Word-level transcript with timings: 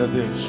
A 0.00 0.06
Deus. 0.06 0.40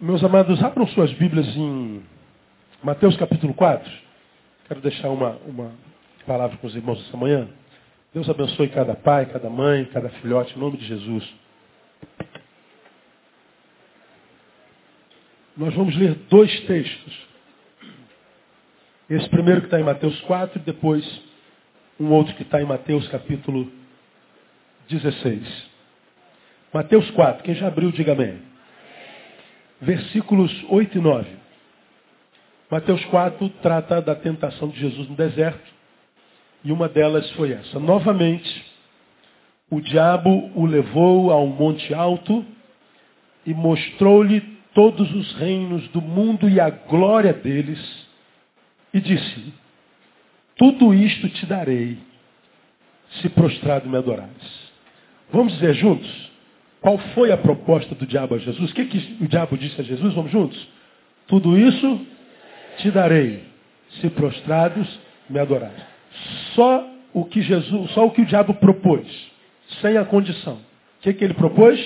Meus 0.00 0.22
amados, 0.22 0.62
abram 0.62 0.86
suas 0.86 1.12
Bíblias 1.14 1.44
em 1.56 2.04
Mateus 2.84 3.16
capítulo 3.16 3.52
4. 3.52 3.92
Quero 4.68 4.80
deixar 4.80 5.10
uma, 5.10 5.30
uma 5.44 5.72
palavra 6.24 6.56
com 6.58 6.68
os 6.68 6.76
irmãos 6.76 7.04
essa 7.08 7.16
manhã. 7.16 7.48
Deus 8.12 8.30
abençoe 8.30 8.68
cada 8.68 8.94
pai, 8.94 9.26
cada 9.26 9.50
mãe, 9.50 9.86
cada 9.86 10.08
filhote, 10.10 10.54
em 10.56 10.60
nome 10.60 10.76
de 10.76 10.86
Jesus. 10.86 11.34
Nós 15.56 15.74
vamos 15.74 15.96
ler 15.96 16.14
dois 16.30 16.60
textos. 16.60 17.33
Esse 19.08 19.28
primeiro 19.28 19.60
que 19.60 19.66
está 19.66 19.78
em 19.78 19.84
Mateus 19.84 20.18
4 20.22 20.58
e 20.58 20.62
depois 20.62 21.22
um 22.00 22.10
outro 22.10 22.34
que 22.36 22.42
está 22.42 22.62
em 22.62 22.64
Mateus 22.64 23.06
capítulo 23.08 23.70
16. 24.88 25.66
Mateus 26.72 27.10
4, 27.10 27.44
quem 27.44 27.54
já 27.54 27.68
abriu, 27.68 27.92
diga 27.92 28.12
amém. 28.12 28.40
Versículos 29.78 30.50
8 30.70 30.96
e 30.96 31.00
9. 31.02 31.28
Mateus 32.70 33.04
4 33.04 33.46
trata 33.60 34.00
da 34.00 34.14
tentação 34.14 34.68
de 34.68 34.80
Jesus 34.80 35.06
no 35.06 35.14
deserto. 35.14 35.70
E 36.64 36.72
uma 36.72 36.88
delas 36.88 37.30
foi 37.32 37.52
essa. 37.52 37.78
Novamente, 37.78 38.64
o 39.70 39.82
diabo 39.82 40.50
o 40.54 40.64
levou 40.64 41.30
a 41.30 41.38
um 41.38 41.48
monte 41.48 41.92
alto 41.92 42.42
e 43.44 43.52
mostrou-lhe 43.52 44.40
todos 44.72 45.14
os 45.14 45.34
reinos 45.34 45.86
do 45.88 46.00
mundo 46.00 46.48
e 46.48 46.58
a 46.58 46.70
glória 46.70 47.34
deles 47.34 48.03
e 48.94 49.00
disse: 49.00 49.52
Tudo 50.56 50.94
isto 50.94 51.28
te 51.28 51.44
darei, 51.44 51.98
se 53.20 53.28
prostrado 53.28 53.88
me 53.88 53.98
adorares. 53.98 54.72
Vamos 55.32 55.52
dizer 55.54 55.74
juntos? 55.74 56.32
Qual 56.80 56.96
foi 56.98 57.32
a 57.32 57.36
proposta 57.36 57.94
do 57.94 58.06
diabo 58.06 58.36
a 58.36 58.38
Jesus? 58.38 58.70
O 58.70 58.74
que, 58.74 58.84
que 58.84 59.24
o 59.24 59.26
diabo 59.26 59.58
disse 59.58 59.80
a 59.80 59.84
Jesus? 59.84 60.14
Vamos 60.14 60.30
juntos? 60.30 60.68
Tudo 61.26 61.58
isso 61.58 62.06
te 62.78 62.90
darei, 62.90 63.42
se 64.00 64.10
prostrados 64.10 64.86
me 65.28 65.40
adorares. 65.40 65.82
Só 66.54 66.88
o 67.12 67.24
que 67.24 67.42
Jesus, 67.42 67.90
só 67.92 68.06
o 68.06 68.10
que 68.10 68.20
o 68.20 68.26
diabo 68.26 68.54
propôs, 68.54 69.06
sem 69.80 69.96
a 69.96 70.04
condição. 70.04 70.54
O 70.54 71.02
que, 71.02 71.14
que 71.14 71.24
ele 71.24 71.34
propôs? 71.34 71.80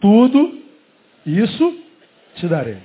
Tudo 0.00 0.62
isso 1.24 1.78
te 2.36 2.48
darei. 2.48 2.78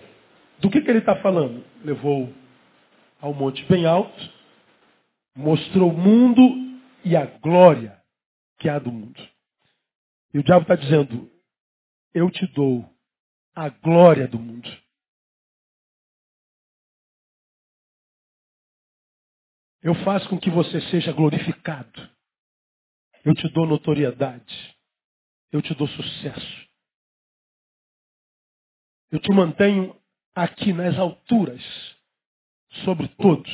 Do 0.60 0.70
que, 0.70 0.82
que 0.82 0.90
ele 0.90 1.00
está 1.00 1.16
falando? 1.16 1.64
Levou 1.84 2.32
ao 3.22 3.34
monte 3.34 3.64
bem 3.66 3.86
alto, 3.86 4.20
mostrou 5.36 5.92
o 5.92 5.98
mundo 5.98 6.42
e 7.06 7.16
a 7.16 7.26
glória 7.26 8.02
que 8.60 8.68
há 8.68 8.80
do 8.80 8.92
mundo. 8.92 9.22
E 10.34 10.40
o 10.40 10.44
diabo 10.44 10.64
está 10.64 10.76
dizendo, 10.76 11.32
eu 12.14 12.30
te 12.32 12.48
dou 12.48 12.90
a 13.56 13.70
glória 13.70 14.28
do 14.28 14.40
mundo. 14.40 14.70
Eu 19.84 19.96
faço 20.04 20.30
com 20.30 20.40
que 20.40 20.50
você 20.50 20.80
seja 20.90 21.12
glorificado. 21.12 22.10
Eu 23.26 23.34
te 23.34 23.48
dou 23.50 23.66
notoriedade. 23.66 24.78
Eu 25.52 25.62
te 25.62 25.74
dou 25.74 25.88
sucesso. 25.88 26.70
Eu 29.12 29.20
te 29.20 29.32
mantenho 29.34 30.00
aqui 30.36 30.72
nas 30.72 30.98
alturas 30.98 31.62
sobre 32.86 33.08
todos 33.10 33.52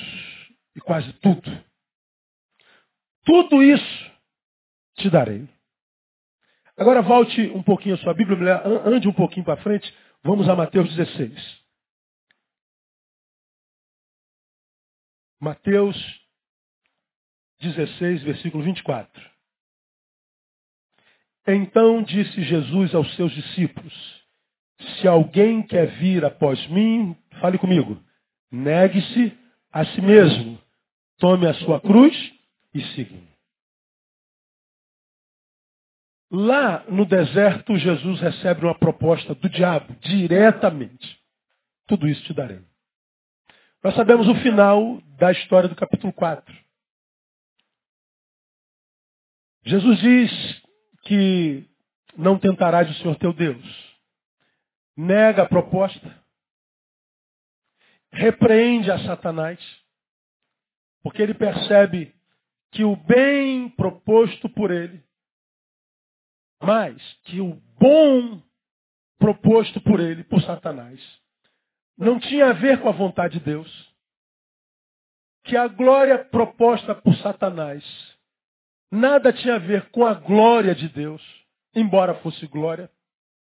e 0.76 0.82
quase 0.82 1.12
tudo. 1.14 1.66
Tudo 3.26 3.62
isso 3.62 4.12
te 4.98 5.10
darei. 5.10 5.48
Agora 6.78 7.02
volte 7.02 7.42
um 7.50 7.64
pouquinho 7.64 7.96
a 7.96 7.98
sua 7.98 8.14
Bíblia, 8.14 8.62
ande 8.86 9.08
um 9.08 9.14
pouquinho 9.14 9.46
para 9.46 9.62
frente, 9.62 9.92
vamos 10.24 10.48
a 10.48 10.56
Mateus 10.56 10.88
16. 10.96 11.66
Mateus 15.40 15.96
16, 17.60 18.24
versículo 18.24 18.64
24. 18.64 19.38
Então 21.48 22.04
disse 22.04 22.44
Jesus 22.44 22.94
aos 22.94 23.16
seus 23.16 23.32
discípulos: 23.32 23.94
Se 25.00 25.08
alguém 25.08 25.66
quer 25.66 25.88
vir 25.98 26.26
após 26.26 26.66
mim, 26.68 27.16
fale 27.40 27.58
comigo. 27.58 28.04
Negue-se 28.52 29.38
a 29.72 29.86
si 29.86 30.02
mesmo. 30.02 30.62
Tome 31.18 31.48
a 31.48 31.54
sua 31.56 31.82
cruz 31.82 32.16
e 32.74 32.82
siga-me. 32.94 33.28
Lá 36.30 36.84
no 36.90 37.06
deserto, 37.06 37.78
Jesus 37.78 38.20
recebe 38.20 38.66
uma 38.66 38.78
proposta 38.78 39.34
do 39.34 39.50
diabo, 39.50 39.96
diretamente. 40.02 41.18
Tudo 41.88 42.08
isso 42.08 42.24
te 42.24 42.34
darei. 42.34 42.62
Nós 43.84 43.96
sabemos 43.96 44.28
o 44.28 44.36
final 44.36 45.02
da 45.18 45.32
história 45.32 45.70
do 45.70 45.76
capítulo 45.76 46.12
4. 46.12 46.54
Jesus 49.66 50.00
diz 50.00 50.62
que 51.04 51.66
não 52.18 52.38
tentarás 52.38 52.90
o 52.90 52.94
Senhor 52.96 53.16
teu 53.16 53.32
Deus. 53.32 53.64
Nega 54.96 55.44
a 55.44 55.48
proposta 55.48 56.27
repreende 58.12 58.92
a 58.92 59.00
Satanás, 59.00 59.60
porque 61.02 61.22
ele 61.22 61.34
percebe 61.34 62.16
que 62.72 62.84
o 62.84 62.96
bem 62.96 63.70
proposto 63.70 64.50
por 64.50 64.72
ele, 64.72 65.04
mais 66.62 67.02
que 67.24 67.40
o 67.40 67.54
bom 67.80 68.42
proposto 69.18 69.80
por 69.82 70.00
ele, 70.00 70.24
por 70.24 70.42
Satanás, 70.42 71.02
não 71.98 72.20
tinha 72.20 72.50
a 72.50 72.54
ver 72.54 72.82
com 72.82 72.90
a 72.90 72.94
vontade 72.94 73.40
de 73.40 73.46
Deus. 73.46 73.96
Que 75.44 75.56
a 75.56 75.68
glória 75.68 76.24
proposta 76.26 76.94
por 76.94 77.16
Satanás 77.18 77.84
nada 78.92 79.34
tinha 79.34 79.56
a 79.56 79.60
ver 79.60 79.90
com 79.92 80.06
a 80.06 80.14
glória 80.14 80.76
de 80.76 80.90
Deus, 80.90 81.24
embora 81.74 82.16
fosse 82.22 82.46
glória, 82.48 82.92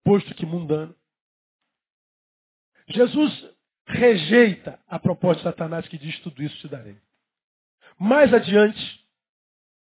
posto 0.04 0.34
que 0.34 0.46
mundano. 0.46 0.94
Jesus 2.88 3.55
rejeita 3.86 4.78
a 4.88 4.98
proposta 4.98 5.42
de 5.42 5.48
Satanás 5.48 5.86
que 5.88 5.96
diz 5.96 6.18
tudo 6.20 6.42
isso 6.42 6.58
te 6.58 6.68
darei. 6.68 6.98
Mais 7.98 8.32
adiante, 8.34 9.06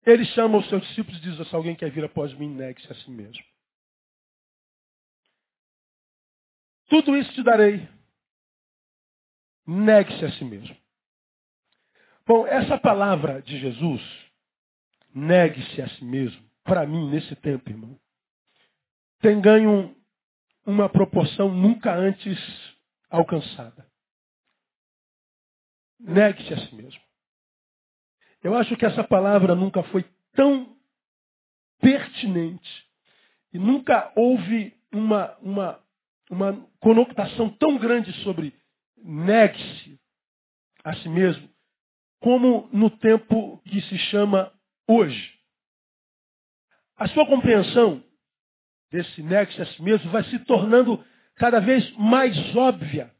ele 0.04 0.24
chama 0.26 0.58
os 0.58 0.68
seus 0.68 0.82
discípulos 0.82 1.18
e 1.18 1.22
diz, 1.22 1.48
se 1.48 1.54
alguém 1.54 1.74
quer 1.74 1.90
vir 1.90 2.04
após 2.04 2.32
mim, 2.34 2.48
negue-se 2.48 2.90
a 2.92 2.94
si 2.94 3.10
mesmo. 3.10 3.44
Tudo 6.88 7.16
isso 7.16 7.32
te 7.32 7.42
darei. 7.42 7.88
Negue-se 9.66 10.24
a 10.24 10.32
si 10.32 10.44
mesmo. 10.44 10.76
Bom, 12.26 12.46
essa 12.46 12.78
palavra 12.78 13.40
de 13.42 13.58
Jesus, 13.58 14.02
negue-se 15.14 15.80
a 15.80 15.88
si 15.88 16.04
mesmo, 16.04 16.42
para 16.62 16.86
mim, 16.86 17.10
nesse 17.10 17.34
tempo, 17.36 17.68
irmão, 17.68 17.98
tem 19.20 19.40
ganho 19.40 19.96
uma 20.66 20.88
proporção 20.88 21.50
nunca 21.50 21.94
antes 21.94 22.38
alcançada. 23.10 23.86
Negue-se 26.04 26.52
a 26.52 26.58
si 26.58 26.74
mesmo. 26.74 27.00
Eu 28.42 28.54
acho 28.54 28.76
que 28.76 28.84
essa 28.84 29.02
palavra 29.02 29.54
nunca 29.54 29.82
foi 29.84 30.04
tão 30.34 30.76
pertinente 31.80 32.86
e 33.54 33.58
nunca 33.58 34.12
houve 34.14 34.76
uma, 34.92 35.34
uma, 35.38 35.80
uma 36.30 36.68
conotação 36.78 37.48
tão 37.56 37.78
grande 37.78 38.12
sobre 38.22 38.54
negue-se 38.98 39.98
a 40.84 40.94
si 40.96 41.08
mesmo 41.08 41.48
como 42.20 42.68
no 42.70 42.90
tempo 42.90 43.62
que 43.64 43.80
se 43.82 43.98
chama 43.98 44.52
hoje. 44.86 45.32
A 46.96 47.08
sua 47.08 47.26
compreensão 47.26 48.04
desse 48.90 49.22
negue-se 49.22 49.62
a 49.62 49.66
si 49.66 49.82
mesmo 49.82 50.10
vai 50.10 50.24
se 50.24 50.38
tornando 50.40 51.02
cada 51.36 51.60
vez 51.60 51.90
mais 51.96 52.36
óbvia 52.54 53.10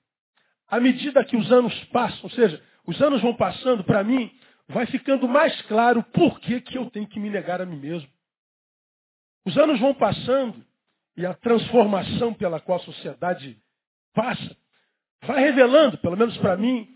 à 0.69 0.81
medida 0.81 1.25
que 1.25 1.37
os 1.37 1.51
anos 1.53 1.73
passam, 1.87 2.21
ou 2.25 2.31
seja, 2.31 2.63
os 2.87 3.01
anos 3.01 3.23
vão 3.23 3.35
passando, 3.35 3.85
para 3.85 4.05
mim, 4.05 4.31
vai 4.69 4.87
ficando 4.87 5.29
mais 5.29 5.61
claro 5.63 6.03
por 6.05 6.41
que, 6.41 6.61
que 6.61 6.77
eu 6.77 6.91
tenho 6.91 7.09
que 7.09 7.21
me 7.21 7.31
negar 7.31 7.61
a 7.61 7.67
mim 7.67 7.79
mesmo. 7.79 8.09
Os 9.45 9.57
anos 9.57 9.81
vão 9.81 9.95
passando 9.95 10.65
e 11.17 11.25
a 11.25 11.35
transformação 11.35 12.35
pela 12.35 12.61
qual 12.61 12.79
a 12.79 12.85
sociedade 12.85 13.59
passa 14.13 14.57
vai 15.27 15.41
revelando, 15.41 15.99
pelo 15.99 16.17
menos 16.17 16.37
para 16.39 16.57
mim, 16.57 16.89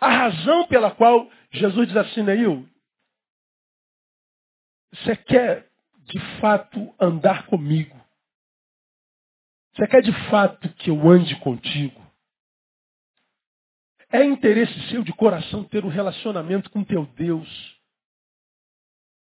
a 0.00 0.08
razão 0.08 0.66
pela 0.66 0.90
qual 0.90 1.30
Jesus 1.50 1.88
diz 1.88 1.96
assim, 1.96 2.22
Neil, 2.22 2.68
você 4.92 5.16
quer 5.16 5.68
de 6.00 6.20
fato 6.40 6.94
andar 7.00 7.46
comigo? 7.46 7.96
Você 9.74 9.86
quer 9.86 10.02
de 10.02 10.12
fato 10.30 10.68
que 10.74 10.90
eu 10.90 11.08
ande 11.08 11.36
contigo? 11.40 12.05
É 14.10 14.24
interesse 14.24 14.88
seu 14.88 15.02
de 15.02 15.12
coração 15.12 15.64
ter 15.64 15.84
um 15.84 15.88
relacionamento 15.88 16.70
com 16.70 16.84
teu 16.84 17.06
Deus 17.06 17.76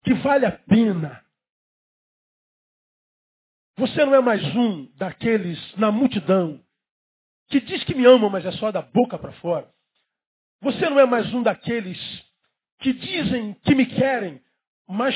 que 0.05 0.15
vale 0.15 0.47
a 0.47 0.53
pena. 0.53 1.23
Você 3.77 4.05
não 4.05 4.15
é 4.15 4.21
mais 4.21 4.43
um 4.57 4.87
daqueles 4.97 5.77
na 5.77 5.93
multidão 5.93 6.63
que 7.49 7.61
diz 7.61 7.83
que 7.85 7.95
me 7.95 8.05
ama, 8.05 8.29
mas 8.29 8.45
é 8.45 8.53
só 8.53 8.71
da 8.71 8.83
boca 8.83 9.19
para 9.19 9.33
fora. 9.35 9.69
Você 10.61 10.89
não 10.89 10.99
é 10.99 11.07
mais 11.07 11.33
um 11.33 11.43
daqueles 11.43 11.99
que 12.81 12.93
dizem 12.93 13.55
que 13.65 13.75
me 13.75 13.87
querem, 13.87 14.43
mas 14.89 15.15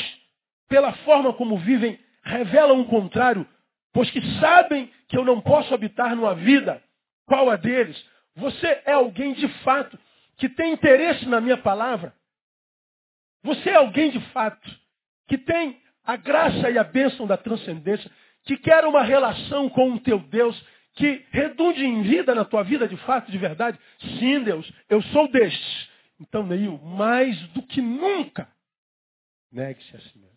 pela 0.69 0.93
forma 1.05 1.33
como 1.35 1.59
vivem, 1.59 1.99
revelam 2.23 2.81
o 2.81 2.89
contrário, 2.89 3.47
pois 3.93 4.11
que 4.11 4.21
sabem 4.41 4.91
que 5.09 5.17
eu 5.17 5.25
não 5.25 5.41
posso 5.41 5.75
habitar 5.75 6.15
numa 6.17 6.35
vida 6.35 6.83
qual 7.27 7.51
a 7.51 7.57
deles. 7.57 8.03
Você 8.37 8.67
é 8.87 8.93
alguém 8.93 9.35
de 9.35 9.49
fato 9.63 9.99
que 10.37 10.49
tem 10.49 10.73
interesse 10.73 11.27
na 11.27 11.41
minha 11.41 11.57
palavra. 11.57 12.15
Você 13.43 13.71
é 13.71 13.77
alguém 13.77 14.11
de 14.11 14.21
fato 14.33 14.71
que 15.29 15.37
tem 15.39 15.81
a 16.05 16.17
graça 16.17 16.71
e 16.71 16.79
a 16.79 16.85
bênção 16.85 17.27
da 17.27 17.37
transcendência, 17.37 18.11
que 18.45 18.57
quer 18.57 18.85
uma 18.85 19.03
relação 19.03 19.69
com 19.69 19.93
o 19.93 20.01
teu 20.01 20.19
Deus 20.19 20.61
que 20.95 21.25
redunde 21.31 21.85
em 21.85 22.03
vida 22.03 22.35
na 22.35 22.45
tua 22.45 22.63
vida 22.63 22.87
de 22.87 22.97
fato, 22.99 23.31
de 23.31 23.39
verdade. 23.39 23.79
Sim, 24.19 24.43
Deus, 24.43 24.71
eu 24.89 25.01
sou 25.05 25.31
destes. 25.31 25.89
Então, 26.21 26.47
Neil, 26.47 26.79
mais 26.79 27.41
do 27.49 27.63
que 27.63 27.81
nunca, 27.81 28.49
negue-se 29.51 29.97
a 29.97 30.01
si 30.01 30.19
mesmo. 30.19 30.33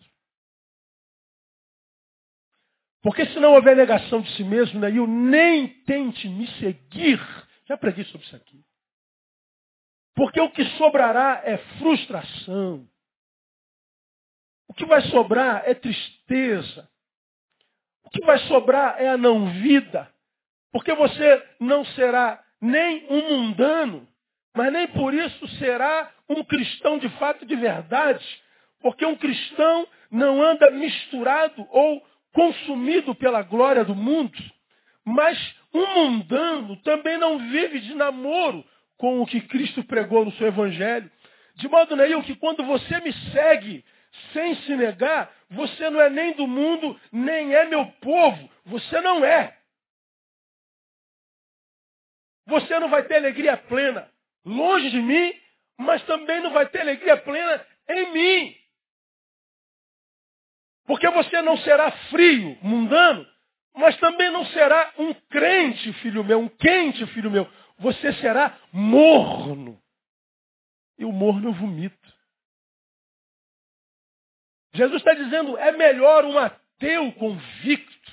Porque 3.02 3.26
se 3.28 3.40
não 3.40 3.54
houver 3.54 3.76
negação 3.76 4.22
de 4.22 4.32
si 4.36 4.44
mesmo, 4.44 4.80
Neil, 4.80 5.06
nem 5.06 5.68
tente 5.84 6.28
me 6.28 6.48
seguir. 6.54 7.20
Já 7.68 7.78
preguei 7.78 8.06
sobre 8.06 8.26
isso 8.26 8.36
aqui. 8.36 8.64
Porque 10.16 10.40
o 10.40 10.50
que 10.50 10.64
sobrará 10.78 11.42
é 11.44 11.58
frustração. 11.80 12.88
O 14.68 14.74
que 14.74 14.86
vai 14.86 15.02
sobrar 15.04 15.64
é 15.66 15.74
tristeza. 15.74 16.90
O 18.04 18.10
que 18.10 18.26
vai 18.26 18.38
sobrar 18.48 19.02
é 19.02 19.10
a 19.10 19.18
não 19.18 19.52
vida. 19.62 20.12
Porque 20.72 20.94
você 20.94 21.50
não 21.60 21.86
será 21.86 22.44
nem 22.62 23.06
um 23.10 23.30
mundano, 23.30 24.08
mas 24.56 24.72
nem 24.72 24.88
por 24.88 25.14
isso 25.14 25.48
será 25.60 26.12
um 26.30 26.44
cristão 26.44 26.98
de 26.98 27.10
fato 27.18 27.46
de 27.46 27.56
verdade. 27.56 28.26
Porque 28.80 29.06
um 29.06 29.16
cristão 29.16 29.88
não 30.10 30.42
anda 30.42 30.72
misturado 30.72 31.66
ou 31.70 32.06
consumido 32.34 33.16
pela 33.16 33.42
glória 33.42 33.84
do 33.84 33.96
mundo. 33.96 34.38
Mas 35.04 35.38
um 35.76 35.94
mundano 35.96 36.78
também 36.78 37.18
não 37.18 37.38
vive 37.38 37.80
de 37.80 37.94
namoro 37.94 38.64
com 38.98 39.22
o 39.22 39.26
que 39.26 39.42
Cristo 39.42 39.84
pregou 39.84 40.24
no 40.24 40.32
seu 40.34 40.48
evangelho. 40.48 41.12
De 41.56 41.68
modo, 41.68 41.96
Neil, 41.96 42.24
que 42.24 42.36
quando 42.36 42.64
você 42.64 43.00
me 43.02 43.12
segue 43.32 43.84
sem 44.32 44.56
se 44.56 44.76
negar, 44.76 45.32
você 45.50 45.90
não 45.90 46.00
é 46.02 46.10
nem 46.10 46.34
do 46.34 46.48
mundo, 46.48 47.00
nem 47.12 47.54
é 47.54 47.66
meu 47.66 47.86
povo. 48.02 48.50
Você 48.66 49.02
não 49.02 49.24
é. 49.24 49.58
Você 52.48 52.80
não 52.80 52.90
vai 52.90 53.04
ter 53.04 53.16
alegria 53.16 53.58
plena 53.58 54.10
longe 54.46 54.92
de 54.92 55.02
mim, 55.02 55.34
mas 55.78 56.04
também 56.04 56.42
não 56.42 56.52
vai 56.52 56.68
ter 56.70 56.82
alegria 56.82 57.18
plena 57.18 57.66
em 57.90 58.14
mim. 58.14 58.56
Porque 60.86 61.10
você 61.10 61.42
não 61.42 61.58
será 61.58 61.92
frio, 62.10 62.58
mundano, 62.62 63.26
mas 63.76 63.98
também 64.00 64.32
não 64.32 64.46
será 64.48 64.94
um 64.98 65.14
crente, 65.14 65.92
filho 65.94 66.24
meu, 66.24 66.40
um 66.40 66.50
quente, 66.50 67.06
filho 67.08 67.30
meu. 67.30 67.50
Você 67.80 68.14
será 68.14 68.58
morno. 68.72 69.82
E 70.98 71.04
o 71.04 71.12
morno 71.12 71.52
vomita. 71.52 72.16
Jesus 74.74 74.98
está 75.02 75.14
dizendo, 75.14 75.58
é 75.58 75.72
melhor 75.72 76.26
um 76.26 76.38
ateu 76.38 77.12
convicto, 77.14 78.12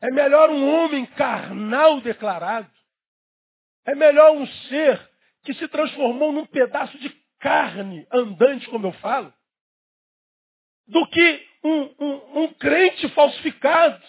é 0.00 0.10
melhor 0.10 0.50
um 0.50 0.68
homem 0.68 1.04
carnal 1.06 2.00
declarado, 2.00 2.70
é 3.84 3.94
melhor 3.94 4.32
um 4.32 4.46
ser 4.46 5.10
que 5.44 5.54
se 5.54 5.66
transformou 5.68 6.32
num 6.32 6.46
pedaço 6.46 6.96
de 6.98 7.08
carne 7.38 8.06
andante, 8.12 8.68
como 8.68 8.86
eu 8.86 8.92
falo, 8.94 9.32
do 10.86 11.06
que 11.08 11.48
um, 11.64 11.94
um, 11.98 12.42
um 12.42 12.54
crente 12.54 13.08
falsificado, 13.10 14.02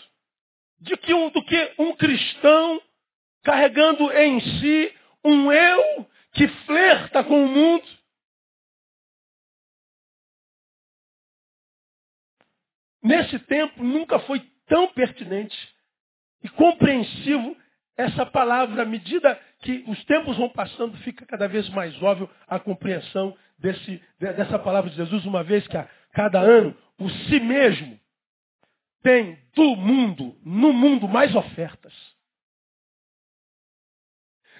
de 0.79 0.95
que 0.97 1.13
um, 1.13 1.29
do 1.29 1.43
que 1.43 1.73
um 1.79 1.95
cristão 1.95 2.81
carregando 3.43 4.11
em 4.11 4.39
si 4.39 4.93
um 5.23 5.51
eu 5.51 6.07
que 6.33 6.47
flerta 6.65 7.23
com 7.23 7.45
o 7.45 7.47
mundo. 7.47 7.85
Nesse 13.01 13.39
tempo 13.39 13.83
nunca 13.83 14.19
foi 14.19 14.39
tão 14.67 14.87
pertinente 14.89 15.57
e 16.43 16.49
compreensivo 16.49 17.55
essa 17.95 18.25
palavra, 18.25 18.83
à 18.83 18.85
medida 18.85 19.39
que 19.61 19.83
os 19.87 20.03
tempos 20.05 20.37
vão 20.37 20.49
passando, 20.49 20.95
fica 20.97 21.25
cada 21.25 21.47
vez 21.47 21.67
mais 21.69 21.99
óbvio 22.01 22.29
a 22.47 22.59
compreensão 22.59 23.35
desse, 23.57 24.01
dessa 24.19 24.59
palavra 24.59 24.89
de 24.89 24.95
Jesus, 24.95 25.25
uma 25.25 25.43
vez 25.43 25.67
que 25.67 25.75
a 25.75 25.89
cada 26.11 26.39
ano 26.39 26.77
o 26.99 27.09
si 27.09 27.39
mesmo 27.39 27.99
tem 29.07 29.41
do 29.53 29.73
mundo, 29.77 30.37
no 30.43 30.73
mundo, 30.73 31.07
mais 31.07 31.33
ofertas. 31.33 31.93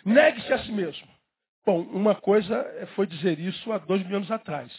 Negue-se 0.05 0.53
a 0.53 0.63
si 0.63 0.71
mesmo. 0.71 1.05
Bom, 1.65 1.81
uma 1.81 2.15
coisa 2.15 2.63
foi 2.95 3.05
dizer 3.05 3.39
isso 3.39 3.73
há 3.73 3.77
dois 3.77 4.01
mil 4.07 4.15
anos 4.15 4.31
atrás. 4.31 4.71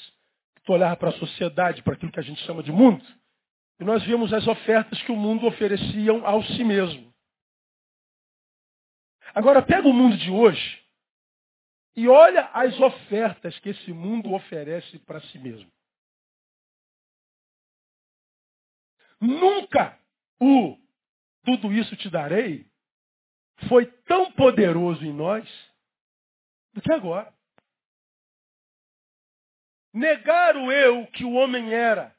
Tu 0.64 0.72
olhava 0.72 0.96
para 0.96 1.10
a 1.10 1.18
sociedade, 1.18 1.82
para 1.82 1.92
aquilo 1.92 2.10
que 2.10 2.18
a 2.18 2.22
gente 2.22 2.42
chama 2.46 2.62
de 2.62 2.72
mundo, 2.72 3.04
e 3.78 3.84
nós 3.84 4.02
vimos 4.04 4.32
as 4.32 4.46
ofertas 4.46 5.02
que 5.02 5.12
o 5.12 5.16
mundo 5.16 5.46
oferecia 5.46 6.12
ao 6.12 6.42
si 6.42 6.64
mesmo. 6.64 7.12
Agora 9.34 9.60
pega 9.60 9.86
o 9.86 9.92
mundo 9.92 10.16
de 10.16 10.30
hoje 10.30 10.82
e 11.94 12.08
olha 12.08 12.46
as 12.54 12.80
ofertas 12.80 13.58
que 13.58 13.68
esse 13.68 13.92
mundo 13.92 14.32
oferece 14.32 14.98
para 15.00 15.20
si 15.20 15.38
mesmo. 15.38 15.70
Nunca 19.20 19.98
o 20.40 20.78
tudo 21.44 21.72
isso 21.72 21.96
te 21.96 22.10
darei 22.10 22.66
foi 23.68 23.86
tão 24.06 24.30
poderoso 24.32 25.04
em 25.04 25.12
nós 25.12 25.48
do 26.72 26.80
que 26.80 26.92
agora. 26.92 27.32
Negar 29.92 30.56
o 30.56 30.70
eu 30.70 31.06
que 31.08 31.24
o 31.24 31.32
homem 31.32 31.72
era 31.72 32.14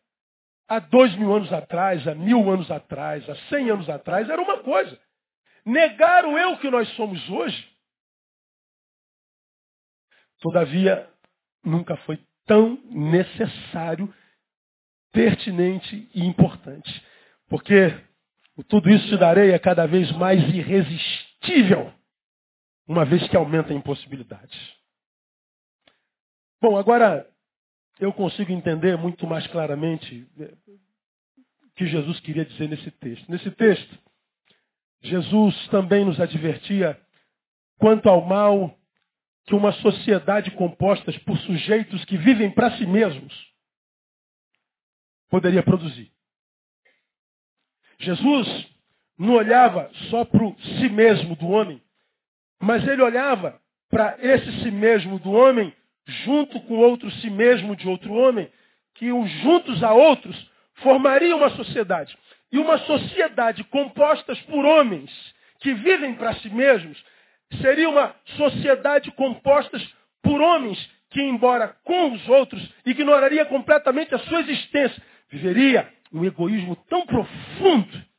há 0.68 0.80
dois 0.80 1.16
mil 1.16 1.34
anos 1.34 1.52
atrás, 1.54 2.06
há 2.08 2.16
mil 2.16 2.50
anos 2.50 2.70
atrás, 2.70 3.28
há 3.30 3.36
cem 3.48 3.70
anos 3.70 3.90
atrás, 3.90 4.30
era 4.30 4.42
uma 4.42 4.62
coisa. 4.64 5.00
Negar 5.66 6.26
o 6.26 6.38
eu 6.38 6.58
que 6.58 6.70
nós 6.70 6.90
somos 6.96 7.30
hoje, 7.30 7.78
todavia, 10.40 11.10
nunca 11.64 11.96
foi 11.98 12.18
tão 12.46 12.76
necessário, 12.86 14.14
pertinente 15.12 16.10
e 16.14 16.26
importante. 16.26 17.04
Porque 17.48 17.94
o 18.56 18.64
tudo 18.64 18.90
isso 18.90 19.08
te 19.08 19.18
darei 19.18 19.52
é 19.52 19.60
cada 19.60 19.86
vez 19.86 20.12
mais 20.14 20.42
irresistível, 20.54 21.94
uma 22.88 23.06
vez 23.06 23.28
que 23.28 23.36
aumenta 23.36 23.74
a 23.74 23.76
impossibilidade. 23.76 24.58
Bom, 26.62 26.78
agora 26.78 27.28
eu 28.00 28.12
consigo 28.14 28.52
entender 28.52 28.98
muito 28.98 29.26
mais 29.26 29.46
claramente 29.48 30.28
o 30.38 31.72
que 31.76 31.88
Jesus 31.88 32.20
queria 32.20 32.46
dizer 32.46 32.68
nesse 32.68 32.92
texto. 32.92 33.32
Nesse 33.32 33.52
texto, 33.52 33.98
Jesus 35.02 35.68
também 35.70 36.04
nos 36.04 36.20
advertia 36.20 37.00
quanto 37.78 38.10
ao 38.10 38.26
mal 38.26 38.78
que 39.46 39.56
uma 39.56 39.72
sociedade 39.74 40.52
composta 40.52 41.12
por 41.22 41.38
sujeitos 41.40 42.04
que 42.06 42.18
vivem 42.18 42.52
para 42.52 42.78
si 42.78 42.86
mesmos 42.86 43.49
poderia 45.30 45.64
produzir. 45.64 46.12
Jesus 48.00 48.68
não 49.18 49.34
olhava 49.34 49.90
só 50.10 50.24
para 50.24 50.44
o 50.44 50.56
si 50.62 50.90
mesmo 50.90 51.36
do 51.36 51.48
homem, 51.48 51.82
mas 52.60 52.88
ele 52.88 53.02
olhava 53.02 53.60
para 53.90 54.18
esse 54.20 54.64
si 54.64 54.72
mesmo 54.72 55.20
do 55.20 55.32
homem 55.32 55.74
junto 56.24 56.60
com 56.62 56.76
outro 56.76 57.10
si 57.12 57.30
mesmo 57.30 57.76
de 57.76 57.88
outro 57.88 58.14
homem, 58.14 58.50
que 58.96 59.08
juntos 59.42 59.84
a 59.84 59.94
outros 59.94 60.50
formariam 60.76 61.38
uma 61.38 61.50
sociedade. 61.52 62.18
E 62.52 62.58
uma 62.58 62.78
sociedade 62.80 63.64
composta 63.66 64.36
por 64.48 64.66
homens 64.66 65.12
que 65.60 65.74
vivem 65.74 66.16
para 66.16 66.34
si 66.36 66.50
mesmos 66.50 67.02
seria 67.62 67.90
uma 67.90 68.16
sociedade 68.38 69.12
composta 69.12 69.80
por 70.22 70.42
homens 70.42 70.90
que, 71.12 71.22
embora 71.22 71.76
com 71.84 72.12
os 72.14 72.28
outros, 72.30 72.62
ignoraria 72.86 73.46
completamente 73.46 74.14
a 74.14 74.20
sua 74.20 74.42
existência. 74.42 75.02
Viveria 75.30 75.92
um 76.12 76.26
egoísmo 76.26 76.76
tão 76.88 77.06
profundo 77.06 78.10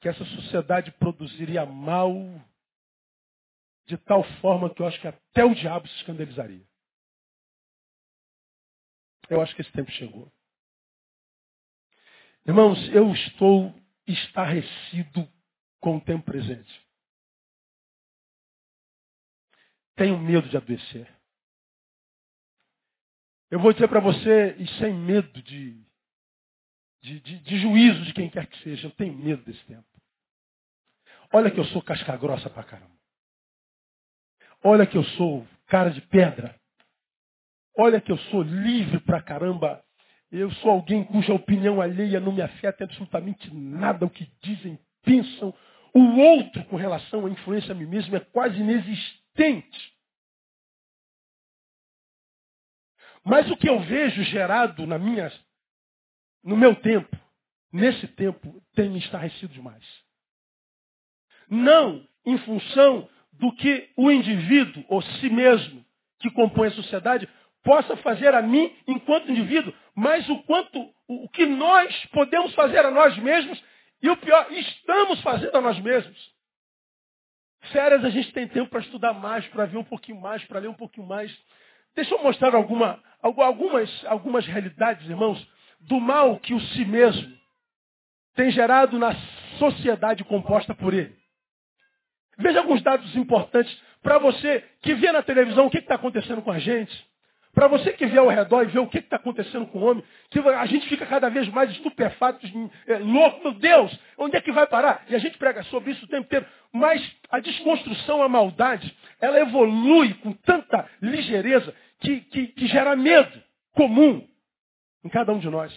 que 0.00 0.08
essa 0.08 0.24
sociedade 0.24 0.90
produziria 0.92 1.66
mal 1.66 2.12
de 3.86 3.96
tal 3.98 4.22
forma 4.40 4.72
que 4.72 4.80
eu 4.80 4.86
acho 4.86 5.00
que 5.00 5.08
até 5.08 5.44
o 5.44 5.54
diabo 5.54 5.86
se 5.88 5.96
escandalizaria. 5.96 6.66
Eu 9.28 9.40
acho 9.40 9.54
que 9.54 9.62
esse 9.62 9.72
tempo 9.72 9.90
chegou. 9.92 10.32
Irmãos, 12.46 12.78
eu 12.90 13.12
estou 13.12 13.74
estarrecido 14.06 15.28
com 15.80 15.96
o 15.96 16.00
tempo 16.00 16.24
presente. 16.24 16.86
Tenho 19.94 20.18
medo 20.18 20.48
de 20.48 20.56
adoecer. 20.56 21.08
Eu 23.50 23.60
vou 23.60 23.72
dizer 23.72 23.88
para 23.88 24.00
você, 24.00 24.56
e 24.58 24.66
sem 24.78 24.94
medo 24.94 25.42
de, 25.42 25.84
de, 27.02 27.20
de, 27.20 27.38
de 27.40 27.58
juízo 27.58 28.02
de 28.04 28.12
quem 28.12 28.30
quer 28.30 28.46
que 28.46 28.62
seja, 28.62 28.86
eu 28.86 28.92
tenho 28.92 29.14
medo 29.14 29.42
desse 29.44 29.62
tempo. 29.64 29.84
Olha 31.32 31.50
que 31.50 31.58
eu 31.58 31.64
sou 31.66 31.82
casca 31.82 32.16
grossa 32.16 32.48
pra 32.48 32.62
caramba. 32.62 32.92
Olha 34.62 34.86
que 34.86 34.96
eu 34.96 35.04
sou 35.04 35.46
cara 35.66 35.90
de 35.90 36.00
pedra. 36.02 36.58
Olha 37.76 38.00
que 38.00 38.12
eu 38.12 38.18
sou 38.18 38.42
livre 38.42 39.00
pra 39.00 39.20
caramba. 39.22 39.82
Eu 40.30 40.50
sou 40.56 40.70
alguém 40.70 41.04
cuja 41.04 41.32
opinião 41.32 41.80
alheia 41.80 42.20
não 42.20 42.32
me 42.32 42.42
afeta 42.42 42.84
absolutamente 42.84 43.52
nada 43.52 44.06
o 44.06 44.10
que 44.10 44.30
dizem, 44.42 44.78
pensam. 45.02 45.54
O 45.94 46.18
outro 46.20 46.64
com 46.66 46.76
relação 46.76 47.26
à 47.26 47.30
influência 47.30 47.72
a 47.72 47.74
mim 47.74 47.86
mesmo 47.86 48.14
é 48.14 48.20
quase 48.20 48.58
inexistente. 48.58 49.92
Mas 53.24 53.50
o 53.50 53.56
que 53.56 53.68
eu 53.68 53.80
vejo 53.80 54.22
gerado 54.24 54.86
na 54.86 54.98
minha, 54.98 55.30
no 56.42 56.56
meu 56.56 56.74
tempo, 56.76 57.16
nesse 57.72 58.06
tempo, 58.08 58.62
tem 58.74 58.90
me 58.90 58.98
estarrecido 58.98 59.52
demais. 59.52 59.84
Não 61.48 62.06
em 62.24 62.38
função 62.38 63.08
do 63.32 63.52
que 63.52 63.90
o 63.96 64.10
indivíduo, 64.10 64.84
ou 64.88 65.02
si 65.02 65.28
mesmo, 65.30 65.84
que 66.20 66.30
compõe 66.30 66.68
a 66.68 66.72
sociedade, 66.72 67.28
possa 67.62 67.96
fazer 67.98 68.34
a 68.34 68.42
mim 68.42 68.74
enquanto 68.86 69.30
indivíduo, 69.30 69.72
mas 69.94 70.28
o 70.28 70.42
quanto 70.44 70.92
o 71.08 71.28
que 71.28 71.46
nós 71.46 72.06
podemos 72.06 72.54
fazer 72.54 72.84
a 72.84 72.90
nós 72.90 73.16
mesmos 73.18 73.62
e 74.02 74.08
o 74.08 74.16
pior, 74.16 74.50
estamos 74.52 75.20
fazendo 75.22 75.56
a 75.56 75.60
nós 75.60 75.78
mesmos. 75.78 76.32
Férias 77.70 78.04
a 78.04 78.10
gente 78.10 78.32
tem 78.32 78.48
tempo 78.48 78.70
para 78.70 78.80
estudar 78.80 79.12
mais, 79.12 79.46
para 79.48 79.66
ver 79.66 79.78
um 79.78 79.84
pouquinho 79.84 80.20
mais, 80.20 80.44
para 80.44 80.58
ler 80.58 80.68
um 80.68 80.74
pouquinho 80.74 81.06
mais. 81.06 81.32
Deixa 81.94 82.14
eu 82.14 82.22
mostrar 82.22 82.54
alguma, 82.54 83.00
algumas, 83.20 84.04
algumas 84.06 84.44
realidades, 84.46 85.08
irmãos, 85.08 85.46
do 85.88 86.00
mal 86.00 86.38
que 86.38 86.54
o 86.54 86.60
si 86.60 86.84
mesmo 86.84 87.32
tem 88.34 88.50
gerado 88.50 88.98
na 88.98 89.14
sociedade 89.58 90.24
composta 90.24 90.74
por 90.74 90.94
ele. 90.94 91.14
Veja 92.38 92.60
alguns 92.60 92.82
dados 92.82 93.14
importantes 93.14 93.76
para 94.02 94.18
você 94.18 94.64
que 94.80 94.94
vê 94.94 95.12
na 95.12 95.22
televisão 95.22 95.66
o 95.66 95.70
que 95.70 95.78
está 95.78 95.94
acontecendo 95.94 96.42
com 96.42 96.50
a 96.50 96.58
gente. 96.58 97.12
Para 97.54 97.68
você 97.68 97.92
que 97.92 98.06
vê 98.06 98.18
ao 98.18 98.28
redor 98.28 98.62
e 98.62 98.66
vê 98.66 98.78
o 98.78 98.86
que 98.86 98.98
está 98.98 99.16
acontecendo 99.16 99.66
com 99.66 99.78
o 99.78 99.84
homem, 99.84 100.02
que 100.30 100.38
a 100.38 100.64
gente 100.64 100.88
fica 100.88 101.04
cada 101.04 101.28
vez 101.28 101.46
mais 101.48 101.70
estupefato, 101.70 102.46
é, 102.86 102.96
louco, 102.96 103.42
meu 103.42 103.52
Deus, 103.52 104.00
onde 104.16 104.36
é 104.36 104.40
que 104.40 104.50
vai 104.50 104.66
parar? 104.66 105.04
E 105.08 105.14
a 105.14 105.18
gente 105.18 105.36
prega 105.36 105.62
sobre 105.64 105.90
isso 105.90 106.06
o 106.06 106.08
tempo 106.08 106.24
inteiro. 106.24 106.46
Mas 106.72 107.06
a 107.30 107.40
desconstrução, 107.40 108.22
a 108.22 108.28
maldade, 108.28 108.96
ela 109.20 109.38
evolui 109.38 110.14
com 110.14 110.32
tanta 110.32 110.88
ligeireza 111.02 111.74
que, 112.00 112.20
que, 112.22 112.46
que 112.48 112.66
gera 112.68 112.96
medo 112.96 113.42
comum 113.74 114.26
em 115.04 115.08
cada 115.08 115.32
um 115.32 115.38
de 115.38 115.48
nós. 115.48 115.72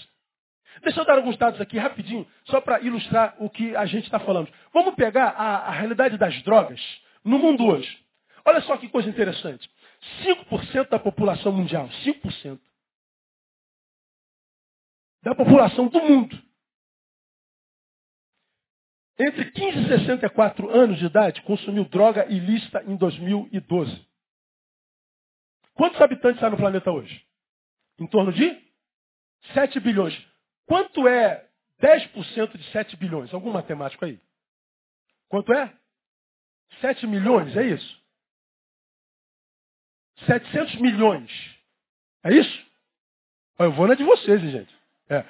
Deixa 0.81 0.99
eu 0.99 1.05
dar 1.05 1.15
alguns 1.15 1.37
dados 1.37 1.59
aqui 1.61 1.77
rapidinho, 1.77 2.27
só 2.45 2.59
para 2.59 2.81
ilustrar 2.81 3.35
o 3.39 3.49
que 3.49 3.75
a 3.75 3.85
gente 3.85 4.05
está 4.05 4.19
falando. 4.19 4.51
Vamos 4.73 4.95
pegar 4.95 5.29
a, 5.29 5.67
a 5.67 5.71
realidade 5.71 6.17
das 6.17 6.41
drogas 6.43 6.81
no 7.23 7.39
mundo 7.39 7.65
hoje. 7.65 8.05
Olha 8.43 8.61
só 8.61 8.77
que 8.77 8.89
coisa 8.89 9.09
interessante. 9.09 9.69
5% 10.23 10.89
da 10.89 10.99
população 10.99 11.51
mundial, 11.51 11.89
5% 12.03 12.59
da 15.23 15.33
população 15.33 15.87
do 15.87 15.99
mundo, 16.01 16.39
entre 19.17 19.49
15 19.51 19.79
e 19.79 19.87
64 19.87 20.69
anos 20.69 20.99
de 20.99 21.05
idade, 21.05 21.41
consumiu 21.43 21.85
droga 21.85 22.25
ilícita 22.29 22.83
em 22.83 22.97
2012. 22.97 24.05
Quantos 25.73 26.01
habitantes 26.01 26.43
há 26.43 26.49
no 26.49 26.57
planeta 26.57 26.91
hoje? 26.91 27.25
Em 27.97 28.07
torno 28.07 28.33
de 28.33 28.64
7 29.53 29.79
bilhões. 29.79 30.15
Quanto 30.65 31.07
é 31.07 31.47
10% 31.81 32.57
de 32.57 32.71
7 32.71 32.95
bilhões? 32.97 33.33
Algum 33.33 33.51
matemático 33.51 34.05
aí? 34.05 34.19
Quanto 35.29 35.53
é? 35.53 35.73
7 36.81 37.05
milhões, 37.07 37.55
é 37.55 37.63
isso? 37.63 38.03
700 40.25 40.75
milhões. 40.75 41.31
É 42.23 42.33
isso? 42.33 42.65
Eu 43.59 43.71
vou 43.71 43.87
na 43.87 43.95
de 43.95 44.03
vocês, 44.03 44.41
gente. 44.41 44.75
É. 45.09 45.25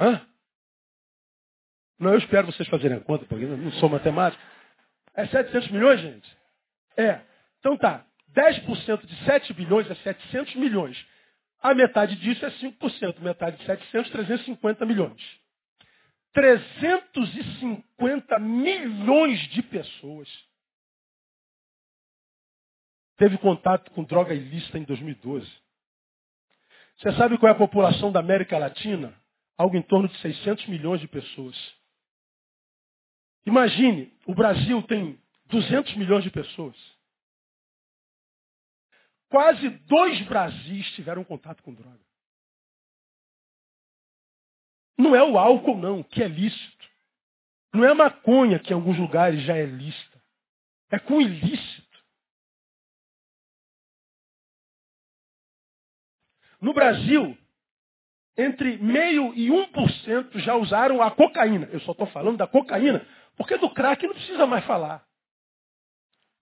Hã? 0.00 0.26
Não, 1.98 2.12
eu 2.12 2.18
espero 2.18 2.46
vocês 2.46 2.68
fazerem 2.68 2.96
a 2.96 3.00
conta, 3.00 3.24
porque 3.26 3.44
eu 3.44 3.56
não 3.56 3.72
sou 3.72 3.88
matemático. 3.88 4.42
É 5.14 5.26
700 5.26 5.70
milhões, 5.70 6.00
gente? 6.00 6.36
É. 6.96 7.20
Então 7.60 7.76
tá. 7.76 8.04
10% 8.34 9.06
de 9.06 9.24
7 9.24 9.52
bilhões 9.52 9.88
é 9.88 9.94
700 9.94 10.56
milhões. 10.56 11.06
A 11.64 11.74
metade 11.74 12.14
disso 12.16 12.44
é 12.44 12.50
5%. 12.50 13.20
Metade 13.20 13.56
de 13.56 13.64
700, 13.64 14.10
350 14.10 14.84
milhões. 14.84 15.18
350 16.34 18.38
milhões 18.38 19.40
de 19.48 19.62
pessoas 19.62 20.28
teve 23.16 23.38
contato 23.38 23.90
com 23.92 24.04
droga 24.04 24.34
ilícita 24.34 24.78
em 24.78 24.84
2012. 24.84 25.50
Você 26.98 27.12
sabe 27.12 27.38
qual 27.38 27.48
é 27.48 27.54
a 27.54 27.58
população 27.58 28.12
da 28.12 28.20
América 28.20 28.58
Latina? 28.58 29.18
Algo 29.56 29.74
em 29.74 29.82
torno 29.82 30.08
de 30.08 30.18
600 30.18 30.66
milhões 30.66 31.00
de 31.00 31.08
pessoas. 31.08 31.56
Imagine, 33.46 34.12
o 34.26 34.34
Brasil 34.34 34.82
tem 34.82 35.18
200 35.46 35.96
milhões 35.96 36.24
de 36.24 36.30
pessoas. 36.30 36.76
Quase 39.34 39.68
dois 39.68 40.24
Brasis 40.28 40.92
tiveram 40.92 41.24
contato 41.24 41.60
com 41.64 41.74
droga. 41.74 41.98
Não 44.96 45.12
é 45.16 45.24
o 45.24 45.36
álcool, 45.36 45.76
não, 45.76 46.04
que 46.04 46.22
é 46.22 46.28
lícito. 46.28 46.88
Não 47.72 47.84
é 47.84 47.90
a 47.90 47.96
maconha, 47.96 48.60
que 48.60 48.72
em 48.72 48.76
alguns 48.76 48.96
lugares 48.96 49.42
já 49.42 49.56
é 49.56 49.66
lícita. 49.66 50.22
É 50.88 51.00
com 51.00 51.20
ilícito. 51.20 52.04
No 56.60 56.72
Brasil, 56.72 57.36
entre 58.36 58.76
meio 58.76 59.34
e 59.34 59.48
1% 59.48 60.38
já 60.38 60.54
usaram 60.54 61.02
a 61.02 61.10
cocaína. 61.10 61.68
Eu 61.72 61.80
só 61.80 61.90
estou 61.90 62.06
falando 62.06 62.36
da 62.36 62.46
cocaína, 62.46 63.04
porque 63.36 63.58
do 63.58 63.74
crack 63.74 64.06
não 64.06 64.14
precisa 64.14 64.46
mais 64.46 64.64
falar. 64.64 65.04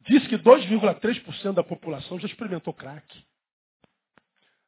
Diz 0.05 0.27
que 0.27 0.37
2,3% 0.37 1.55
da 1.55 1.63
população 1.63 2.19
já 2.19 2.27
experimentou 2.27 2.75
crack. 2.75 3.25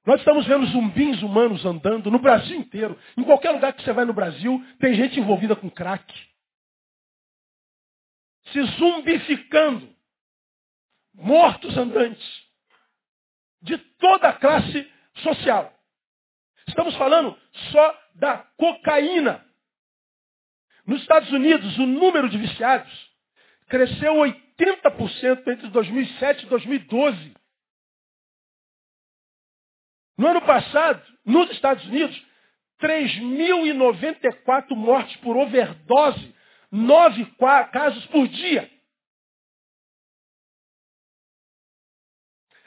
Nós 0.07 0.21
estamos 0.21 0.47
vendo 0.47 0.67
zumbis 0.67 1.23
humanos 1.23 1.65
andando 1.65 2.11
no 2.11 2.19
Brasil 2.19 2.59
inteiro. 2.59 2.99
Em 3.17 3.25
qualquer 3.25 3.53
lugar 3.53 3.73
que 3.73 3.83
você 3.83 3.93
vai 3.93 4.05
no 4.05 4.13
Brasil, 4.13 4.63
tem 4.79 4.95
gente 4.95 5.19
envolvida 5.19 5.57
com 5.57 5.71
crack. 5.71 6.13
Se 8.53 8.63
zumbificando. 8.79 9.95
Mortos 11.15 11.77
andantes. 11.77 12.45
De 13.63 13.79
toda 13.79 14.29
a 14.29 14.33
classe 14.35 14.93
social. 15.17 15.73
Estamos 16.69 16.95
falando 16.97 17.37
só 17.71 18.01
da 18.15 18.39
cocaína. 18.59 19.45
Nos 20.87 21.01
Estados 21.01 21.31
Unidos, 21.33 21.79
o 21.79 21.87
número 21.87 22.29
de 22.29 22.37
viciados 22.37 22.93
cresceu 23.69 24.15
80% 24.15 24.44
entre 25.51 25.69
2007 25.69 26.45
e 26.45 26.49
2012. 26.49 27.35
No 30.17 30.29
ano 30.29 30.43
passado, 30.43 31.03
nos 31.25 31.51
Estados 31.51 31.85
Unidos, 31.87 32.17
3.094 32.81 34.77
mortes 34.77 35.17
por 35.17 35.37
overdose, 35.37 36.35
nove 36.71 37.27
casos 37.73 38.07
por 38.07 38.29
dia. 38.29 38.71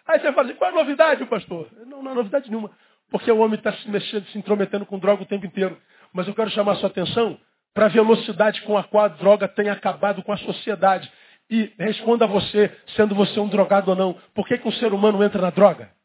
Aí 0.05 0.19
você 0.19 0.31
fala 0.31 0.47
assim, 0.47 0.57
qual 0.57 0.71
é 0.71 0.73
a 0.73 0.77
novidade, 0.77 1.25
pastor? 1.25 1.69
Não, 1.85 2.01
não 2.01 2.11
é 2.11 2.15
novidade 2.15 2.49
nenhuma. 2.49 2.71
Porque 3.09 3.31
o 3.31 3.39
homem 3.39 3.57
está 3.57 3.73
se 3.73 3.89
mexendo, 3.89 4.25
se 4.27 4.37
intrometendo 4.37 4.85
com 4.85 4.99
droga 4.99 5.23
o 5.23 5.25
tempo 5.25 5.45
inteiro. 5.45 5.81
Mas 6.13 6.27
eu 6.27 6.33
quero 6.33 6.49
chamar 6.51 6.73
a 6.73 6.75
sua 6.75 6.89
atenção 6.89 7.39
para 7.73 7.85
a 7.85 7.89
velocidade 7.89 8.61
com 8.63 8.77
a 8.77 8.83
qual 8.83 9.05
a 9.05 9.09
droga 9.09 9.47
tem 9.47 9.69
acabado 9.69 10.23
com 10.23 10.31
a 10.31 10.37
sociedade. 10.37 11.11
E 11.49 11.73
responda 11.79 12.25
a 12.25 12.27
você, 12.27 12.69
sendo 12.95 13.15
você 13.15 13.39
um 13.39 13.47
drogado 13.47 13.91
ou 13.91 13.95
não, 13.95 14.13
por 14.33 14.47
que, 14.47 14.57
que 14.57 14.67
um 14.67 14.71
ser 14.73 14.93
humano 14.93 15.23
entra 15.23 15.41
na 15.41 15.49
droga? 15.49 15.95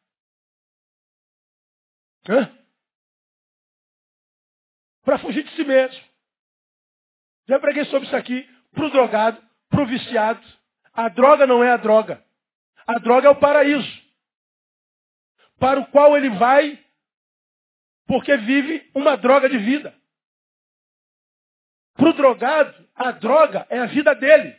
Para 5.05 5.19
fugir 5.19 5.43
de 5.43 5.51
si 5.57 5.65
mesmo. 5.65 6.05
Já 7.49 7.59
preguei 7.59 7.85
sobre 7.87 8.07
isso 8.07 8.17
aqui. 8.17 8.49
Para 8.73 8.87
o 8.87 8.91
drogado, 8.91 9.43
para 9.69 9.83
o 9.83 9.87
viciado, 9.87 10.43
A 10.95 11.09
droga 11.09 11.47
não 11.47 11.65
é 11.65 11.73
a 11.73 11.77
droga. 11.77 12.25
A 12.87 12.99
droga 12.99 13.27
é 13.27 13.31
o 13.31 13.41
paraíso. 13.41 14.03
Para 15.59 15.81
o 15.81 15.87
qual 15.87 16.17
ele 16.17 16.31
vai 16.31 16.83
porque 18.07 18.37
vive 18.37 18.91
uma 18.95 19.17
droga 19.17 19.49
de 19.49 19.59
vida. 19.59 19.95
Para 21.95 22.11
o 22.11 22.13
drogado, 22.13 22.89
a 22.95 23.11
droga 23.13 23.67
é 23.71 23.79
a 23.79 23.87
vida 23.87 24.15
dele. 24.15 24.57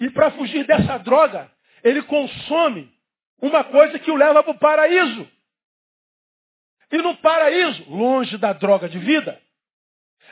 E 0.00 0.10
para 0.10 0.30
fugir 0.30 0.64
dessa 0.64 0.98
droga, 0.98 1.50
ele 1.82 2.02
consome 2.02 2.92
uma 3.40 3.64
coisa 3.64 3.98
que 3.98 4.10
o 4.10 4.16
leva 4.16 4.42
para 4.42 4.52
o 4.52 4.58
paraíso. 4.58 5.28
E 6.90 6.98
no 6.98 7.16
paraíso, 7.16 7.84
longe 7.90 8.36
da 8.38 8.52
droga 8.52 8.88
de 8.88 8.98
vida, 8.98 9.40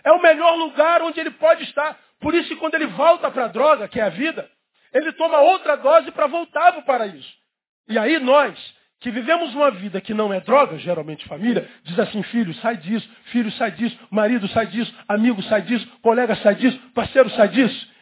é 0.02 0.12
o 0.12 0.22
melhor 0.22 0.56
lugar 0.56 1.02
onde 1.02 1.20
ele 1.20 1.30
pode 1.32 1.64
estar. 1.64 1.98
Por 2.20 2.34
isso 2.34 2.48
que 2.48 2.56
quando 2.56 2.74
ele 2.74 2.86
volta 2.86 3.30
para 3.30 3.44
a 3.44 3.48
droga, 3.48 3.88
que 3.88 4.00
é 4.00 4.04
a 4.04 4.08
vida, 4.08 4.50
ele 4.92 5.12
toma 5.12 5.38
outra 5.40 5.76
dose 5.76 6.10
para 6.10 6.26
voltar 6.26 6.72
para 6.72 6.80
o 6.80 6.84
paraíso. 6.84 7.28
E 7.88 7.98
aí 7.98 8.18
nós, 8.18 8.58
que 9.00 9.10
vivemos 9.10 9.54
uma 9.54 9.70
vida 9.70 10.00
que 10.00 10.14
não 10.14 10.32
é 10.32 10.40
droga, 10.40 10.78
geralmente 10.78 11.26
família, 11.28 11.68
diz 11.84 11.98
assim, 11.98 12.22
filho, 12.24 12.54
sai 12.54 12.76
disso, 12.78 13.08
filho, 13.26 13.50
sai 13.52 13.70
disso, 13.72 13.98
marido, 14.10 14.48
sai 14.48 14.66
disso, 14.66 14.92
amigo, 15.06 15.42
sai 15.42 15.62
disso, 15.62 15.86
colega, 16.00 16.34
sai 16.36 16.54
disso, 16.54 16.78
parceiro, 16.94 17.28
sai 17.30 17.48
disso. 17.48 17.95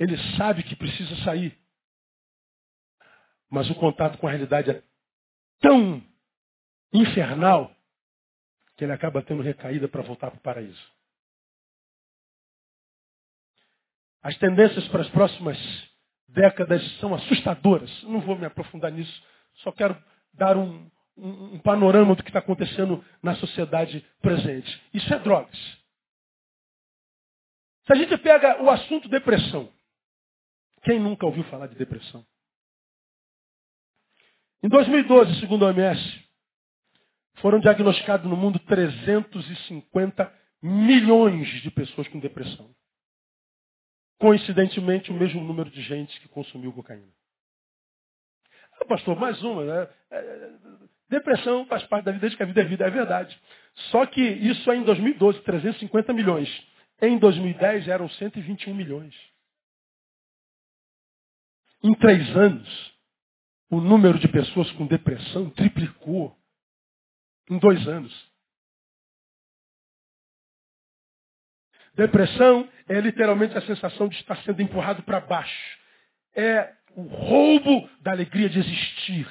Ele 0.00 0.16
sabe 0.38 0.62
que 0.62 0.74
precisa 0.74 1.14
sair. 1.24 1.56
Mas 3.50 3.68
o 3.68 3.74
contato 3.74 4.16
com 4.16 4.26
a 4.26 4.30
realidade 4.30 4.70
é 4.70 4.82
tão 5.60 6.02
infernal 6.90 7.70
que 8.76 8.84
ele 8.84 8.92
acaba 8.92 9.22
tendo 9.22 9.42
recaída 9.42 9.86
para 9.88 10.00
voltar 10.00 10.30
para 10.30 10.38
o 10.38 10.42
paraíso. 10.42 10.82
As 14.22 14.36
tendências 14.38 14.88
para 14.88 15.02
as 15.02 15.08
próximas 15.10 15.58
décadas 16.28 16.82
são 16.98 17.14
assustadoras. 17.14 18.02
Não 18.04 18.22
vou 18.22 18.38
me 18.38 18.46
aprofundar 18.46 18.90
nisso, 18.90 19.22
só 19.56 19.70
quero 19.70 20.02
dar 20.32 20.56
um, 20.56 20.90
um, 21.14 21.54
um 21.54 21.58
panorama 21.58 22.14
do 22.14 22.22
que 22.22 22.30
está 22.30 22.38
acontecendo 22.38 23.04
na 23.22 23.34
sociedade 23.36 24.00
presente. 24.22 24.82
Isso 24.94 25.12
é 25.12 25.18
drogas. 25.18 25.58
Se 27.84 27.92
a 27.92 27.96
gente 27.96 28.16
pega 28.18 28.62
o 28.62 28.70
assunto 28.70 29.08
depressão, 29.08 29.70
quem 30.82 30.98
nunca 30.98 31.26
ouviu 31.26 31.44
falar 31.44 31.66
de 31.66 31.74
depressão? 31.76 32.24
Em 34.62 34.68
2012, 34.68 35.40
segundo 35.40 35.64
a 35.64 35.68
OMS, 35.68 36.28
foram 37.36 37.60
diagnosticados 37.60 38.28
no 38.28 38.36
mundo 38.36 38.58
350 38.60 40.32
milhões 40.62 41.48
de 41.62 41.70
pessoas 41.70 42.06
com 42.08 42.18
depressão. 42.18 42.70
Coincidentemente, 44.18 45.10
o 45.10 45.14
mesmo 45.14 45.42
número 45.42 45.70
de 45.70 45.80
gente 45.80 46.20
que 46.20 46.28
consumiu 46.28 46.72
cocaína. 46.72 47.08
Ah, 48.78 48.84
pastor, 48.84 49.18
mais 49.18 49.42
uma. 49.42 49.64
Né? 49.64 49.88
É, 50.10 50.50
depressão 51.08 51.64
faz 51.66 51.82
parte 51.84 52.04
da 52.04 52.12
vida 52.12 52.20
desde 52.20 52.36
que 52.36 52.42
a 52.42 52.46
vida 52.46 52.60
é 52.60 52.64
vida, 52.64 52.86
é 52.86 52.90
verdade. 52.90 53.40
Só 53.90 54.04
que 54.04 54.20
isso 54.20 54.70
é 54.70 54.76
em 54.76 54.82
2012, 54.82 55.40
350 55.40 56.12
milhões. 56.12 56.66
Em 57.00 57.18
2010 57.18 57.88
eram 57.88 58.08
121 58.10 58.74
milhões. 58.74 59.14
Em 61.82 61.94
três 61.94 62.36
anos, 62.36 62.92
o 63.70 63.80
número 63.80 64.18
de 64.18 64.28
pessoas 64.28 64.70
com 64.72 64.86
depressão 64.86 65.48
triplicou. 65.50 66.36
Em 67.48 67.58
dois 67.58 67.86
anos. 67.88 68.30
Depressão 71.94 72.68
é 72.88 73.00
literalmente 73.00 73.56
a 73.56 73.62
sensação 73.62 74.08
de 74.08 74.16
estar 74.16 74.36
sendo 74.42 74.62
empurrado 74.62 75.02
para 75.02 75.20
baixo. 75.20 75.78
É 76.34 76.72
o 76.94 77.02
roubo 77.02 77.88
da 78.00 78.12
alegria 78.12 78.48
de 78.48 78.58
existir. 78.58 79.28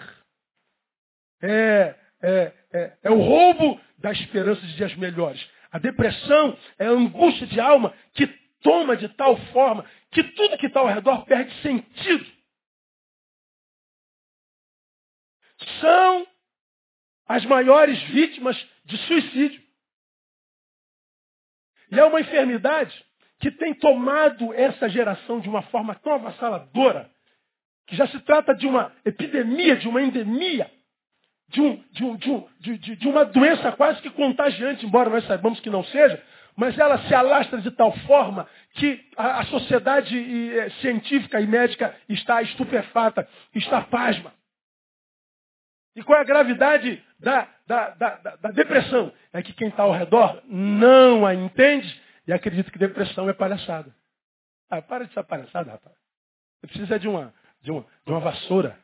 É, 1.41 1.95
é, 2.21 2.53
é, 2.73 2.97
é 3.03 3.11
o 3.11 3.19
roubo 3.21 3.79
da 3.97 4.11
esperança 4.11 4.61
de 4.61 4.75
dias 4.75 4.93
melhores. 4.95 5.45
A 5.71 5.79
depressão 5.79 6.57
é 6.77 6.87
a 6.87 6.91
angústia 6.91 7.47
de 7.47 7.59
alma 7.59 7.93
que 8.13 8.27
toma 8.61 8.97
de 8.97 9.07
tal 9.09 9.37
forma 9.51 9.85
que 10.11 10.23
tudo 10.23 10.57
que 10.57 10.65
está 10.65 10.79
ao 10.79 10.87
redor 10.87 11.25
perde 11.25 11.53
sentido. 11.61 12.38
São 15.79 16.27
as 17.27 17.45
maiores 17.45 18.01
vítimas 18.03 18.57
de 18.85 18.97
suicídio. 18.97 19.61
E 21.91 21.99
é 21.99 22.03
uma 22.03 22.21
enfermidade 22.21 23.05
que 23.39 23.51
tem 23.51 23.73
tomado 23.73 24.53
essa 24.53 24.89
geração 24.89 25.39
de 25.39 25.47
uma 25.47 25.61
forma 25.63 25.95
tão 25.95 26.13
avassaladora, 26.13 27.09
que 27.87 27.95
já 27.95 28.07
se 28.07 28.19
trata 28.21 28.53
de 28.53 28.67
uma 28.67 28.91
epidemia, 29.05 29.75
de 29.77 29.87
uma 29.87 30.01
endemia, 30.01 30.69
de, 31.47 31.61
um, 31.61 31.83
de, 31.91 32.03
um, 32.03 32.15
de, 32.15 32.31
um, 32.31 32.47
de, 32.77 33.07
uma 33.07 33.25
doença 33.25 33.71
quase 33.71 34.01
que 34.01 34.09
contagiante, 34.09 34.85
embora 34.85 35.09
nós 35.09 35.25
saibamos 35.25 35.59
que 35.59 35.69
não 35.69 35.83
seja, 35.85 36.21
mas 36.55 36.77
ela 36.77 36.99
se 37.07 37.15
alastra 37.15 37.61
de 37.61 37.71
tal 37.71 37.91
forma 37.99 38.47
que 38.73 39.03
a, 39.15 39.39
a 39.39 39.45
sociedade 39.45 40.15
e, 40.15 40.69
científica 40.81 41.39
e 41.39 41.47
médica 41.47 41.95
está 42.07 42.41
estupefata, 42.41 43.27
está 43.55 43.81
pasma. 43.81 44.33
E 45.95 46.03
qual 46.03 46.19
é 46.19 46.21
a 46.21 46.25
gravidade 46.25 47.03
da, 47.19 47.47
da, 47.67 47.89
da, 47.91 48.15
da 48.35 48.51
depressão? 48.51 49.11
É 49.33 49.41
que 49.41 49.53
quem 49.53 49.69
está 49.69 49.83
ao 49.83 49.91
redor 49.91 50.41
não 50.45 51.25
a 51.25 51.33
entende 51.33 52.01
e 52.27 52.33
acredita 52.33 52.71
que 52.71 52.77
depressão 52.77 53.29
é 53.29 53.33
palhaçada. 53.33 53.93
Ah, 54.69 54.81
para 54.81 55.05
de 55.05 55.13
ser 55.13 55.23
palhaçada, 55.23 55.71
rapaz. 55.71 55.95
Você 56.59 56.67
precisa 56.67 56.99
de 56.99 57.07
uma, 57.07 57.33
de 57.61 57.71
uma, 57.71 57.85
de 58.05 58.11
uma 58.11 58.19
vassoura. 58.19 58.79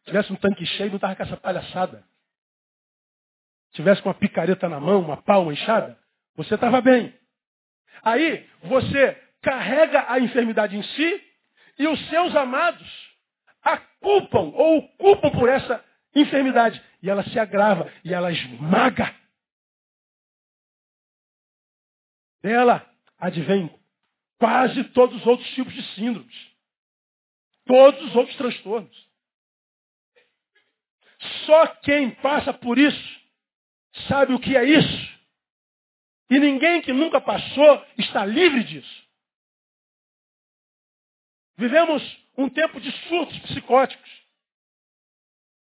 Se 0.00 0.06
tivesse 0.06 0.32
um 0.32 0.36
tanque 0.36 0.64
cheio, 0.64 0.90
não 0.90 0.96
estava 0.96 1.16
com 1.16 1.22
essa 1.24 1.36
palhaçada. 1.36 2.04
Se 3.70 3.76
tivesse 3.76 4.00
com 4.02 4.08
uma 4.08 4.14
picareta 4.14 4.68
na 4.68 4.78
mão, 4.78 5.00
uma 5.00 5.20
pau, 5.20 5.42
uma 5.42 5.52
enxada, 5.52 5.98
você 6.36 6.54
estava 6.54 6.80
bem. 6.80 7.12
Aí 8.02 8.48
você 8.62 9.20
carrega 9.42 10.04
a 10.08 10.20
enfermidade 10.20 10.76
em 10.76 10.82
si 10.82 11.24
e 11.78 11.88
os 11.88 12.08
seus 12.08 12.34
amados 12.36 13.15
a 13.66 13.78
culpam 14.00 14.52
ou 14.54 14.78
o 14.78 14.88
culpam 14.96 15.30
por 15.32 15.48
essa 15.48 15.84
enfermidade. 16.14 16.80
E 17.02 17.10
ela 17.10 17.24
se 17.24 17.38
agrava 17.38 17.92
e 18.04 18.14
ela 18.14 18.30
esmaga. 18.30 19.14
Dela 22.40 22.88
advém 23.18 23.68
quase 24.38 24.84
todos 24.90 25.20
os 25.20 25.26
outros 25.26 25.48
tipos 25.54 25.74
de 25.74 25.82
síndromes. 25.94 26.56
Todos 27.64 28.00
os 28.04 28.14
outros 28.14 28.36
transtornos. 28.36 29.06
Só 31.44 31.66
quem 31.82 32.10
passa 32.16 32.54
por 32.54 32.78
isso 32.78 33.20
sabe 34.06 34.32
o 34.32 34.38
que 34.38 34.56
é 34.56 34.62
isso. 34.62 35.16
E 36.30 36.38
ninguém 36.38 36.82
que 36.82 36.92
nunca 36.92 37.20
passou 37.20 37.84
está 37.98 38.24
livre 38.24 38.62
disso. 38.62 39.06
Vivemos 41.56 42.25
um 42.36 42.48
tempo 42.48 42.80
de 42.80 42.90
surtos 43.08 43.38
psicóticos. 43.40 44.26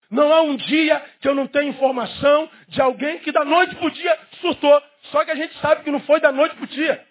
Não 0.09 0.31
há 0.31 0.41
um 0.41 0.55
dia 0.55 0.99
que 1.19 1.27
eu 1.27 1.33
não 1.33 1.47
tenha 1.47 1.69
informação 1.69 2.49
de 2.67 2.81
alguém 2.81 3.19
que 3.19 3.31
da 3.31 3.43
noite 3.43 3.75
para 3.75 3.87
o 3.87 3.91
dia 3.91 4.19
surtou. 4.41 4.83
Só 5.11 5.25
que 5.25 5.31
a 5.31 5.35
gente 5.35 5.57
sabe 5.59 5.83
que 5.83 5.91
não 5.91 6.01
foi 6.01 6.19
da 6.19 6.31
noite 6.31 6.55
para 6.55 6.65
o 6.65 6.67
dia. 6.67 7.07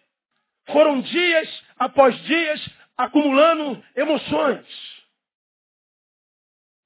Foram 0.67 1.01
dias 1.01 1.65
após 1.77 2.17
dias 2.23 2.65
acumulando 2.97 3.85
emoções. 3.97 4.67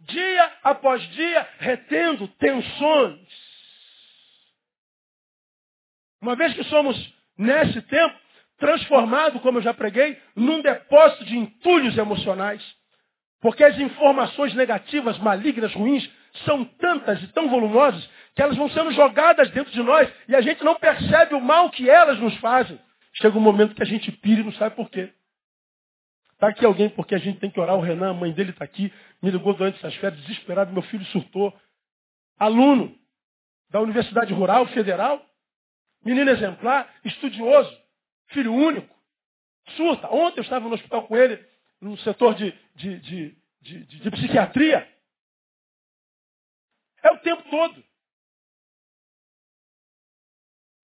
Dia 0.00 0.52
após 0.62 1.02
dia 1.10 1.48
retendo 1.58 2.28
tensões. 2.28 3.28
Uma 6.22 6.34
vez 6.34 6.54
que 6.54 6.64
somos 6.64 6.96
nesse 7.36 7.82
tempo, 7.82 8.18
transformado, 8.58 9.40
como 9.40 9.58
eu 9.58 9.62
já 9.62 9.74
preguei, 9.74 10.18
num 10.34 10.60
depósito 10.60 11.24
de 11.24 11.36
entulhos 11.36 11.96
emocionais. 11.96 12.62
Porque 13.40 13.62
as 13.62 13.78
informações 13.78 14.54
negativas, 14.54 15.18
malignas, 15.18 15.72
ruins, 15.74 16.08
são 16.44 16.64
tantas 16.64 17.22
e 17.22 17.28
tão 17.28 17.48
volumosas 17.48 18.08
que 18.34 18.42
elas 18.42 18.56
vão 18.56 18.68
sendo 18.70 18.92
jogadas 18.92 19.50
dentro 19.50 19.72
de 19.72 19.82
nós 19.82 20.12
e 20.28 20.36
a 20.36 20.40
gente 20.40 20.62
não 20.62 20.74
percebe 20.74 21.34
o 21.34 21.40
mal 21.40 21.70
que 21.70 21.88
elas 21.88 22.18
nos 22.18 22.36
fazem. 22.36 22.78
Chega 23.14 23.36
um 23.38 23.40
momento 23.40 23.74
que 23.74 23.82
a 23.82 23.86
gente 23.86 24.12
pira 24.12 24.40
e 24.40 24.44
não 24.44 24.52
sabe 24.52 24.76
por 24.76 24.90
quê. 24.90 25.10
Está 26.32 26.48
aqui 26.48 26.66
alguém 26.66 26.90
porque 26.90 27.14
a 27.14 27.18
gente 27.18 27.38
tem 27.38 27.50
que 27.50 27.58
orar. 27.58 27.76
O 27.76 27.80
Renan, 27.80 28.10
a 28.10 28.14
mãe 28.14 28.30
dele 28.30 28.50
está 28.50 28.64
aqui, 28.64 28.92
me 29.22 29.30
ligou 29.30 29.54
durante 29.54 29.78
essas 29.78 29.94
férias, 29.96 30.20
desesperado, 30.22 30.72
meu 30.72 30.82
filho 30.82 31.04
surtou. 31.06 31.54
Aluno 32.38 32.94
da 33.70 33.80
Universidade 33.80 34.34
Rural 34.34 34.66
Federal, 34.66 35.24
menino 36.04 36.30
exemplar, 36.30 36.92
estudioso, 37.04 37.74
filho 38.28 38.52
único, 38.52 38.94
surta. 39.76 40.08
Ontem 40.08 40.40
eu 40.40 40.44
estava 40.44 40.68
no 40.68 40.74
hospital 40.74 41.06
com 41.06 41.16
ele, 41.16 41.44
no 41.80 41.96
setor 41.98 42.34
de, 42.34 42.52
de, 42.74 43.00
de, 43.00 43.38
de, 43.60 43.84
de 43.84 44.10
psiquiatria. 44.10 44.88
É 47.02 47.10
o 47.10 47.18
tempo 47.18 47.42
todo. 47.50 47.84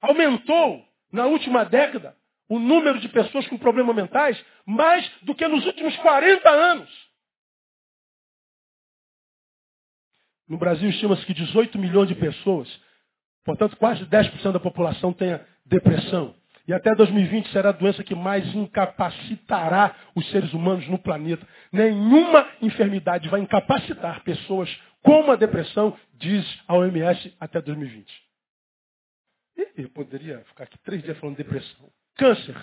Aumentou, 0.00 0.86
na 1.12 1.26
última 1.26 1.64
década, 1.64 2.16
o 2.48 2.58
número 2.58 3.00
de 3.00 3.08
pessoas 3.08 3.46
com 3.48 3.56
problemas 3.56 3.94
mentais 3.94 4.44
mais 4.66 5.08
do 5.22 5.34
que 5.34 5.46
nos 5.46 5.64
últimos 5.64 5.96
40 5.98 6.50
anos. 6.50 7.12
No 10.48 10.58
Brasil, 10.58 10.90
estima-se 10.90 11.24
que 11.24 11.32
18 11.32 11.78
milhões 11.78 12.08
de 12.08 12.14
pessoas, 12.14 12.68
portanto, 13.44 13.76
quase 13.76 14.04
10% 14.04 14.52
da 14.52 14.60
população 14.60 15.12
tenha 15.12 15.46
depressão. 15.64 16.36
E 16.66 16.72
até 16.72 16.94
2020 16.94 17.50
será 17.50 17.70
a 17.70 17.72
doença 17.72 18.04
que 18.04 18.14
mais 18.14 18.46
incapacitará 18.54 19.96
os 20.14 20.28
seres 20.30 20.52
humanos 20.52 20.86
no 20.88 20.98
planeta. 20.98 21.46
Nenhuma 21.72 22.48
enfermidade 22.60 23.28
vai 23.28 23.40
incapacitar 23.40 24.22
pessoas 24.22 24.68
como 25.02 25.32
a 25.32 25.36
depressão, 25.36 25.98
diz 26.14 26.46
a 26.68 26.76
OMS, 26.76 27.34
até 27.40 27.60
2020. 27.60 28.32
E 29.56 29.82
eu 29.82 29.90
poderia 29.90 30.40
ficar 30.44 30.64
aqui 30.64 30.78
três 30.78 31.02
dias 31.02 31.18
falando 31.18 31.36
de 31.36 31.42
depressão. 31.42 31.92
Câncer. 32.16 32.56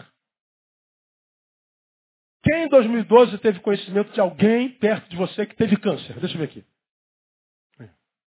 Quem 2.44 2.64
em 2.64 2.70
2012 2.70 3.38
teve 3.40 3.60
conhecimento 3.60 4.14
de 4.14 4.22
alguém 4.22 4.70
perto 4.70 5.10
de 5.10 5.18
você 5.18 5.46
que 5.46 5.56
teve 5.56 5.76
câncer? 5.76 6.18
Deixa 6.20 6.36
eu 6.36 6.40
ver 6.40 6.46
aqui. 6.46 6.66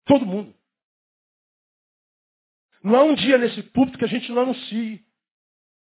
Todo 0.05 0.25
mundo. 0.25 0.53
Não 2.83 2.95
há 2.95 3.03
um 3.03 3.15
dia 3.15 3.37
nesse 3.37 3.63
púlpito 3.63 3.97
que 3.97 4.05
a 4.05 4.09
gente 4.09 4.31
não 4.31 4.41
anuncie 4.41 5.05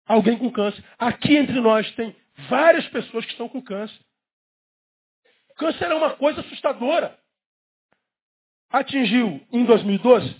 alguém 0.06 0.38
com 0.38 0.52
câncer. 0.52 0.84
Aqui 0.98 1.36
entre 1.36 1.60
nós 1.60 1.90
tem 1.96 2.16
várias 2.50 2.88
pessoas 2.90 3.26
que 3.26 3.32
estão 3.32 3.50
com 3.50 3.62
câncer. 3.62 4.00
Câncer 5.56 5.92
é 5.92 5.96
uma 5.96 6.16
coisa 6.16 6.42
assustadora. 6.42 7.20
Atingiu, 8.70 9.46
em 9.52 9.66
2012, 9.66 10.36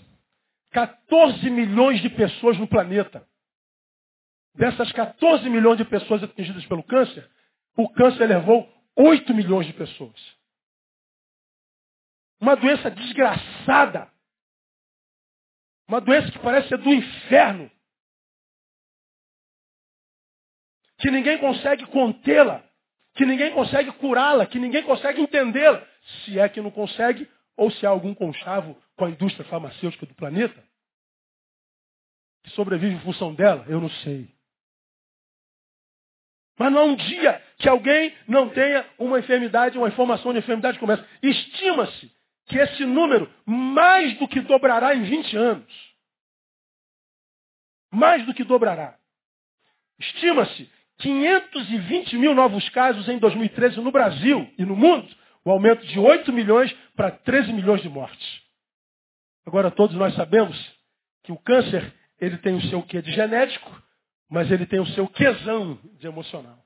14 0.72 1.48
milhões 1.50 2.00
de 2.02 2.10
pessoas 2.10 2.58
no 2.58 2.66
planeta. 2.66 3.26
Dessas 4.54 4.90
14 4.92 5.48
milhões 5.48 5.78
de 5.78 5.84
pessoas 5.84 6.22
atingidas 6.22 6.64
pelo 6.66 6.82
câncer, 6.82 7.28
o 7.76 7.88
câncer 7.90 8.26
levou 8.26 8.72
8 8.96 9.32
milhões 9.34 9.66
de 9.66 9.72
pessoas. 9.72 10.20
Uma 12.40 12.56
doença 12.56 12.90
desgraçada. 12.90 14.12
Uma 15.88 16.00
doença 16.00 16.30
que 16.30 16.38
parece 16.38 16.68
ser 16.68 16.78
do 16.78 16.92
inferno. 16.92 17.70
Que 21.04 21.10
ninguém 21.10 21.36
consegue 21.36 21.84
contê-la. 21.88 22.64
Que 23.14 23.26
ninguém 23.26 23.52
consegue 23.52 23.92
curá-la. 23.92 24.46
Que 24.46 24.58
ninguém 24.58 24.82
consegue 24.82 25.20
entendê-la. 25.20 25.86
Se 26.24 26.38
é 26.38 26.48
que 26.48 26.62
não 26.62 26.70
consegue, 26.70 27.30
ou 27.58 27.70
se 27.70 27.84
há 27.84 27.90
algum 27.90 28.14
conchavo 28.14 28.74
com 28.96 29.04
a 29.04 29.10
indústria 29.10 29.44
farmacêutica 29.44 30.06
do 30.06 30.14
planeta 30.14 30.64
que 32.42 32.50
sobrevive 32.52 32.94
em 32.94 33.00
função 33.00 33.34
dela, 33.34 33.66
eu 33.68 33.82
não 33.82 33.90
sei. 33.90 34.34
Mas 36.58 36.72
não 36.72 36.80
há 36.80 36.84
um 36.84 36.96
dia 36.96 37.42
que 37.58 37.68
alguém 37.68 38.16
não 38.26 38.48
tenha 38.48 38.88
uma 38.98 39.18
enfermidade, 39.18 39.76
uma 39.76 39.88
informação 39.88 40.32
de 40.32 40.38
enfermidade 40.38 40.78
como 40.78 40.92
essa. 40.92 41.06
Estima-se 41.22 42.10
que 42.46 42.56
esse 42.56 42.86
número 42.86 43.30
mais 43.44 44.16
do 44.16 44.26
que 44.26 44.40
dobrará 44.40 44.94
em 44.94 45.02
20 45.02 45.36
anos. 45.36 45.94
Mais 47.92 48.24
do 48.24 48.32
que 48.32 48.42
dobrará. 48.42 48.98
Estima-se 49.98 50.72
520 50.98 52.16
mil 52.16 52.34
novos 52.34 52.68
casos 52.70 53.08
em 53.08 53.18
2013 53.18 53.80
no 53.80 53.90
Brasil 53.90 54.52
e 54.58 54.64
no 54.64 54.76
mundo, 54.76 55.08
o 55.44 55.50
aumento 55.50 55.84
de 55.86 55.98
8 55.98 56.32
milhões 56.32 56.72
para 56.96 57.10
13 57.10 57.52
milhões 57.52 57.82
de 57.82 57.88
mortes. 57.88 58.42
Agora 59.46 59.70
todos 59.70 59.96
nós 59.96 60.14
sabemos 60.14 60.56
que 61.22 61.32
o 61.32 61.38
câncer, 61.38 61.92
ele 62.20 62.38
tem 62.38 62.54
o 62.54 62.62
seu 62.62 62.82
quê 62.82 63.02
de 63.02 63.12
genético, 63.12 63.82
mas 64.30 64.50
ele 64.50 64.66
tem 64.66 64.80
o 64.80 64.86
seu 64.88 65.06
quezão 65.08 65.78
de 65.98 66.06
emocional. 66.06 66.64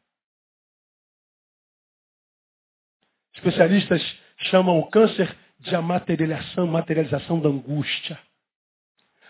Especialistas 3.34 4.02
chamam 4.50 4.78
o 4.78 4.90
câncer 4.90 5.34
de 5.60 5.74
a 5.74 5.82
materialização, 5.82 6.66
materialização 6.66 7.40
da 7.40 7.48
angústia. 7.48 8.18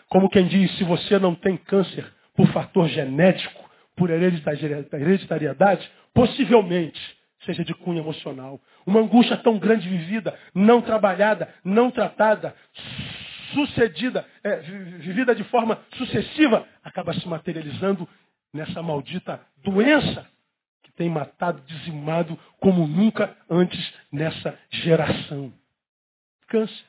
Como 0.09 0.31
quem 0.31 0.47
diz, 0.47 0.77
se 0.77 0.85
você 0.85 1.19
não 1.19 1.35
tem 1.35 1.57
câncer 1.57 2.11
por 2.35 2.47
fator 2.49 2.89
genético, 2.89 3.68
por 3.99 4.11
hereditariedade, 4.11 5.91
possivelmente 6.15 7.19
seja 7.45 7.65
de 7.65 7.75
cunho 7.75 8.01
emocional. 8.01 8.61
Uma 8.87 9.01
angústia 9.01 9.37
tão 9.37 9.59
grande 9.59 9.89
vivida, 9.89 10.39
não 10.55 10.81
trabalhada, 10.81 11.53
não 11.65 11.91
tratada, 11.91 12.55
sucedida, 13.53 14.27
é, 14.43 14.57
vivida 14.57 15.35
de 15.35 15.45
forma 15.45 15.81
sucessiva, 15.95 16.67
acaba 16.83 17.13
se 17.15 17.27
materializando 17.27 18.09
nessa 18.53 18.83
maldita 18.83 19.41
doença 19.63 20.27
que 20.83 20.93
tem 20.93 21.09
matado, 21.09 21.63
dizimado 21.63 22.39
como 22.61 22.87
nunca 22.87 23.37
antes 23.51 23.95
nessa 24.13 24.59
geração 24.71 25.53
câncer. 26.49 26.85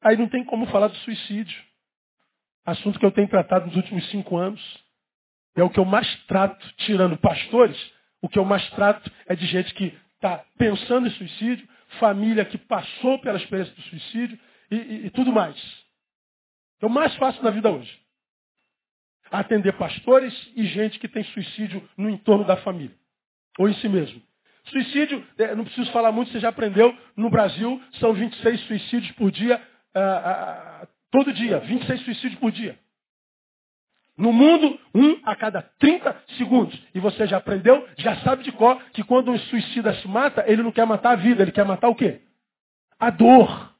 Aí 0.00 0.16
não 0.16 0.28
tem 0.28 0.44
como 0.44 0.66
falar 0.66 0.88
do 0.88 0.96
suicídio. 0.98 1.64
Assunto 2.64 2.98
que 2.98 3.06
eu 3.06 3.12
tenho 3.12 3.28
tratado 3.28 3.66
nos 3.66 3.76
últimos 3.76 4.08
cinco 4.10 4.36
anos. 4.36 4.85
É 5.56 5.62
o 5.62 5.70
que 5.70 5.80
eu 5.80 5.84
mais 5.84 6.06
trato, 6.26 6.64
tirando 6.76 7.16
pastores, 7.16 7.76
o 8.20 8.28
que 8.28 8.38
eu 8.38 8.44
mais 8.44 8.68
trato 8.70 9.10
é 9.26 9.34
de 9.34 9.46
gente 9.46 9.72
que 9.74 9.98
está 10.14 10.44
pensando 10.58 11.06
em 11.06 11.10
suicídio, 11.10 11.66
família 11.98 12.44
que 12.44 12.58
passou 12.58 13.18
pela 13.20 13.38
experiência 13.38 13.74
do 13.74 13.82
suicídio 13.82 14.38
e, 14.70 14.76
e, 14.76 15.06
e 15.06 15.10
tudo 15.10 15.32
mais. 15.32 15.56
É 16.80 16.86
o 16.86 16.90
mais 16.90 17.14
fácil 17.16 17.42
na 17.42 17.50
vida 17.50 17.70
hoje. 17.70 17.98
Atender 19.30 19.72
pastores 19.72 20.34
e 20.54 20.66
gente 20.66 20.98
que 20.98 21.08
tem 21.08 21.24
suicídio 21.24 21.88
no 21.96 22.10
entorno 22.10 22.44
da 22.44 22.58
família. 22.58 22.94
Ou 23.58 23.68
em 23.68 23.74
si 23.74 23.88
mesmo. 23.88 24.22
Suicídio, 24.66 25.26
é, 25.38 25.54
não 25.54 25.64
preciso 25.64 25.90
falar 25.90 26.12
muito, 26.12 26.32
você 26.32 26.40
já 26.40 26.48
aprendeu, 26.48 26.96
no 27.16 27.30
Brasil 27.30 27.82
são 27.94 28.12
26 28.12 28.60
suicídios 28.62 29.12
por 29.12 29.30
dia, 29.30 29.56
uh, 29.94 30.84
uh, 30.84 30.88
todo 31.10 31.32
dia, 31.32 31.60
26 31.60 32.00
suicídios 32.02 32.40
por 32.40 32.50
dia. 32.50 32.78
No 34.16 34.32
mundo, 34.32 34.78
um 34.94 35.20
a 35.24 35.36
cada 35.36 35.62
30 35.78 36.16
segundos. 36.38 36.78
E 36.94 37.00
você 37.00 37.26
já 37.26 37.36
aprendeu, 37.36 37.86
já 37.98 38.16
sabe 38.18 38.42
de 38.42 38.52
cor, 38.52 38.80
que 38.92 39.04
quando 39.04 39.30
um 39.30 39.38
suicida 39.38 39.94
se 39.94 40.08
mata, 40.08 40.44
ele 40.46 40.62
não 40.62 40.72
quer 40.72 40.86
matar 40.86 41.12
a 41.12 41.16
vida, 41.16 41.42
ele 41.42 41.52
quer 41.52 41.66
matar 41.66 41.88
o 41.88 41.94
quê? 41.94 42.22
A 42.98 43.10
dor. 43.10 43.74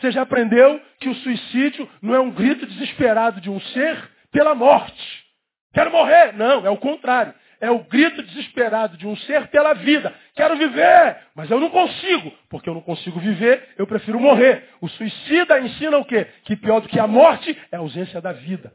Você 0.00 0.10
já 0.10 0.22
aprendeu 0.22 0.80
que 0.98 1.08
o 1.08 1.14
suicídio 1.14 1.88
não 2.02 2.14
é 2.14 2.20
um 2.20 2.30
grito 2.30 2.66
desesperado 2.66 3.40
de 3.40 3.50
um 3.50 3.60
ser 3.60 4.10
pela 4.32 4.54
morte. 4.54 5.24
Quero 5.72 5.92
morrer. 5.92 6.32
Não, 6.32 6.66
é 6.66 6.70
o 6.70 6.78
contrário 6.78 7.34
é 7.60 7.70
o 7.70 7.84
grito 7.84 8.22
desesperado 8.22 8.96
de 8.96 9.06
um 9.06 9.14
ser 9.16 9.48
pela 9.48 9.74
vida. 9.74 10.14
Quero 10.34 10.56
viver, 10.56 11.16
mas 11.34 11.50
eu 11.50 11.60
não 11.60 11.68
consigo. 11.68 12.32
Porque 12.48 12.68
eu 12.68 12.74
não 12.74 12.80
consigo 12.80 13.20
viver, 13.20 13.74
eu 13.76 13.86
prefiro 13.86 14.18
morrer. 14.18 14.68
O 14.80 14.88
suicida 14.88 15.60
ensina 15.60 15.98
o 15.98 16.04
quê? 16.04 16.26
Que 16.44 16.56
pior 16.56 16.80
do 16.80 16.88
que 16.88 16.98
a 16.98 17.06
morte 17.06 17.56
é 17.70 17.76
a 17.76 17.80
ausência 17.80 18.20
da 18.20 18.32
vida. 18.32 18.72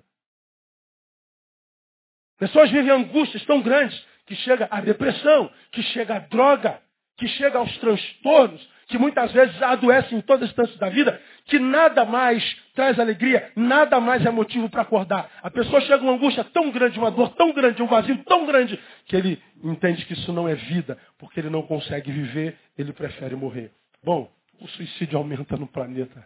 Pessoas 2.38 2.70
vivem 2.70 2.92
angústias 2.92 3.44
tão 3.46 3.62
grandes 3.62 4.00
que 4.28 4.36
chega 4.36 4.68
a 4.70 4.82
depressão, 4.82 5.52
que 5.72 5.82
chega 5.82 6.16
a 6.16 6.20
droga, 6.20 6.80
que 7.18 7.28
chega 7.28 7.58
aos 7.58 7.76
transtornos, 7.78 8.70
que 8.88 8.98
muitas 8.98 9.32
vezes 9.32 9.60
adoecem 9.62 10.18
em 10.18 10.22
todas 10.22 10.44
as 10.44 10.50
instâncias 10.50 10.78
da 10.78 10.90
vida, 10.90 11.20
que 11.46 11.58
nada 11.58 12.06
mais 12.06 12.44
traz 12.76 13.00
alegria, 13.00 13.52
nada 13.56 14.00
mais 14.00 14.24
é 14.26 14.30
motivo 14.30 14.70
para 14.70 14.84
acordar. 14.84 15.32
A 15.42 15.50
pessoa 15.50 15.82
chega 15.82 16.04
uma 16.04 16.14
angústia 16.14 16.44
tão 16.44 16.70
grande, 16.70 17.00
uma 17.00 17.10
dor 17.10 17.30
tão 17.36 17.54
grande, 17.54 17.82
um 17.82 17.88
vazio 17.88 18.24
tão 18.26 18.46
grande, 18.46 18.80
que 19.06 19.16
ele 19.16 19.42
entende 19.64 20.06
que 20.06 20.14
isso 20.14 20.32
não 20.34 20.48
é 20.48 20.54
vida, 20.54 21.00
porque 21.18 21.40
ele 21.40 21.50
não 21.50 21.64
consegue 21.64 22.12
viver, 22.12 22.60
ele 22.78 22.94
prefere 22.94 23.36
morrer. 23.36 23.72
Bom, 24.04 24.32
o 24.60 24.68
suicídio 24.68 25.18
aumenta 25.18 25.58
no 25.58 25.66
planeta. 25.66 26.24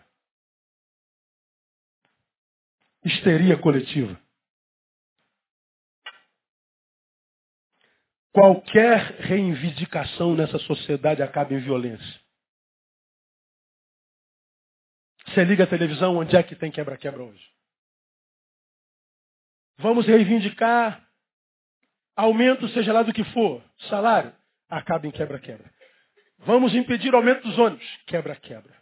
Histeria 3.05 3.55
coletiva. 3.57 4.19
Qualquer 8.31 9.17
reivindicação 9.19 10.35
nessa 10.35 10.59
sociedade 10.59 11.21
acaba 11.21 11.53
em 11.53 11.59
violência. 11.59 12.28
Você 15.29 15.43
liga 15.43 15.63
a 15.63 15.67
televisão, 15.67 16.17
onde 16.17 16.35
é 16.35 16.41
que 16.41 16.55
tem 16.55 16.71
quebra-quebra 16.71 17.21
hoje? 17.21 17.45
Vamos 19.77 20.05
reivindicar 20.05 21.07
aumento, 22.15 22.67
seja 22.69 22.91
lá 22.91 23.03
do 23.03 23.13
que 23.13 23.23
for, 23.25 23.63
salário, 23.87 24.33
acaba 24.69 25.07
em 25.07 25.11
quebra-quebra. 25.11 25.71
Vamos 26.39 26.73
impedir 26.73 27.13
aumento 27.13 27.43
dos 27.47 27.57
ônibus, 27.57 27.85
quebra-quebra. 28.07 28.75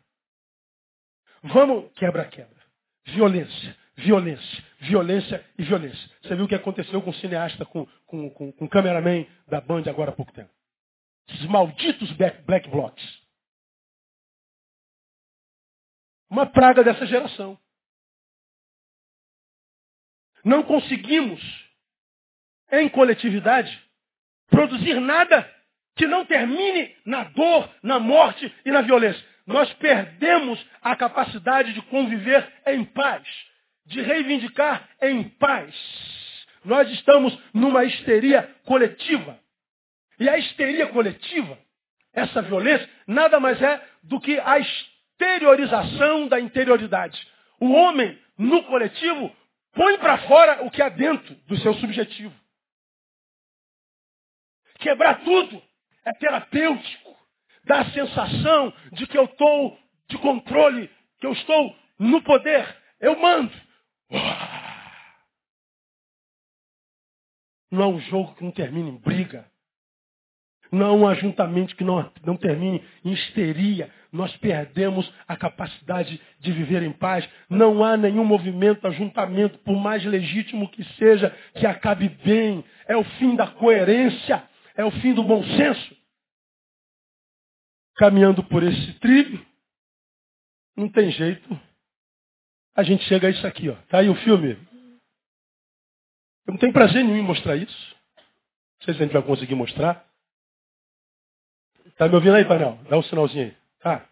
Vamos, 1.44 1.92
quebra-quebra. 1.94 2.58
Violência, 3.06 3.78
violência, 3.96 4.64
violência 4.80 5.46
e 5.58 5.64
violência. 5.64 6.10
Você 6.22 6.36
viu 6.36 6.46
o 6.46 6.48
que 6.48 6.56
aconteceu 6.56 7.02
com 7.02 7.10
o 7.10 7.16
cineasta, 7.16 7.66
com, 7.66 7.86
com, 8.06 8.30
com, 8.32 8.52
com 8.52 8.66
o 8.66 8.70
cameraman 8.70 9.26
da 9.48 9.62
Band 9.62 9.84
agora 9.88 10.12
há 10.12 10.16
pouco 10.16 10.34
tempo. 10.34 10.50
Esses 11.30 11.46
malditos 11.46 12.12
black, 12.14 12.42
black 12.44 12.70
blocs. 12.70 13.17
Uma 16.30 16.46
praga 16.46 16.84
dessa 16.84 17.06
geração. 17.06 17.58
não 20.48 20.64
conseguimos, 20.64 21.42
em 22.72 22.88
coletividade, 22.90 23.78
produzir 24.50 25.00
nada 25.00 25.50
que 25.96 26.08
não 26.08 26.26
termine 26.26 26.96
na 27.06 27.26
dor, 27.26 27.70
na 27.84 28.00
morte 28.00 28.52
e 28.66 28.72
na 28.72 28.82
violência. 28.82 29.24
Nós 29.46 29.72
perdemos 29.74 30.64
a 30.82 30.96
capacidade 30.96 31.74
de 31.74 31.82
conviver 31.84 32.48
em 32.66 32.86
paz, 32.86 33.28
de 33.86 34.02
reivindicar 34.02 34.88
em 35.02 35.24
paz. 35.24 35.76
Nós 36.64 36.90
estamos 36.92 37.38
numa 37.54 37.84
histeria 37.84 38.44
coletiva. 38.66 39.40
E 40.20 40.30
a 40.30 40.38
histeria 40.38 40.88
coletiva, 40.88 41.58
essa 42.14 42.42
violência, 42.42 42.90
nada 43.06 43.40
mais 43.40 43.62
é 43.62 43.82
do 44.04 44.20
que 44.20 44.40
a 44.40 44.60
exteriorização 45.18 46.28
da 46.28 46.40
interioridade. 46.40 47.20
O 47.60 47.72
homem, 47.72 48.18
no 48.38 48.64
coletivo, 48.64 49.36
põe 49.74 49.98
para 49.98 50.20
fora 50.28 50.64
o 50.64 50.72
que 50.72 50.82
há 50.82 50.90
dentro 50.90 51.34
do 51.48 51.58
seu 51.58 51.74
subjetivo. 51.76 52.34
Quebrar 54.80 55.24
tudo 55.24 55.62
é 56.06 56.14
terapêutico. 56.14 57.18
Dá 57.66 57.82
a 57.82 57.92
sensação 57.92 58.74
de 58.94 59.08
que 59.08 59.18
eu 59.18 59.26
estou 59.26 59.78
de 60.08 60.18
controle, 60.20 60.90
que 61.20 61.26
eu 61.26 61.34
estou 61.34 61.76
no 61.98 62.22
poder. 62.22 62.78
Eu 63.00 63.20
mando. 63.20 63.52
Não 67.70 67.84
é 67.84 67.88
um 67.88 68.00
jogo 68.00 68.36
que 68.36 68.44
não 68.44 68.52
termina 68.52 68.90
em 68.90 68.98
briga. 68.98 69.52
Não 70.72 70.88
é 70.88 70.92
um 70.92 71.08
ajuntamento 71.08 71.76
que 71.76 71.84
não, 71.84 72.12
não 72.24 72.38
termine 72.38 72.84
em 73.04 73.12
histeria. 73.12 73.92
Nós 74.12 74.36
perdemos 74.38 75.12
a 75.28 75.36
capacidade 75.36 76.20
de 76.40 76.52
viver 76.52 76.84
em 76.84 76.92
paz. 76.92 77.28
Não 77.50 77.84
há 77.84 77.98
nenhum 77.98 78.24
movimento, 78.24 78.88
ajuntamento, 78.88 79.58
por 79.60 79.76
mais 79.76 80.04
legítimo 80.06 80.70
que 80.70 80.84
seja, 80.96 81.30
que 81.56 81.66
acabe 81.66 82.10
bem. 82.10 82.64
É 82.88 82.96
o 82.96 83.04
fim 83.04 83.36
da 83.36 83.48
coerência. 83.48 84.44
É 84.76 84.86
o 84.86 84.92
fim 84.92 85.14
do 85.14 85.24
bom 85.24 85.44
senso. 85.44 85.98
Caminhando 87.96 88.44
por 88.44 88.62
esse 88.62 88.94
trilho, 89.00 89.44
não 90.76 90.88
tem 90.88 91.10
jeito. 91.12 91.60
A 92.76 92.84
gente 92.84 93.04
chega 93.06 93.28
a 93.28 93.32
isso 93.32 93.46
aqui, 93.48 93.70
ó. 93.70 93.76
Tá 93.90 94.00
aí 94.00 94.10
o 94.10 94.16
filme. 94.18 94.52
Eu 96.46 96.54
não 96.54 96.58
tenho 96.58 96.72
prazer 96.72 97.04
nenhum 97.04 97.18
em 97.18 97.24
mostrar 97.24 97.56
isso. 97.56 97.96
Não 98.16 98.86
sei 98.86 98.94
se 98.94 99.02
a 99.02 99.04
gente 99.06 99.14
vai 99.14 99.24
conseguir 99.24 99.56
mostrar. 99.56 100.06
Tá 101.98 102.08
me 102.08 102.14
ouvindo 102.14 102.36
aí, 102.36 102.46
painel? 102.46 102.78
Dá 102.88 102.98
um 102.98 103.02
sinalzinho 103.02 103.46
aí. 103.46 103.67
Tá. 103.80 104.10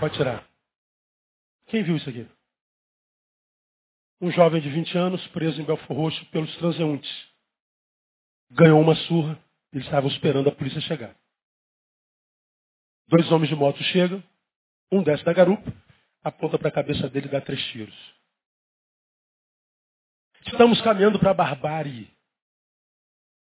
Pode 0.00 0.14
tirar. 0.16 0.48
Quem 1.66 1.82
viu 1.82 1.96
isso 1.96 2.08
aqui? 2.08 2.26
Um 4.20 4.30
jovem 4.30 4.60
de 4.60 4.70
20 4.70 4.96
anos, 4.96 5.26
preso 5.28 5.60
em 5.60 5.64
Belfor 5.64 5.96
Roxo 5.96 6.24
pelos 6.26 6.56
transeuntes. 6.56 7.10
Ganhou 8.50 8.80
uma 8.80 8.94
surra. 8.94 9.38
Eles 9.72 9.86
estavam 9.86 10.08
esperando 10.10 10.48
a 10.48 10.52
polícia 10.52 10.80
chegar. 10.80 11.14
Dois 13.08 13.30
homens 13.30 13.48
de 13.48 13.54
moto 13.54 13.82
chegam. 13.84 14.22
Um 14.90 15.02
desce 15.02 15.24
da 15.24 15.34
garupa, 15.34 15.70
aponta 16.22 16.58
para 16.58 16.68
a 16.68 16.72
cabeça 16.72 17.08
dele 17.10 17.26
e 17.26 17.30
dá 17.30 17.40
três 17.40 17.62
tiros. 17.66 17.94
Estamos 20.46 20.80
caminhando 20.80 21.18
para 21.18 21.30
a 21.30 21.34
barbárie. 21.34 22.10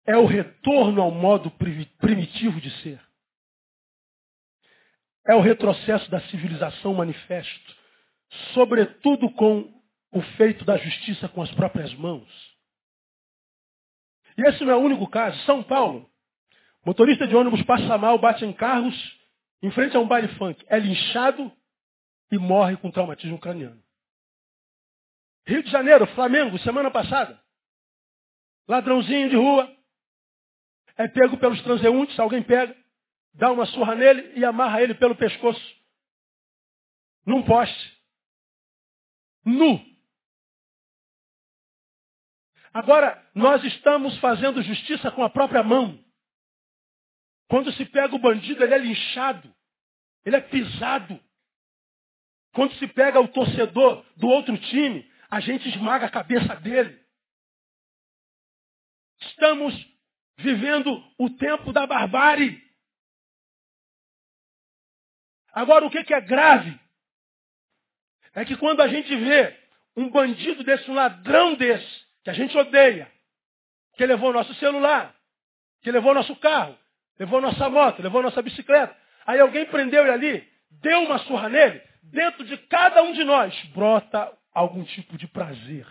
É 0.05 0.17
o 0.17 0.25
retorno 0.25 1.01
ao 1.01 1.11
modo 1.11 1.49
primitivo 1.99 2.59
de 2.59 2.71
ser. 2.81 2.99
É 5.25 5.35
o 5.35 5.41
retrocesso 5.41 6.09
da 6.09 6.19
civilização 6.27 6.93
manifesto, 6.95 7.75
sobretudo 8.53 9.29
com 9.31 9.81
o 10.11 10.21
feito 10.35 10.65
da 10.65 10.77
justiça 10.77 11.29
com 11.29 11.41
as 11.41 11.51
próprias 11.51 11.93
mãos. 11.93 12.50
Esse 14.47 14.63
não 14.63 14.73
é 14.73 14.75
o 14.75 14.81
único 14.81 15.07
caso. 15.07 15.37
São 15.45 15.63
Paulo, 15.63 16.09
motorista 16.85 17.27
de 17.27 17.35
ônibus 17.35 17.61
passa 17.63 17.97
mal, 17.97 18.17
bate 18.17 18.45
em 18.45 18.53
carros, 18.53 18.95
em 19.61 19.71
frente 19.71 19.95
a 19.95 19.99
um 19.99 20.07
baile 20.07 20.27
funk, 20.35 20.63
é 20.67 20.79
linchado 20.79 21.51
e 22.31 22.37
morre 22.37 22.77
com 22.77 22.91
traumatismo 22.91 23.39
craniano. 23.39 23.81
Rio 25.45 25.63
de 25.63 25.71
Janeiro, 25.71 26.07
Flamengo, 26.15 26.57
semana 26.59 26.89
passada. 26.89 27.39
Ladrãozinho 28.67 29.29
de 29.29 29.35
rua. 29.35 29.69
É 30.97 31.07
pego 31.07 31.37
pelos 31.37 31.61
transeuntes, 31.63 32.19
alguém 32.19 32.43
pega 32.43 32.75
dá 33.33 33.51
uma 33.51 33.65
surra 33.65 33.95
nele 33.95 34.33
e 34.37 34.45
amarra 34.45 34.81
ele 34.81 34.93
pelo 34.95 35.15
pescoço. 35.15 35.61
Num 37.25 37.43
poste. 37.43 38.01
Nu. 39.45 39.90
Agora, 42.73 43.21
nós 43.35 43.63
estamos 43.63 44.17
fazendo 44.19 44.61
justiça 44.61 45.11
com 45.11 45.23
a 45.23 45.29
própria 45.29 45.61
mão. 45.61 46.03
Quando 47.49 47.71
se 47.73 47.85
pega 47.85 48.15
o 48.15 48.19
bandido, 48.19 48.63
ele 48.63 48.73
é 48.73 48.77
linchado. 48.77 49.53
Ele 50.25 50.37
é 50.37 50.41
pisado. 50.41 51.19
Quando 52.53 52.73
se 52.75 52.87
pega 52.87 53.19
o 53.19 53.27
torcedor 53.27 54.05
do 54.15 54.27
outro 54.27 54.57
time, 54.57 55.09
a 55.29 55.39
gente 55.39 55.67
esmaga 55.67 56.05
a 56.05 56.11
cabeça 56.11 56.55
dele. 56.57 56.99
Estamos 59.21 59.73
vivendo 60.37 61.03
o 61.17 61.29
tempo 61.29 61.71
da 61.71 61.85
barbárie. 61.85 62.61
Agora, 65.53 65.85
o 65.85 65.89
que, 65.89 66.13
é 66.13 66.21
grave 66.21 66.79
é 68.33 68.45
que 68.45 68.55
quando 68.57 68.81
a 68.81 68.87
gente 68.87 69.13
vê 69.15 69.57
um 69.95 70.09
bandido 70.09 70.63
desse, 70.63 70.89
um 70.89 70.93
ladrão 70.93 71.55
desse, 71.55 72.00
que 72.23 72.29
a 72.29 72.33
gente 72.33 72.57
odeia, 72.57 73.11
que 73.95 74.05
levou 74.05 74.33
nosso 74.33 74.53
celular, 74.55 75.15
que 75.81 75.91
levou 75.91 76.13
nosso 76.13 76.35
carro, 76.37 76.77
levou 77.19 77.41
nossa 77.41 77.69
moto, 77.69 78.01
levou 78.01 78.21
nossa 78.21 78.41
bicicleta, 78.41 78.95
aí 79.25 79.39
alguém 79.39 79.65
prendeu 79.65 80.03
ele 80.03 80.11
ali, 80.11 80.51
deu 80.69 81.01
uma 81.03 81.19
surra 81.19 81.49
nele, 81.49 81.81
dentro 82.03 82.43
de 82.45 82.57
cada 82.57 83.03
um 83.03 83.13
de 83.13 83.23
nós 83.23 83.55
brota 83.67 84.31
algum 84.53 84.83
tipo 84.83 85.17
de 85.17 85.27
prazer. 85.27 85.87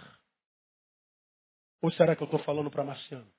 Ou 1.83 1.91
será 1.93 2.15
que 2.15 2.23
eu 2.23 2.27
estou 2.27 2.41
falando 2.41 2.71
para 2.71 2.85
Marciano? 2.85 3.31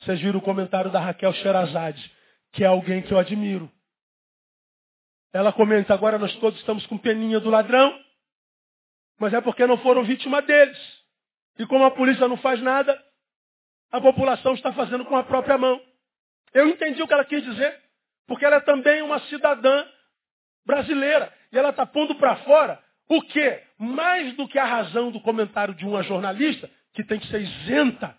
Vocês 0.00 0.20
viram 0.20 0.38
o 0.38 0.42
comentário 0.42 0.90
da 0.90 1.00
Raquel 1.00 1.32
Sherazade, 1.34 2.12
que 2.52 2.62
é 2.62 2.66
alguém 2.66 3.02
que 3.02 3.12
eu 3.12 3.18
admiro. 3.18 3.70
Ela 5.32 5.52
comenta, 5.52 5.94
agora 5.94 6.18
nós 6.18 6.34
todos 6.36 6.58
estamos 6.60 6.86
com 6.86 6.98
peninha 6.98 7.40
do 7.40 7.50
ladrão, 7.50 7.98
mas 9.18 9.32
é 9.32 9.40
porque 9.40 9.66
não 9.66 9.78
foram 9.78 10.04
vítima 10.04 10.42
deles. 10.42 11.03
E 11.58 11.66
como 11.66 11.84
a 11.84 11.90
polícia 11.90 12.26
não 12.28 12.36
faz 12.36 12.60
nada, 12.60 13.00
a 13.90 14.00
população 14.00 14.54
está 14.54 14.72
fazendo 14.72 15.04
com 15.04 15.16
a 15.16 15.22
própria 15.22 15.56
mão. 15.56 15.80
Eu 16.52 16.68
entendi 16.68 17.02
o 17.02 17.06
que 17.06 17.12
ela 17.12 17.24
quis 17.24 17.42
dizer, 17.42 17.80
porque 18.26 18.44
ela 18.44 18.56
é 18.56 18.60
também 18.60 19.02
uma 19.02 19.20
cidadã 19.20 19.86
brasileira. 20.66 21.32
E 21.52 21.58
ela 21.58 21.70
está 21.70 21.86
pondo 21.86 22.14
para 22.16 22.36
fora 22.36 22.82
o 23.08 23.22
quê? 23.22 23.62
Mais 23.78 24.34
do 24.34 24.48
que 24.48 24.58
a 24.58 24.64
razão 24.64 25.10
do 25.10 25.20
comentário 25.20 25.74
de 25.74 25.84
uma 25.84 26.02
jornalista, 26.02 26.70
que 26.92 27.04
tem 27.04 27.18
que 27.20 27.26
ser 27.28 27.42
isenta 27.42 28.16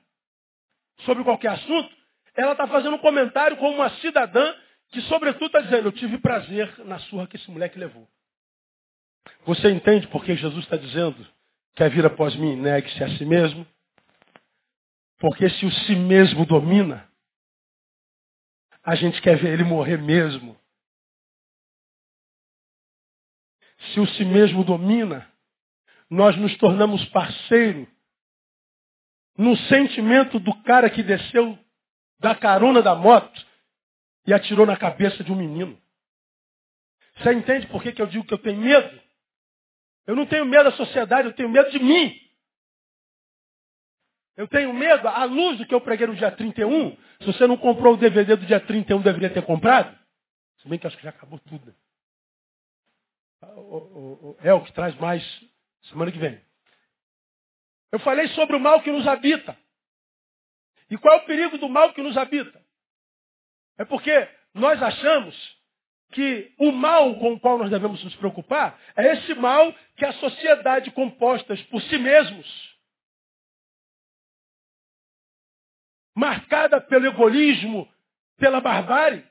sobre 1.02 1.24
qualquer 1.24 1.50
assunto, 1.50 1.94
ela 2.36 2.52
está 2.52 2.68
fazendo 2.68 2.96
um 2.96 3.00
comentário 3.00 3.58
como 3.58 3.76
uma 3.76 3.90
cidadã 4.02 4.54
que 4.90 5.02
sobretudo 5.02 5.48
está 5.48 5.62
dizendo, 5.62 5.88
eu 5.88 5.92
tive 5.92 6.18
prazer 6.20 6.86
na 6.86 7.00
surra 7.00 7.28
que 7.28 7.36
esse 7.36 7.50
moleque 7.50 7.80
levou. 7.80 8.08
Você 9.46 9.70
entende 9.72 10.08
por 10.08 10.24
que 10.24 10.36
Jesus 10.36 10.64
está 10.64 10.78
dizendo, 10.78 11.28
quer 11.76 11.90
vir 11.90 12.06
após 12.06 12.36
mim, 12.36 12.56
negue-se 12.56 13.04
a 13.04 13.18
si 13.18 13.26
mesmo? 13.26 13.68
Porque 15.20 15.50
se 15.50 15.66
o 15.66 15.72
si 15.72 15.96
mesmo 15.96 16.46
domina, 16.46 17.10
a 18.84 18.96
gente 18.96 19.22
quer 19.22 19.38
ver 19.38 19.54
ele 19.54 19.64
morrer 19.64 19.98
mesmo. 19.98 20.58
Se 23.94 24.00
o 24.00 24.08
si 24.08 24.26
mesmo 24.26 24.64
domina, 24.64 25.30
nós 26.10 26.36
nos 26.38 26.56
tornamos 26.58 27.04
parceiro 27.10 27.88
no 29.38 29.58
sentimento 29.58 30.40
do 30.40 30.56
cara 30.64 30.90
que 30.90 31.04
desceu 31.04 31.58
da 32.20 32.34
carona 32.36 32.82
da 32.82 32.96
moto 32.96 33.46
e 34.26 34.34
atirou 34.34 34.66
na 34.66 34.78
cabeça 34.78 35.24
de 35.24 35.32
um 35.32 35.36
menino. 35.36 35.80
Você 37.18 37.34
entende 37.34 37.68
por 37.68 37.82
que, 37.82 37.92
que 37.92 38.02
eu 38.02 38.08
digo 38.08 38.26
que 38.26 38.34
eu 38.34 38.38
tenho 38.38 38.60
medo? 38.60 39.05
Eu 40.06 40.16
não 40.16 40.26
tenho 40.26 40.46
medo 40.46 40.66
da 40.66 40.72
sociedade, 40.76 41.28
eu 41.28 41.34
tenho 41.34 41.50
medo 41.50 41.70
de 41.72 41.80
mim. 41.80 42.22
Eu 44.38 44.48
tenho 44.48 44.74
medo, 44.74 45.08
à 45.08 45.24
luz 45.24 45.58
do 45.58 45.66
que 45.66 45.74
eu 45.74 45.82
preguei 45.82 46.08
no 46.08 46.16
dia 46.16 46.32
31, 46.32 46.96
se 47.22 47.26
você 47.26 47.48
não 47.48 47.58
comprou 47.58 47.94
o 47.94 47.98
DVD 47.98 48.36
do 48.36 48.46
dia 48.46 48.60
31, 48.60 49.02
deveria 49.02 49.30
ter 49.30 49.44
comprado. 49.44 49.98
Se 50.62 50.68
bem 50.68 50.78
que 50.78 50.86
acho 50.86 50.98
que 50.98 51.04
já 51.04 51.10
acabou 51.10 51.40
tudo. 51.40 51.66
Né? 51.68 51.74
É 54.42 54.54
o 54.54 54.62
que 54.64 54.74
traz 54.74 54.96
mais 54.96 55.24
Semana 55.90 56.12
que 56.12 56.18
vem. 56.18 56.42
Eu 57.92 58.00
falei 58.00 58.28
sobre 58.30 58.56
o 58.56 58.60
mal 58.60 58.82
que 58.82 58.92
nos 58.92 59.08
habita. 59.08 59.58
E 60.90 60.98
qual 60.98 61.16
é 61.16 61.18
o 61.18 61.26
perigo 61.26 61.58
do 61.58 61.70
mal 61.70 61.94
que 61.94 62.02
nos 62.02 62.18
habita? 62.18 62.64
É 63.78 63.86
porque 63.86 64.12
nós 64.54 64.82
achamos 64.82 65.55
que 66.12 66.54
o 66.60 66.72
mal 66.72 67.16
com 67.20 67.34
o 67.34 67.40
qual 67.40 67.58
nós 67.58 67.70
devemos 67.70 68.04
nos 68.04 68.16
preocupar 68.16 68.80
é 68.96 69.14
esse 69.14 69.34
mal 69.36 69.74
que 69.98 70.06
a 70.06 70.14
sociedade 70.14 70.92
composta 70.92 71.56
por 71.70 71.82
si 71.84 71.98
mesmos, 71.98 72.76
marcada 76.16 76.80
pelo 76.80 77.08
egoísmo, 77.08 77.92
pela 78.38 78.62
barbárie, 78.62 79.26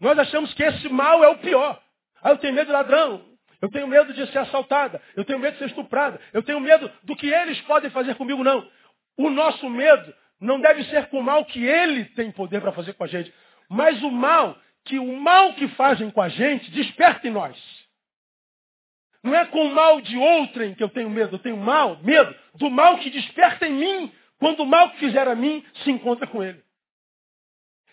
nós 0.00 0.18
achamos 0.18 0.52
que 0.54 0.62
esse 0.62 0.88
mal 0.88 1.22
é 1.22 1.28
o 1.28 1.38
pior. 1.38 1.80
Ah, 2.22 2.30
eu 2.30 2.38
tenho 2.38 2.54
medo 2.54 2.66
de 2.66 2.72
ladrão, 2.72 3.24
eu 3.60 3.70
tenho 3.70 3.86
medo 3.86 4.12
de 4.12 4.26
ser 4.32 4.38
assaltada, 4.38 5.00
eu 5.14 5.24
tenho 5.24 5.38
medo 5.38 5.52
de 5.52 5.58
ser 5.58 5.66
estuprada, 5.66 6.20
eu 6.32 6.42
tenho 6.42 6.60
medo 6.60 6.90
do 7.04 7.14
que 7.14 7.28
eles 7.28 7.60
podem 7.62 7.90
fazer 7.90 8.16
comigo, 8.16 8.42
não. 8.42 8.68
O 9.16 9.30
nosso 9.30 9.68
medo 9.68 10.12
não 10.40 10.60
deve 10.60 10.84
ser 10.84 11.06
com 11.06 11.20
o 11.20 11.22
mal 11.22 11.44
que 11.44 11.64
ele 11.64 12.06
tem 12.16 12.32
poder 12.32 12.60
para 12.60 12.72
fazer 12.72 12.94
com 12.94 13.04
a 13.04 13.06
gente, 13.06 13.32
mas 13.68 14.02
o 14.02 14.10
mal 14.10 14.58
que 14.84 14.98
o 14.98 15.16
mal 15.16 15.54
que 15.54 15.68
fazem 15.68 16.10
com 16.10 16.20
a 16.20 16.28
gente 16.28 16.70
desperta 16.70 17.26
em 17.26 17.30
nós. 17.30 17.56
Não 19.22 19.34
é 19.34 19.44
com 19.46 19.66
o 19.66 19.74
mal 19.74 20.00
de 20.00 20.16
outrem 20.16 20.74
que 20.74 20.82
eu 20.82 20.88
tenho 20.88 21.08
medo, 21.08 21.36
eu 21.36 21.38
tenho 21.38 21.56
mal, 21.56 22.02
medo 22.02 22.34
do 22.54 22.68
mal 22.68 22.98
que 22.98 23.10
desperta 23.10 23.66
em 23.66 23.72
mim 23.72 24.12
quando 24.38 24.60
o 24.60 24.66
mal 24.66 24.90
que 24.90 24.98
fizer 24.98 25.28
a 25.28 25.34
mim 25.34 25.64
se 25.84 25.90
encontra 25.90 26.26
com 26.26 26.42
ele. 26.42 26.60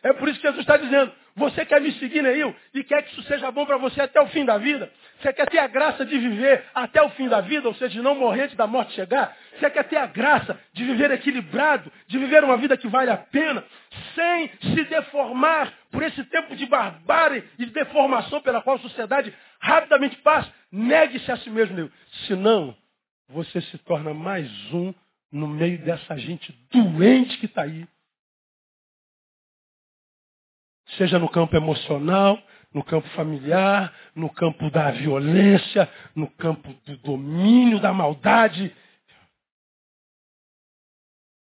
É 0.02 0.14
por 0.14 0.28
isso 0.28 0.40
que 0.40 0.48
Jesus 0.48 0.62
está 0.62 0.78
dizendo, 0.78 1.14
você 1.40 1.66
quer 1.66 1.80
me 1.82 1.92
seguir, 1.94 2.22
Neil, 2.22 2.54
e 2.74 2.84
quer 2.84 3.02
que 3.02 3.14
isso 3.14 3.24
seja 3.24 3.50
bom 3.50 3.66
para 3.66 3.78
você 3.78 4.02
até 4.02 4.22
o 4.22 4.28
fim 4.28 4.44
da 4.44 4.58
vida? 4.58 4.92
Você 5.20 5.34
quer 5.34 5.50
ter 5.50 5.60
a 5.60 5.68
graça 5.68 6.06
de 6.06 6.18
viver 6.18 6.66
até 6.76 7.02
o 7.02 7.10
fim 7.12 7.28
da 7.28 7.42
vida, 7.42 7.68
ou 7.68 7.74
seja, 7.74 7.94
de 7.94 8.02
não 8.02 8.14
morrer 8.14 8.44
antes 8.44 8.58
da 8.58 8.68
morte 8.68 8.94
chegar? 8.94 9.36
Você 9.58 9.70
quer 9.70 9.86
ter 9.86 9.98
a 9.98 10.06
graça 10.06 10.60
de 10.74 10.84
viver 10.84 11.10
equilibrado, 11.12 11.92
de 12.08 12.18
viver 12.18 12.44
uma 12.44 12.58
vida 12.58 12.78
que 12.78 12.88
vale 12.88 13.10
a 13.10 13.18
pena, 13.18 13.64
sem 14.14 14.52
se 14.76 14.84
deformar 14.84 15.74
por 15.90 16.04
esse 16.04 16.24
tempo 16.26 16.56
de 16.56 16.66
barbárie 16.66 17.44
e 17.58 17.66
de 17.66 17.72
deformação 17.72 18.42
pela 18.42 18.62
qual 18.62 18.76
a 18.76 18.80
sociedade 18.80 19.34
rapidamente 19.60 20.18
passa? 20.18 20.52
Negue-se 20.72 21.32
a 21.32 21.38
si 21.38 21.50
mesmo, 21.50 21.76
Neil. 21.76 21.92
Senão, 22.28 22.76
você 23.30 23.62
se 23.62 23.78
torna 23.80 24.14
mais 24.14 24.50
um 24.74 24.94
no 25.32 25.48
meio 25.48 25.78
dessa 25.80 26.18
gente 26.18 26.54
doente 26.72 27.38
que 27.38 27.46
está 27.46 27.64
aí 27.64 27.88
Seja 30.98 31.20
no 31.20 31.30
campo 31.30 31.56
emocional, 31.56 32.42
no 32.74 32.84
campo 32.84 33.08
familiar, 33.10 33.94
no 34.16 34.30
campo 34.32 34.70
da 34.70 34.92
violência, 34.92 35.92
no 36.16 36.30
campo 36.32 36.74
do 36.86 36.98
domínio, 36.98 37.80
da 37.80 37.94
maldade. 37.94 38.76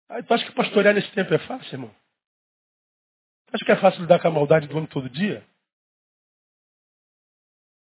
Aí 0.08 0.22
tu 0.22 0.34
acha 0.34 0.44
que 0.44 0.52
pastorear 0.52 0.94
nesse 0.94 1.10
tempo 1.12 1.32
é 1.32 1.38
fácil, 1.38 1.74
irmão? 1.74 1.94
Tu 3.46 3.54
acha 3.54 3.64
que 3.64 3.72
é 3.72 3.76
fácil 3.76 4.02
lidar 4.02 4.20
com 4.20 4.28
a 4.28 4.30
maldade 4.30 4.66
do 4.66 4.76
homem 4.76 4.88
todo 4.88 5.08
dia? 5.08 5.46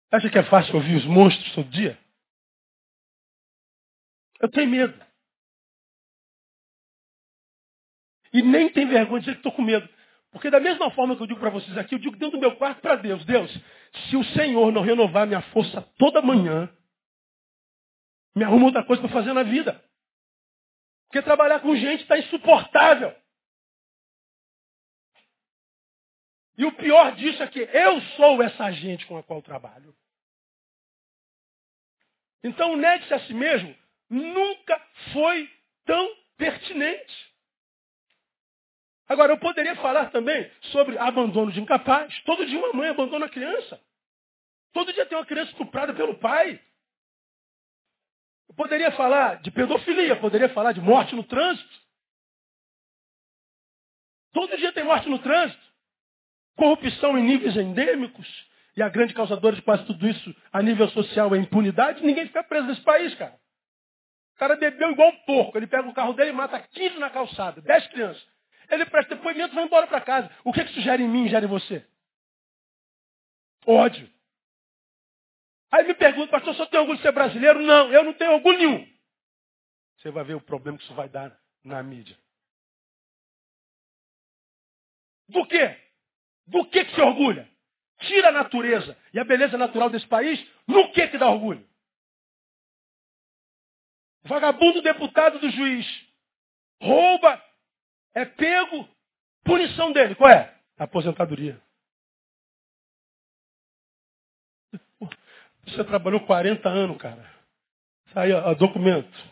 Tu 0.09 0.15
acha 0.15 0.29
que 0.29 0.37
é 0.37 0.43
fácil 0.43 0.75
ouvir 0.75 0.95
os 0.95 1.05
monstros 1.05 1.53
todo 1.53 1.69
dia? 1.69 1.97
Eu 4.39 4.49
tenho 4.49 4.69
medo. 4.69 5.05
E 8.33 8.41
nem 8.41 8.71
tem 8.71 8.87
vergonha 8.87 9.19
de 9.19 9.25
dizer 9.25 9.33
que 9.33 9.39
estou 9.39 9.51
com 9.51 9.61
medo. 9.61 9.87
Porque 10.31 10.49
da 10.49 10.59
mesma 10.59 10.89
forma 10.91 11.15
que 11.15 11.23
eu 11.23 11.27
digo 11.27 11.39
para 11.39 11.49
vocês 11.49 11.77
aqui, 11.77 11.95
eu 11.95 11.99
digo 11.99 12.15
dentro 12.15 12.37
do 12.37 12.41
meu 12.41 12.55
quarto 12.55 12.81
para 12.81 12.95
Deus, 12.95 13.23
Deus, 13.25 13.51
se 14.09 14.15
o 14.15 14.23
Senhor 14.23 14.71
não 14.71 14.81
renovar 14.81 15.27
minha 15.27 15.41
força 15.51 15.81
toda 15.97 16.21
manhã, 16.21 16.69
me 18.35 18.43
arruma 18.43 18.67
outra 18.67 18.83
coisa 18.83 19.01
para 19.01 19.11
fazer 19.11 19.33
na 19.33 19.43
vida. 19.43 19.83
Porque 21.07 21.21
trabalhar 21.21 21.59
com 21.59 21.75
gente 21.75 22.03
está 22.03 22.17
insuportável. 22.17 23.13
E 26.57 26.65
o 26.65 26.71
pior 26.73 27.15
disso 27.15 27.43
é 27.43 27.47
que 27.47 27.59
eu 27.59 28.01
sou 28.15 28.41
essa 28.41 28.71
gente 28.71 29.05
com 29.07 29.17
a 29.17 29.23
qual 29.23 29.41
trabalho. 29.41 29.93
Então 32.43 32.77
negue-se 32.77 33.13
a 33.13 33.19
si 33.21 33.33
mesmo 33.33 33.75
nunca 34.09 34.79
foi 35.11 35.49
tão 35.85 36.15
pertinente. 36.37 37.30
Agora, 39.11 39.33
eu 39.33 39.37
poderia 39.37 39.75
falar 39.75 40.09
também 40.09 40.49
sobre 40.71 40.97
abandono 40.97 41.51
de 41.51 41.59
incapaz. 41.59 42.17
Todo 42.21 42.45
dia 42.45 42.57
uma 42.57 42.71
mãe 42.71 42.87
abandona 42.87 43.25
a 43.25 43.29
criança. 43.29 43.77
Todo 44.71 44.93
dia 44.93 45.05
tem 45.05 45.17
uma 45.17 45.25
criança 45.25 45.51
estuprada 45.51 45.93
pelo 45.93 46.17
pai. 46.17 46.61
Eu 48.47 48.55
poderia 48.55 48.89
falar 48.93 49.41
de 49.41 49.51
pedofilia, 49.51 50.15
poderia 50.15 50.47
falar 50.47 50.71
de 50.71 50.79
morte 50.79 51.13
no 51.13 51.25
trânsito. 51.25 51.81
Todo 54.31 54.55
dia 54.55 54.71
tem 54.71 54.85
morte 54.85 55.09
no 55.09 55.19
trânsito. 55.19 55.61
Corrupção 56.55 57.17
em 57.17 57.23
níveis 57.23 57.57
endêmicos. 57.57 58.49
E 58.77 58.81
a 58.81 58.87
grande 58.87 59.13
causadora 59.13 59.57
de 59.57 59.61
quase 59.61 59.85
tudo 59.87 60.07
isso 60.07 60.33
a 60.53 60.61
nível 60.61 60.87
social 60.87 61.35
é 61.35 61.37
impunidade. 61.37 62.01
Ninguém 62.01 62.27
fica 62.27 62.45
preso 62.45 62.67
nesse 62.67 62.81
país, 62.81 63.13
cara. 63.15 63.37
O 64.35 64.39
cara 64.39 64.55
bebeu 64.55 64.89
igual 64.91 65.09
um 65.09 65.25
porco. 65.25 65.57
Ele 65.57 65.67
pega 65.67 65.89
o 65.89 65.93
carro 65.93 66.13
dele 66.13 66.29
e 66.29 66.33
mata 66.33 66.57
15 66.61 66.97
na 66.97 67.09
calçada. 67.09 67.59
10 67.59 67.87
crianças. 67.87 68.31
Ele 68.71 68.85
presta 68.85 69.15
depoimento 69.15 69.53
e 69.53 69.55
vai 69.55 69.65
embora 69.65 69.85
para 69.85 69.99
casa. 69.99 70.31
O 70.45 70.53
que, 70.53 70.63
que 70.63 70.71
isso 70.71 70.81
gera 70.81 71.01
em 71.01 71.07
mim, 71.07 71.27
gera 71.27 71.45
em 71.45 71.49
você? 71.49 71.85
Ódio. 73.67 74.09
Aí 75.69 75.85
me 75.85 75.93
pergunta, 75.93 76.31
pastor, 76.31 76.55
só 76.55 76.65
tem 76.65 76.79
orgulho 76.79 76.97
de 76.97 77.03
ser 77.03 77.11
brasileiro? 77.11 77.61
Não, 77.61 77.91
eu 77.91 78.03
não 78.03 78.13
tenho 78.13 78.31
orgulho 78.31 78.57
nenhum. 78.57 78.91
Você 79.97 80.09
vai 80.09 80.23
ver 80.23 80.35
o 80.35 80.41
problema 80.41 80.77
que 80.77 80.85
isso 80.85 80.93
vai 80.93 81.09
dar 81.09 81.37
na 81.63 81.83
mídia. 81.83 82.17
Do 85.27 85.45
quê? 85.45 85.77
Do 86.47 86.65
que, 86.65 86.85
que 86.85 86.95
se 86.95 87.01
orgulha? 87.01 87.49
Tira 87.99 88.29
a 88.29 88.31
natureza 88.31 88.97
e 89.13 89.19
a 89.19 89.23
beleza 89.23 89.57
natural 89.57 89.89
desse 89.89 90.07
país, 90.07 90.43
no 90.65 90.91
que 90.91 91.07
que 91.09 91.17
dá 91.17 91.29
orgulho? 91.29 91.69
Vagabundo 94.23 94.81
deputado 94.81 95.39
do 95.39 95.49
juiz 95.51 95.85
rouba 96.81 97.50
é 98.13 98.25
pego, 98.25 98.87
punição 99.43 99.91
dele, 99.91 100.15
qual 100.15 100.29
é? 100.29 100.53
Aposentadoria. 100.77 101.61
Você 105.65 105.83
trabalhou 105.83 106.21
40 106.21 106.67
anos, 106.67 106.97
cara. 106.97 107.29
Aí, 108.15 108.33
ó, 108.33 108.53
documento. 108.53 109.31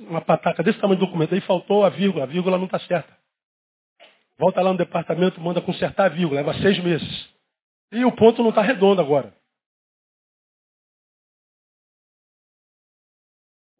Uma 0.00 0.20
pataca 0.20 0.62
desse 0.62 0.80
tamanho 0.80 0.98
de 0.98 1.06
documento. 1.06 1.34
Aí 1.34 1.40
faltou 1.42 1.84
a 1.84 1.88
vírgula. 1.88 2.24
A 2.24 2.26
vírgula 2.26 2.58
não 2.58 2.64
está 2.64 2.80
certa. 2.80 3.16
Volta 4.36 4.60
lá 4.60 4.72
no 4.72 4.78
departamento, 4.78 5.40
manda 5.40 5.60
consertar 5.60 6.06
a 6.06 6.08
vírgula. 6.08 6.40
Leva 6.40 6.60
seis 6.60 6.78
meses. 6.82 7.30
E 7.92 8.04
o 8.04 8.12
ponto 8.12 8.42
não 8.42 8.50
está 8.50 8.62
redondo 8.62 9.00
agora. 9.00 9.36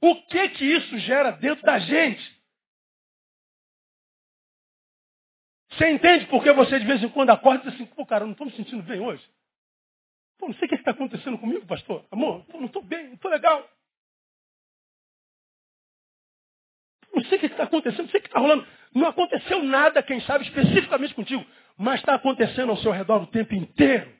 O 0.00 0.16
que 0.26 0.48
que 0.50 0.64
isso 0.64 0.98
gera 0.98 1.30
dentro 1.32 1.64
da 1.64 1.78
gente? 1.78 2.41
Você 5.72 5.90
entende 5.90 6.26
por 6.26 6.42
que 6.42 6.52
você 6.52 6.78
de 6.78 6.86
vez 6.86 7.02
em 7.02 7.08
quando 7.08 7.30
acorda 7.30 7.62
e 7.62 7.70
diz 7.70 7.74
assim, 7.74 7.86
pô, 7.86 8.04
cara, 8.04 8.24
não 8.24 8.32
estou 8.32 8.46
me 8.46 8.52
sentindo 8.52 8.82
bem 8.82 9.00
hoje? 9.00 9.26
Pô, 10.38 10.48
não 10.48 10.54
sei 10.54 10.66
o 10.66 10.68
que 10.68 10.74
está 10.74 10.90
acontecendo 10.90 11.38
comigo, 11.38 11.66
pastor. 11.66 12.04
Amor, 12.10 12.44
pô, 12.46 12.58
não 12.58 12.66
estou 12.66 12.82
bem, 12.82 13.06
não 13.08 13.14
estou 13.14 13.30
legal. 13.30 13.68
Não 17.14 17.24
sei 17.24 17.38
o 17.38 17.40
que 17.40 17.46
está 17.46 17.64
acontecendo, 17.64 18.02
não 18.02 18.10
sei 18.10 18.20
o 18.20 18.22
que 18.22 18.28
está 18.28 18.40
rolando. 18.40 18.66
Não 18.94 19.06
aconteceu 19.06 19.62
nada, 19.62 20.02
quem 20.02 20.20
sabe, 20.22 20.44
especificamente 20.44 21.14
contigo, 21.14 21.44
mas 21.76 22.00
está 22.00 22.14
acontecendo 22.14 22.70
ao 22.70 22.76
seu 22.78 22.92
redor 22.92 23.22
o 23.22 23.26
tempo 23.26 23.54
inteiro. 23.54 24.12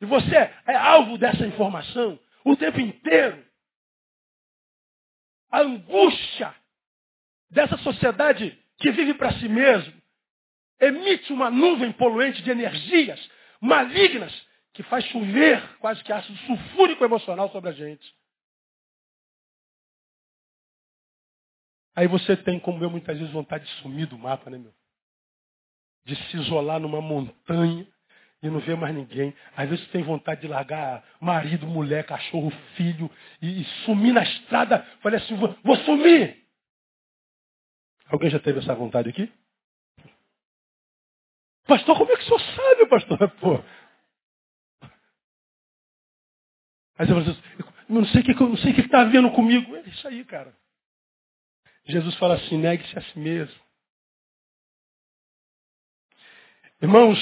E 0.00 0.06
você 0.06 0.36
é 0.66 0.74
alvo 0.74 1.16
dessa 1.16 1.46
informação 1.46 2.18
o 2.44 2.56
tempo 2.56 2.80
inteiro. 2.80 3.42
A 5.50 5.60
angústia 5.60 6.54
dessa 7.48 7.78
sociedade 7.78 8.58
que 8.78 8.90
vive 8.90 9.14
para 9.14 9.32
si 9.38 9.48
mesmo, 9.48 9.94
emite 10.80 11.32
uma 11.32 11.50
nuvem 11.50 11.92
poluente 11.92 12.42
de 12.42 12.50
energias 12.50 13.30
malignas 13.60 14.32
que 14.72 14.82
faz 14.82 15.04
chover 15.06 15.62
quase 15.78 16.02
que 16.02 16.12
ácido 16.12 16.36
sulfúrico 16.38 17.04
emocional 17.04 17.50
sobre 17.50 17.70
a 17.70 17.72
gente. 17.72 18.14
Aí 21.96 22.08
você 22.08 22.36
tem, 22.36 22.58
como 22.58 22.82
eu, 22.82 22.90
muitas 22.90 23.16
vezes 23.16 23.32
vontade 23.32 23.64
de 23.64 23.70
sumir 23.82 24.06
do 24.06 24.18
mapa, 24.18 24.50
né, 24.50 24.58
meu? 24.58 24.74
De 26.04 26.16
se 26.16 26.36
isolar 26.36 26.80
numa 26.80 27.00
montanha 27.00 27.86
e 28.42 28.50
não 28.50 28.58
ver 28.58 28.76
mais 28.76 28.94
ninguém. 28.94 29.34
Às 29.56 29.68
vezes 29.68 29.84
você 29.84 29.92
tem 29.92 30.02
vontade 30.02 30.40
de 30.42 30.48
largar 30.48 31.04
marido, 31.20 31.66
mulher, 31.66 32.04
cachorro, 32.04 32.50
filho 32.76 33.10
e, 33.40 33.62
e 33.62 33.64
sumir 33.84 34.12
na 34.12 34.24
estrada. 34.24 34.82
Falei 35.00 35.20
assim, 35.20 35.36
vou, 35.36 35.56
vou 35.62 35.76
sumir. 35.78 36.43
Alguém 38.14 38.30
já 38.30 38.38
teve 38.38 38.60
essa 38.60 38.72
vontade 38.76 39.08
aqui? 39.08 39.28
Pastor, 41.66 41.98
como 41.98 42.12
é 42.12 42.16
que 42.16 42.22
o 42.22 42.26
senhor 42.26 42.40
sabe, 42.40 42.86
pastor? 42.86 43.30
Pô. 43.40 43.54
Aí 46.96 47.06
você 47.06 47.12
fala 47.12 47.22
assim, 47.22 47.42
não 47.88 48.04
sei 48.06 48.20
o 48.20 48.24
que, 48.24 48.34
não 48.34 48.56
sei 48.58 48.72
que 48.72 48.82
está 48.82 49.02
vendo 49.02 49.32
comigo. 49.32 49.74
É 49.74 49.80
isso 49.88 50.06
aí, 50.06 50.24
cara. 50.24 50.56
Jesus 51.86 52.14
fala 52.14 52.34
assim, 52.36 52.56
negue-se 52.56 52.96
a 52.96 53.02
si 53.02 53.18
mesmo. 53.18 53.60
Irmãos, 56.80 57.18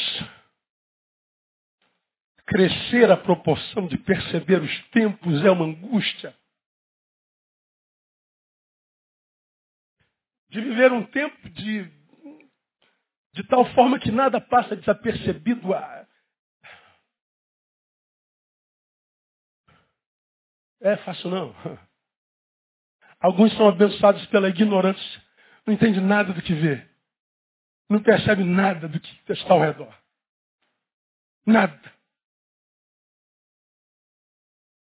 crescer 2.45 3.11
a 3.11 3.17
proporção 3.17 3.87
de 3.87 3.97
perceber 3.97 4.61
os 4.61 4.89
tempos 4.89 5.43
é 5.43 5.51
uma 5.51 5.65
angústia. 5.65 6.37
De 10.53 10.61
viver 10.61 10.93
um 10.93 11.03
tempo 11.07 11.49
de, 11.49 11.85
de 13.33 13.43
tal 13.49 13.65
forma 13.75 13.99
que 13.99 14.11
nada 14.11 14.39
passa 14.39 14.77
desapercebido. 14.77 15.73
A... 15.73 16.07
É 20.83 20.97
fácil 20.99 21.31
não. 21.31 21.55
Alguns 23.19 23.51
são 23.57 23.67
abençoados 23.67 24.27
pela 24.27 24.51
ignorância. 24.51 25.23
Não 25.65 25.73
entende 25.73 26.03
nada 26.03 26.35
do 26.35 26.43
que 26.43 26.53
vê. 26.53 26.87
Não 27.89 28.03
percebe 28.03 28.45
nada 28.45 28.87
do 28.89 29.01
que 29.01 29.33
está 29.33 29.55
ao 29.55 29.61
redor. 29.61 29.97
Nada. 31.47 31.95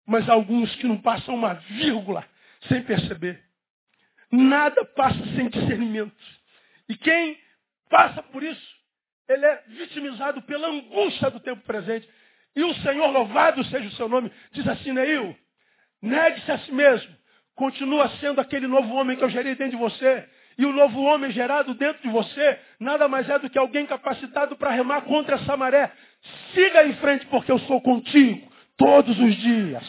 Mas 0.05 0.29
alguns 0.29 0.75
que 0.75 0.87
não 0.89 1.01
passam 1.01 1.37
uma 1.37 1.55
vírgula 1.55 2.29
sem 2.67 2.83
perceber. 2.83 3.50
Nada 4.31 4.85
passa 4.85 5.19
sem 5.35 5.49
discernimento. 5.49 6.15
E 6.89 6.97
quem 6.97 7.39
passa 7.89 8.23
por 8.23 8.43
isso, 8.43 8.77
ele 9.29 9.45
é 9.45 9.63
vitimizado 9.69 10.43
pela 10.43 10.69
angústia 10.69 11.31
do 11.31 11.41
tempo 11.41 11.63
presente. 11.63 12.09
E 12.55 12.63
o 12.63 12.75
Senhor, 12.77 13.11
louvado 13.11 13.63
seja 13.65 13.89
o 13.89 13.93
seu 13.93 14.09
nome, 14.09 14.31
diz 14.53 14.67
assim, 14.67 14.93
Neil, 14.93 15.37
negue-se 16.03 16.51
a 16.51 16.59
si 16.59 16.73
mesmo. 16.73 17.15
Continua 17.55 18.09
sendo 18.21 18.41
aquele 18.41 18.67
novo 18.67 18.95
homem 18.95 19.17
que 19.17 19.25
eu 19.25 19.31
gerei 19.31 19.55
dentro 19.55 19.77
de 19.77 19.83
você. 19.83 20.29
E 20.57 20.67
o 20.67 20.73
novo 20.73 21.01
homem 21.03 21.31
gerado 21.31 21.75
dentro 21.75 22.03
de 22.03 22.09
você 22.09 22.59
nada 22.79 23.09
mais 23.09 23.29
é 23.29 23.39
do 23.39 23.49
que 23.49 23.59
alguém 23.59 23.87
capacitado 23.87 24.57
para 24.57 24.71
remar 24.71 25.03
contra 25.03 25.37
essa 25.37 25.57
maré. 25.57 25.93
Siga 26.53 26.87
em 26.87 26.95
frente 26.95 27.27
porque 27.27 27.51
eu 27.51 27.59
sou 27.61 27.81
contigo 27.81 28.51
todos 28.77 29.19
os 29.19 29.37
dias. 29.37 29.85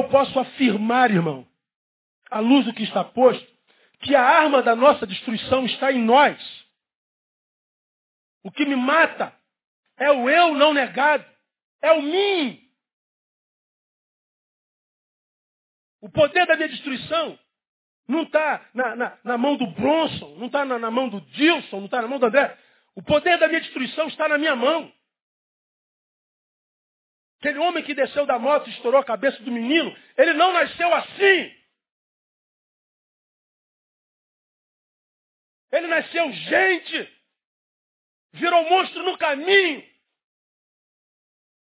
Eu 0.00 0.08
posso 0.08 0.38
afirmar, 0.38 1.10
irmão, 1.10 1.46
à 2.30 2.40
luz 2.40 2.64
do 2.64 2.74
que 2.74 2.82
está 2.82 3.04
posto, 3.04 3.46
que 4.00 4.14
a 4.14 4.22
arma 4.22 4.62
da 4.62 4.74
nossa 4.74 5.06
destruição 5.06 5.66
está 5.66 5.92
em 5.92 6.02
nós. 6.02 6.38
O 8.42 8.50
que 8.50 8.64
me 8.64 8.76
mata 8.76 9.34
é 9.98 10.10
o 10.10 10.28
eu 10.28 10.54
não 10.54 10.72
negado, 10.72 11.24
é 11.82 11.92
o 11.92 12.02
mim. 12.02 12.66
O 16.00 16.08
poder 16.08 16.46
da 16.46 16.56
minha 16.56 16.68
destruição 16.68 17.38
não 18.08 18.22
está 18.22 18.66
na, 18.72 18.96
na, 18.96 19.18
na, 19.22 19.38
mão 19.38 19.56
do 19.56 19.66
Bronson, 19.66 20.34
não 20.36 20.46
está 20.46 20.64
na, 20.64 20.78
na, 20.78 20.90
mão 20.90 21.10
do 21.10 21.20
Dilson, 21.20 21.76
não 21.76 21.84
está 21.84 22.00
na 22.00 22.08
mão 22.08 22.18
do 22.18 22.26
André. 22.26 22.56
O 22.94 23.02
poder 23.02 23.38
da 23.38 23.46
minha 23.46 23.60
destruição 23.60 24.08
está 24.08 24.26
na 24.26 24.38
minha 24.38 24.56
mão. 24.56 24.90
Aquele 27.40 27.58
homem 27.58 27.82
que 27.82 27.94
desceu 27.94 28.26
da 28.26 28.38
moto 28.38 28.68
e 28.68 28.72
estourou 28.72 29.00
a 29.00 29.04
cabeça 29.04 29.42
do 29.42 29.50
menino, 29.50 29.96
ele 30.14 30.34
não 30.34 30.52
nasceu 30.52 30.94
assim. 30.94 31.56
Ele 35.72 35.86
nasceu 35.86 36.30
gente 36.32 37.20
virou 38.32 38.68
monstro 38.68 39.02
no 39.02 39.16
caminho. 39.16 39.88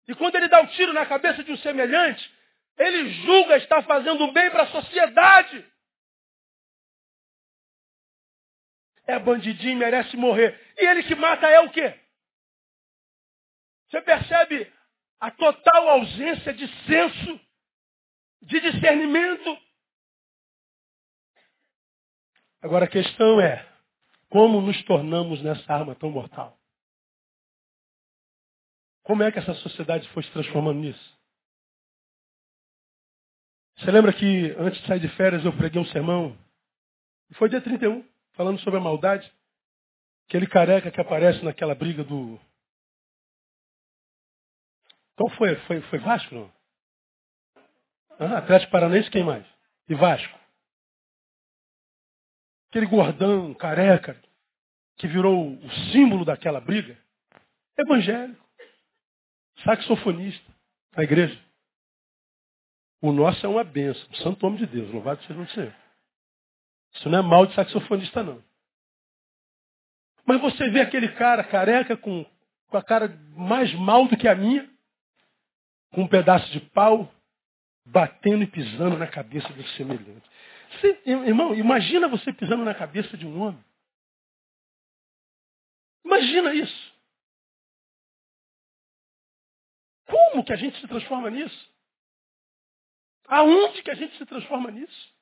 E 0.09 0.15
quando 0.17 0.35
ele 0.35 0.49
dá 0.49 0.61
o 0.61 0.65
um 0.65 0.67
tiro 0.69 0.93
na 0.93 1.07
cabeça 1.07 1.45
de 1.45 1.53
um 1.53 1.57
semelhante, 1.59 2.29
ele 2.77 3.11
julga 3.23 3.57
estar 3.59 3.83
fazendo 3.85 4.33
bem 4.33 4.51
para 4.51 4.65
a 4.65 4.73
sociedade. 4.73 5.65
É 9.07 9.17
bandidinho, 9.19 9.79
merece 9.79 10.17
morrer. 10.17 10.59
E 10.77 10.87
ele 10.87 11.05
que 11.05 11.15
mata 11.15 11.47
é 11.49 11.61
o 11.61 11.71
quê? 11.71 11.99
Você 13.89 14.03
percebe 14.03 14.73
a 15.21 15.31
total 15.31 15.89
ausência 15.89 16.53
de 16.53 16.67
senso, 16.85 17.41
de 18.43 18.61
discernimento. 18.61 19.59
Agora 22.63 22.87
a 22.87 22.89
questão 22.89 23.41
é, 23.41 23.67
como 24.29 24.61
nos 24.61 24.83
tornamos 24.85 25.43
nessa 25.43 25.73
arma 25.73 25.95
tão 25.95 26.11
mortal? 26.11 26.59
Como 29.03 29.23
é 29.23 29.33
que 29.33 29.39
essa 29.39 29.55
sociedade 29.55 30.09
foi 30.11 30.23
se 30.23 30.31
transformando 30.33 30.81
nisso? 30.81 31.19
Você 33.79 33.91
lembra 33.91 34.13
que 34.13 34.55
antes 34.59 34.81
de 34.81 34.87
sair 34.87 35.01
de 35.01 35.09
férias 35.11 35.45
eu 35.45 35.57
preguei 35.57 35.81
um 35.81 35.87
sermão? 35.87 36.37
Foi 37.35 37.49
dia 37.49 37.61
31, 37.61 38.05
falando 38.33 38.59
sobre 38.61 38.79
a 38.79 38.83
maldade. 38.83 39.33
Aquele 40.29 40.47
careca 40.47 40.91
que 40.91 41.01
aparece 41.01 41.43
naquela 41.45 41.75
briga 41.75 42.05
do. 42.05 42.39
Qual 45.19 45.29
foi? 45.31 45.57
Foi, 45.67 45.81
foi 45.83 45.99
Vasco, 45.99 46.33
não? 46.33 46.53
Ah, 48.21 48.39
Atlético 48.39 48.71
Paranaense, 48.71 49.11
quem 49.11 49.25
mais? 49.25 49.45
E 49.89 49.95
Vasco. 49.95 50.39
Aquele 52.71 52.87
gordão, 52.87 53.53
careca, 53.55 54.17
que 54.97 55.09
virou 55.09 55.55
o 55.55 55.71
símbolo 55.91 56.25
daquela 56.25 56.61
briga. 56.61 56.97
Evangélico 57.77 58.47
saxofonista 59.65 60.53
na 60.97 61.03
igreja. 61.03 61.37
O 63.01 63.11
nosso 63.11 63.45
é 63.45 63.49
uma 63.49 63.65
benção, 63.65 64.15
santo 64.15 64.47
homem 64.47 64.61
de 64.61 64.67
Deus, 64.67 64.93
louvado 64.93 65.23
seja 65.25 65.41
o 65.41 65.49
Senhor. 65.49 65.75
Isso 66.95 67.09
não 67.09 67.19
é 67.19 67.23
mal 67.23 67.45
de 67.45 67.55
saxofonista, 67.55 68.23
não. 68.23 68.43
Mas 70.25 70.41
você 70.41 70.71
vê 70.71 70.81
aquele 70.81 71.09
cara 71.13 71.43
careca 71.43 71.97
com, 71.97 72.25
com 72.69 72.77
a 72.77 72.85
cara 72.85 73.09
mais 73.37 73.73
mal 73.75 74.07
do 74.07 74.17
que 74.17 74.29
a 74.29 74.35
minha, 74.37 74.69
com 75.91 76.03
um 76.03 76.09
pedaço 76.09 76.51
de 76.51 76.61
pau, 76.61 77.13
batendo 77.85 78.43
e 78.43 78.47
pisando 78.47 78.99
na 78.99 79.07
cabeça 79.07 79.49
do 79.53 79.67
semelhante. 79.71 80.29
Você, 80.73 81.01
irmão, 81.07 81.55
imagina 81.55 82.09
você 82.09 82.33
pisando 82.33 82.65
na 82.65 82.75
cabeça 82.75 83.17
de 83.17 83.27
um 83.27 83.41
homem. 83.41 83.65
Imagina 86.05 86.55
isso. 86.55 86.95
Como 90.07 90.45
que 90.45 90.53
a 90.53 90.57
gente 90.57 90.79
se 90.81 90.87
transforma 90.87 91.31
nisso? 91.31 91.71
Aonde 93.27 93.83
que 93.83 93.91
a 93.91 93.95
gente 93.95 94.17
se 94.17 94.25
transforma 94.25 94.71
nisso? 94.71 95.15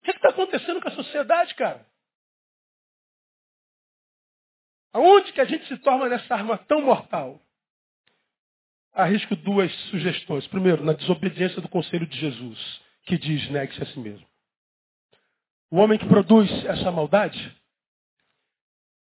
O 0.00 0.04
que 0.04 0.10
está 0.10 0.28
acontecendo 0.28 0.80
com 0.80 0.88
a 0.88 0.94
sociedade, 0.94 1.54
cara? 1.54 1.86
Aonde 4.92 5.32
que 5.32 5.40
a 5.40 5.44
gente 5.44 5.66
se 5.68 5.76
torna 5.78 6.08
nessa 6.08 6.34
arma 6.34 6.58
tão 6.58 6.82
mortal? 6.82 7.40
Arrisco 8.96 9.36
duas 9.36 9.70
sugestões. 9.90 10.46
Primeiro, 10.46 10.82
na 10.82 10.94
desobediência 10.94 11.60
do 11.60 11.68
conselho 11.68 12.06
de 12.06 12.18
Jesus, 12.18 12.80
que 13.04 13.18
diz 13.18 13.46
negue-se 13.50 13.82
a 13.82 13.86
si 13.86 13.98
mesmo. 14.00 14.26
O 15.70 15.76
homem 15.76 15.98
que 15.98 16.06
produz 16.06 16.50
essa 16.64 16.90
maldade 16.90 17.54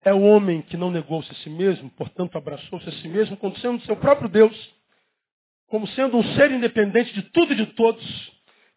é 0.03 0.13
o 0.13 0.21
homem 0.21 0.61
que 0.63 0.75
não 0.75 0.91
negou-se 0.91 1.31
a 1.31 1.35
si 1.35 1.49
mesmo, 1.49 1.89
portanto 1.91 2.37
abraçou-se 2.37 2.89
a 2.89 2.91
si 2.91 3.07
mesmo, 3.07 3.37
como 3.37 3.57
sendo 3.59 3.81
seu 3.85 3.95
próprio 3.95 4.27
Deus, 4.27 4.75
como 5.67 5.87
sendo 5.87 6.17
um 6.17 6.35
ser 6.35 6.51
independente 6.51 7.13
de 7.13 7.23
tudo 7.31 7.53
e 7.53 7.55
de 7.55 7.67
todos, 7.67 8.05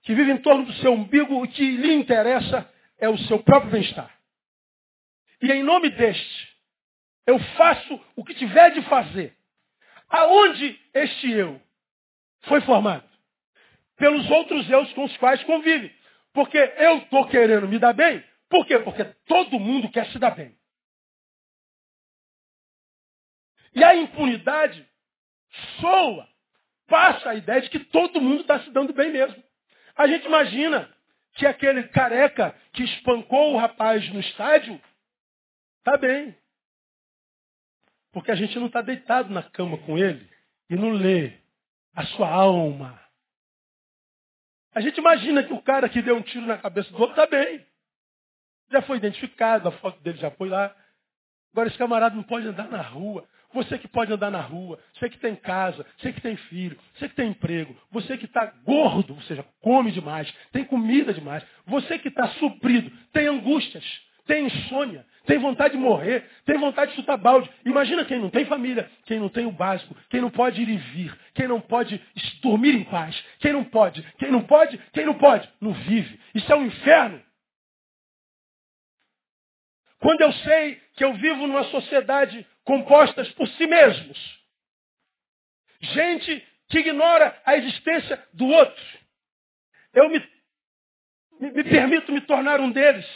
que 0.03 0.15
vive 0.15 0.31
em 0.31 0.39
torno 0.39 0.67
do 0.67 0.73
seu 0.75 0.93
umbigo, 0.93 1.43
o 1.43 1.49
que 1.49 1.77
lhe 1.77 1.95
interessa 1.95 2.71
é 2.97 3.09
o 3.09 3.19
seu 3.19 3.41
próprio 3.41 3.73
bem-estar. 3.73 4.17
E 5.43 5.51
em 5.51 5.65
nome 5.65 5.91
deste, 5.91 6.49
eu 7.27 7.41
faço 7.41 8.01
o 8.15 8.25
que 8.25 8.35
tiver 8.35 8.71
de 8.71 8.83
fazer. 8.83 9.38
Aonde 10.09 10.81
este 10.95 11.31
eu 11.31 11.61
foi 12.43 12.61
formado? 12.63 13.09
Pelos 13.97 14.29
outros 14.31 14.69
eus 14.71 14.93
com 14.93 15.05
os 15.05 15.17
quais 15.19 15.43
convive. 15.45 15.95
Porque 16.33 16.57
eu 16.57 16.99
estou 16.99 17.27
querendo 17.29 17.69
me 17.69 17.79
dar 17.79 17.93
bem. 17.93 18.25
Por 18.49 18.67
quê? 18.67 18.79
Porque 18.79 19.05
todo 19.27 19.59
mundo 19.59 19.91
quer 19.91 20.07
se 20.07 20.19
dar 20.19 20.31
bem. 20.31 20.57
E 23.75 23.85
a 23.85 23.95
impunidade 23.95 24.89
soa, 25.81 26.29
passa 26.87 27.31
a 27.31 27.35
ideia 27.35 27.61
de 27.61 27.71
que 27.71 27.81
todo 27.81 28.21
mundo 28.21 28.41
está 28.41 28.61
se 28.61 28.71
dando 28.71 28.93
bem 28.93 29.11
mesmo. 29.11 29.43
A 29.95 30.07
gente 30.07 30.27
imagina 30.27 30.89
que 31.35 31.47
aquele 31.47 31.85
careca 31.89 32.57
que 32.73 32.83
espancou 32.83 33.55
o 33.55 33.59
rapaz 33.59 34.09
no 34.11 34.21
estádio 34.21 34.81
está 35.79 35.97
bem. 35.97 36.37
Porque 38.19 38.33
a 38.33 38.35
gente 38.35 38.59
não 38.59 38.67
está 38.67 38.83
deitado 38.83 39.33
na 39.33 39.45
cama 39.45 39.79
com 39.79 39.97
ele 39.97 40.29
e 40.69 40.75
não 40.75 40.91
lê 40.91 41.35
a 41.95 42.05
sua 42.05 42.29
alma. 42.29 43.01
A 44.75 44.81
gente 44.81 44.99
imagina 44.99 45.45
que 45.45 45.53
o 45.53 45.63
cara 45.63 45.89
que 45.89 46.03
deu 46.03 46.17
um 46.17 46.23
tiro 46.23 46.45
na 46.45 46.59
cabeça 46.59 46.91
do 46.91 47.01
outro 47.01 47.13
está 47.13 47.27
bem. 47.27 47.65
Já 48.73 48.83
foi 48.83 48.97
identificado, 48.97 49.69
a 49.69 49.73
foto 49.73 50.01
dele 50.03 50.19
já 50.19 50.33
foi 50.33 50.49
lá. 50.49 50.75
Agora 51.53 51.69
esse 51.69 51.79
camarada 51.79 52.17
não 52.17 52.25
pode 52.25 52.49
andar 52.49 52.69
na 52.69 52.83
rua. 52.83 53.25
Você 53.55 53.79
que 53.79 53.87
pode 53.87 54.13
andar 54.13 54.33
na 54.33 54.41
rua, 54.41 54.81
você 54.95 55.09
que 55.09 55.19
tem 55.19 55.37
casa, 55.37 55.87
você 55.97 56.13
que 56.13 56.21
tem 56.21 56.37
filho, 56.37 56.77
você 56.95 57.09
que 57.09 57.15
tem 57.15 57.31
emprego, 57.31 57.81
você 57.93 58.19
que 58.19 58.25
está 58.25 58.47
gordo, 58.65 59.15
ou 59.15 59.23
seja, 59.23 59.45
come 59.61 59.93
demais, 59.93 60.29
tem 60.51 60.65
comida 60.65 61.15
demais, 61.15 61.47
você 61.67 62.01
que 62.01 62.09
está 62.09 62.29
suprido, 62.31 62.91
tem 63.13 63.29
angústias, 63.29 63.85
tem 64.27 64.47
insônia, 64.47 65.07
tem 65.29 65.39
vontade 65.39 65.75
de 65.75 65.79
morrer, 65.79 66.27
tem 66.47 66.57
vontade 66.57 66.91
de 66.91 66.97
chutar 66.97 67.19
balde. 67.19 67.51
Imagina 67.63 68.03
quem 68.07 68.19
não 68.19 68.31
tem 68.31 68.47
família, 68.47 68.91
quem 69.05 69.21
não 69.21 69.29
tem 69.29 69.45
o 69.45 69.53
básico, 69.53 69.95
quem 70.09 70.23
não 70.23 70.31
pode 70.31 70.63
ir 70.63 70.69
e 70.71 70.77
vir, 70.79 71.15
quem 71.35 71.47
não 71.47 71.61
pode 71.61 72.03
dormir 72.41 72.75
em 72.75 72.85
paz, 72.85 73.15
quem 73.39 73.53
não 73.53 73.63
pode, 73.63 74.03
quem 74.17 74.31
não 74.31 74.43
pode, 74.43 74.79
quem 74.91 75.05
não 75.05 75.19
pode, 75.19 75.47
não 75.61 75.75
vive. 75.75 76.19
Isso 76.35 76.51
é 76.51 76.57
um 76.57 76.65
inferno. 76.65 77.23
Quando 80.01 80.23
eu 80.23 80.33
sei 80.33 80.81
que 80.97 81.05
eu 81.05 81.13
vivo 81.13 81.47
numa 81.47 81.65
sociedade 81.65 82.47
compostas 82.65 83.31
por 83.33 83.47
si 83.49 83.67
mesmos. 83.67 84.39
Gente 85.83 86.49
que 86.71 86.79
ignora 86.79 87.39
a 87.45 87.55
existência 87.55 88.27
do 88.33 88.47
outro. 88.47 88.85
Eu 89.93 90.09
me, 90.09 90.27
me, 91.39 91.51
me 91.51 91.65
permito 91.65 92.13
me 92.13 92.23
tornar 92.23 92.61
um 92.61 92.71
deles. 92.71 93.07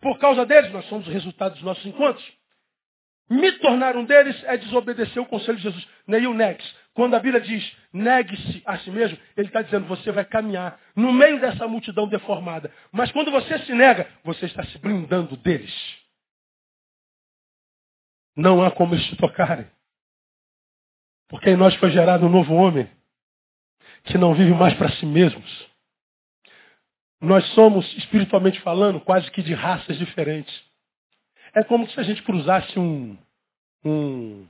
Por 0.00 0.18
causa 0.18 0.46
deles, 0.46 0.72
nós 0.72 0.86
somos 0.86 1.06
o 1.06 1.10
resultado 1.10 1.52
dos 1.52 1.62
nossos 1.62 1.84
encontros. 1.84 2.24
Me 3.28 3.52
tornar 3.58 3.96
um 3.96 4.04
deles 4.04 4.42
é 4.44 4.56
desobedecer 4.56 5.22
o 5.22 5.26
conselho 5.26 5.56
de 5.58 5.62
Jesus. 5.62 5.86
Neil 6.06 6.34
Nex. 6.34 6.64
Quando 6.92 7.14
a 7.14 7.20
Bíblia 7.20 7.40
diz 7.40 7.76
negue-se 7.92 8.62
a 8.66 8.78
si 8.78 8.90
mesmo, 8.90 9.16
ele 9.36 9.46
está 9.46 9.62
dizendo 9.62 9.86
você 9.86 10.10
vai 10.10 10.24
caminhar 10.24 10.80
no 10.96 11.12
meio 11.12 11.40
dessa 11.40 11.68
multidão 11.68 12.08
deformada. 12.08 12.72
Mas 12.90 13.12
quando 13.12 13.30
você 13.30 13.58
se 13.60 13.72
nega, 13.72 14.08
você 14.24 14.46
está 14.46 14.64
se 14.64 14.78
blindando 14.78 15.36
deles. 15.36 15.72
Não 18.36 18.64
há 18.64 18.70
como 18.70 18.94
eles 18.94 19.06
te 19.06 19.16
tocarem. 19.16 19.66
Porque 21.28 21.50
em 21.50 21.56
nós 21.56 21.74
foi 21.76 21.90
gerado 21.90 22.26
um 22.26 22.30
novo 22.30 22.52
homem 22.54 22.90
que 24.04 24.18
não 24.18 24.34
vive 24.34 24.52
mais 24.52 24.74
para 24.74 24.90
si 24.92 25.06
mesmos. 25.06 25.69
Nós 27.20 27.46
somos, 27.54 27.84
espiritualmente 27.98 28.60
falando, 28.62 29.00
quase 29.00 29.30
que 29.30 29.42
de 29.42 29.52
raças 29.52 29.98
diferentes. 29.98 30.64
É 31.54 31.62
como 31.64 31.88
se 31.90 32.00
a 32.00 32.02
gente 32.02 32.22
cruzasse 32.22 32.78
um, 32.78 33.18
um, 33.84 34.48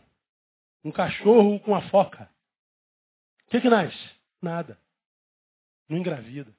um 0.85 0.93
cachorro 0.93 1.59
com 1.61 1.73
uma 1.73 1.83
foca. 1.89 2.31
O 3.47 3.51
que, 3.51 3.61
que 3.61 3.69
nasce? 3.69 3.99
Nada. 4.41 4.79
Não 5.89 5.99
engravida. 5.99 6.55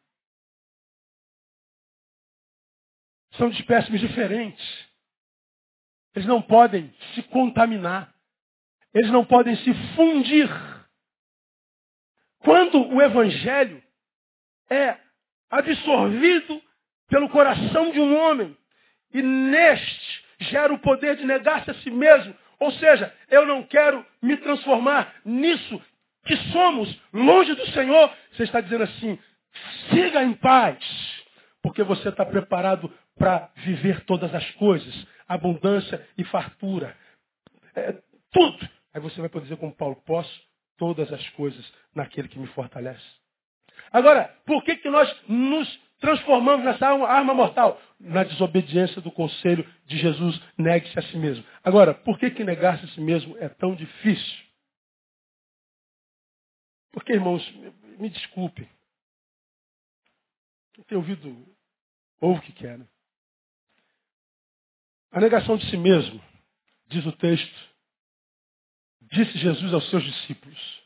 São 3.38 3.50
de 3.50 3.62
espécimes 3.62 4.02
diferentes. 4.02 4.90
Eles 6.14 6.28
não 6.28 6.42
podem 6.42 6.94
se 7.16 7.24
contaminar. 7.24 8.14
Eles 8.94 9.10
não 9.12 9.26
podem 9.26 9.56
se 9.56 9.74
fundir. 9.96 10.50
Quando 12.40 12.86
o 12.90 13.02
evangelho 13.02 13.82
é 14.70 15.00
absorvido 15.52 16.62
pelo 17.10 17.30
coração 17.30 17.92
de 17.92 18.00
um 18.00 18.18
homem 18.18 18.58
e 19.14 19.22
neste 19.22 20.24
gera 20.40 20.74
o 20.74 20.80
poder 20.80 21.18
de 21.18 21.26
negar-se 21.26 21.70
a 21.70 21.74
si 21.76 21.92
mesmo, 21.92 22.34
ou 22.60 22.72
seja, 22.72 23.14
eu 23.30 23.46
não 23.46 23.64
quero 23.64 24.06
me 24.22 24.38
transformar 24.38 25.14
nisso 25.26 25.82
que 26.26 26.36
somos, 26.52 27.00
longe 27.12 27.54
do 27.54 27.66
Senhor, 27.72 28.12
você 28.32 28.44
está 28.44 28.62
dizendo 28.62 28.84
assim, 28.84 29.20
siga 29.90 30.24
em 30.24 30.34
paz, 30.34 30.78
porque 31.62 31.84
você 31.84 32.10
está 32.10 32.26
preparado 32.26 32.92
para 33.18 33.50
viver 33.56 34.06
todas 34.06 34.34
as 34.34 34.50
coisas, 34.52 35.08
abundância 35.28 36.08
e 36.18 36.24
fartura. 36.24 36.96
É, 37.76 37.96
tudo. 38.32 38.70
Aí 38.94 39.02
você 39.02 39.20
vai 39.20 39.30
poder 39.30 39.44
dizer 39.44 39.58
como 39.58 39.76
Paulo, 39.76 39.96
posso 40.06 40.42
todas 40.78 41.12
as 41.12 41.28
coisas 41.30 41.72
naquele 41.94 42.28
que 42.28 42.40
me 42.40 42.48
fortalece. 42.48 43.21
Agora, 43.92 44.26
por 44.46 44.64
que, 44.64 44.78
que 44.78 44.90
nós 44.90 45.14
nos 45.28 45.80
transformamos 46.00 46.66
nessa 46.66 46.88
arma, 46.88 47.08
arma 47.08 47.34
mortal? 47.34 47.80
Na 48.00 48.24
desobediência 48.24 49.02
do 49.02 49.12
conselho 49.12 49.68
de 49.86 49.98
Jesus, 49.98 50.42
negue-se 50.58 50.98
a 50.98 51.02
si 51.04 51.18
mesmo. 51.18 51.46
Agora, 51.64 51.94
por 51.94 52.18
que, 52.18 52.32
que 52.32 52.44
negar-se 52.44 52.86
a 52.86 52.88
si 52.90 53.02
mesmo 53.02 53.38
é 53.38 53.50
tão 53.50 53.76
difícil? 53.76 54.46
Porque, 56.92 57.14
irmãos, 57.14 57.48
me 58.00 58.10
desculpe. 58.10 58.68
Eu 60.78 60.84
tenho 60.86 61.02
ouvido, 61.02 61.56
ouve 62.20 62.40
o 62.40 62.44
que 62.44 62.54
quer, 62.54 62.78
né? 62.78 62.88
A 65.12 65.20
negação 65.20 65.58
de 65.58 65.70
si 65.70 65.76
mesmo, 65.76 66.24
diz 66.88 67.06
o 67.06 67.12
texto, 67.12 67.70
disse 69.02 69.38
Jesus 69.38 69.74
aos 69.74 69.90
seus 69.90 70.04
discípulos. 70.04 70.81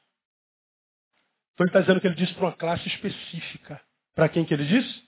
Então 1.56 1.64
ele 1.64 1.70
está 1.70 1.80
dizendo 1.80 2.02
que 2.02 2.08
ele 2.08 2.16
disse 2.16 2.34
para 2.34 2.44
uma 2.44 2.54
classe 2.54 2.86
específica. 2.88 3.82
Para 4.14 4.28
quem 4.30 4.44
que 4.46 4.54
ele 4.54 4.66
disse? 4.66 5.04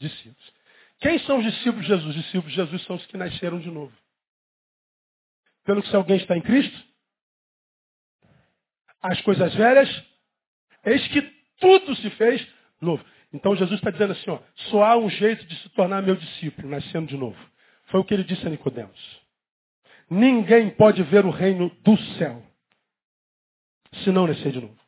Discípulos. 0.00 0.52
Quem 1.00 1.18
são 1.20 1.38
os 1.38 1.44
discípulos 1.44 1.82
de 1.82 1.88
Jesus? 1.88 2.16
Os 2.16 2.22
discípulos 2.22 2.50
de 2.50 2.56
Jesus 2.56 2.82
são 2.84 2.96
os 2.96 3.06
que 3.06 3.16
nasceram 3.16 3.58
de 3.58 3.70
novo. 3.70 3.92
Pelo 5.64 5.82
que 5.82 5.88
se 5.88 5.96
alguém 5.96 6.16
está 6.16 6.36
em 6.36 6.40
Cristo, 6.40 6.84
as 9.02 9.20
coisas 9.22 9.52
velhas, 9.54 10.04
eis 10.84 11.06
que 11.08 11.22
tudo 11.58 11.96
se 11.96 12.08
fez 12.10 12.46
novo. 12.80 13.04
Então 13.32 13.56
Jesus 13.56 13.80
está 13.80 13.90
dizendo 13.90 14.12
assim, 14.12 14.30
ó, 14.30 14.38
só 14.70 14.84
há 14.84 14.96
um 14.96 15.10
jeito 15.10 15.44
de 15.44 15.56
se 15.56 15.68
tornar 15.70 16.02
meu 16.02 16.14
discípulo, 16.14 16.68
nascendo 16.68 17.08
de 17.08 17.16
novo. 17.16 17.38
Foi 17.86 17.98
o 18.00 18.04
que 18.04 18.14
ele 18.14 18.24
disse 18.24 18.46
a 18.46 18.50
Nicodemos. 18.50 19.20
Ninguém 20.08 20.70
pode 20.70 21.02
ver 21.02 21.26
o 21.26 21.30
reino 21.30 21.68
do 21.82 21.96
céu 22.16 22.42
se 24.04 24.10
não 24.10 24.26
nascer 24.26 24.52
de 24.52 24.60
novo. 24.60 24.83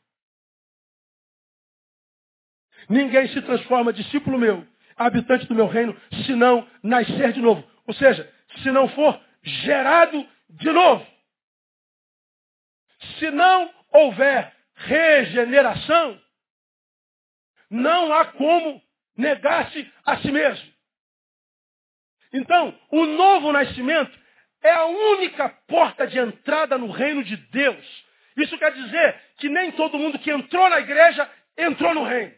Ninguém 2.88 3.28
se 3.28 3.42
transforma 3.42 3.92
discípulo 3.92 4.38
meu, 4.38 4.66
habitante 4.96 5.46
do 5.46 5.54
meu 5.54 5.66
reino, 5.66 5.96
se 6.24 6.34
não 6.34 6.66
nascer 6.82 7.32
de 7.32 7.40
novo. 7.40 7.64
Ou 7.86 7.94
seja, 7.94 8.32
se 8.62 8.70
não 8.70 8.88
for 8.88 9.20
gerado 9.42 10.26
de 10.50 10.70
novo. 10.70 11.06
Se 13.18 13.30
não 13.30 13.70
houver 13.92 14.54
regeneração, 14.74 16.20
não 17.70 18.12
há 18.12 18.26
como 18.26 18.82
negar-se 19.16 19.90
a 20.04 20.18
si 20.18 20.30
mesmo. 20.30 20.72
Então, 22.32 22.78
o 22.90 23.06
novo 23.06 23.52
nascimento 23.52 24.16
é 24.62 24.70
a 24.70 24.84
única 24.84 25.48
porta 25.48 26.06
de 26.06 26.18
entrada 26.18 26.76
no 26.76 26.90
reino 26.90 27.22
de 27.24 27.36
Deus. 27.36 28.04
Isso 28.36 28.58
quer 28.58 28.72
dizer 28.72 29.20
que 29.38 29.48
nem 29.48 29.72
todo 29.72 29.98
mundo 29.98 30.18
que 30.18 30.30
entrou 30.30 30.68
na 30.68 30.80
igreja 30.80 31.28
entrou 31.56 31.94
no 31.94 32.04
reino. 32.04 32.34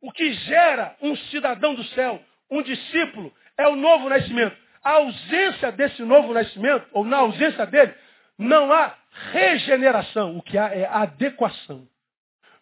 O 0.00 0.10
que 0.12 0.32
gera 0.32 0.96
um 1.02 1.14
cidadão 1.16 1.74
do 1.74 1.84
céu, 1.84 2.22
um 2.50 2.62
discípulo, 2.62 3.32
é 3.56 3.68
o 3.68 3.76
novo 3.76 4.08
nascimento. 4.08 4.56
A 4.82 4.92
ausência 4.92 5.70
desse 5.72 6.02
novo 6.02 6.32
nascimento, 6.32 6.86
ou 6.92 7.04
na 7.04 7.18
ausência 7.18 7.66
dele, 7.66 7.94
não 8.38 8.72
há 8.72 8.94
regeneração. 9.32 10.38
O 10.38 10.42
que 10.42 10.56
há 10.56 10.74
é 10.74 10.86
adequação. 10.86 11.86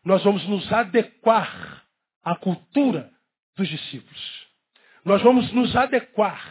Nós 0.05 0.25
vamos 0.25 0.47
nos 0.49 0.73
adequar 0.73 1.85
à 2.25 2.35
cultura 2.35 3.11
dos 3.57 3.69
discípulos. 3.69 4.47
Nós 5.05 5.23
vamos 5.23 5.53
nos 5.53 5.75
adequar 5.77 6.43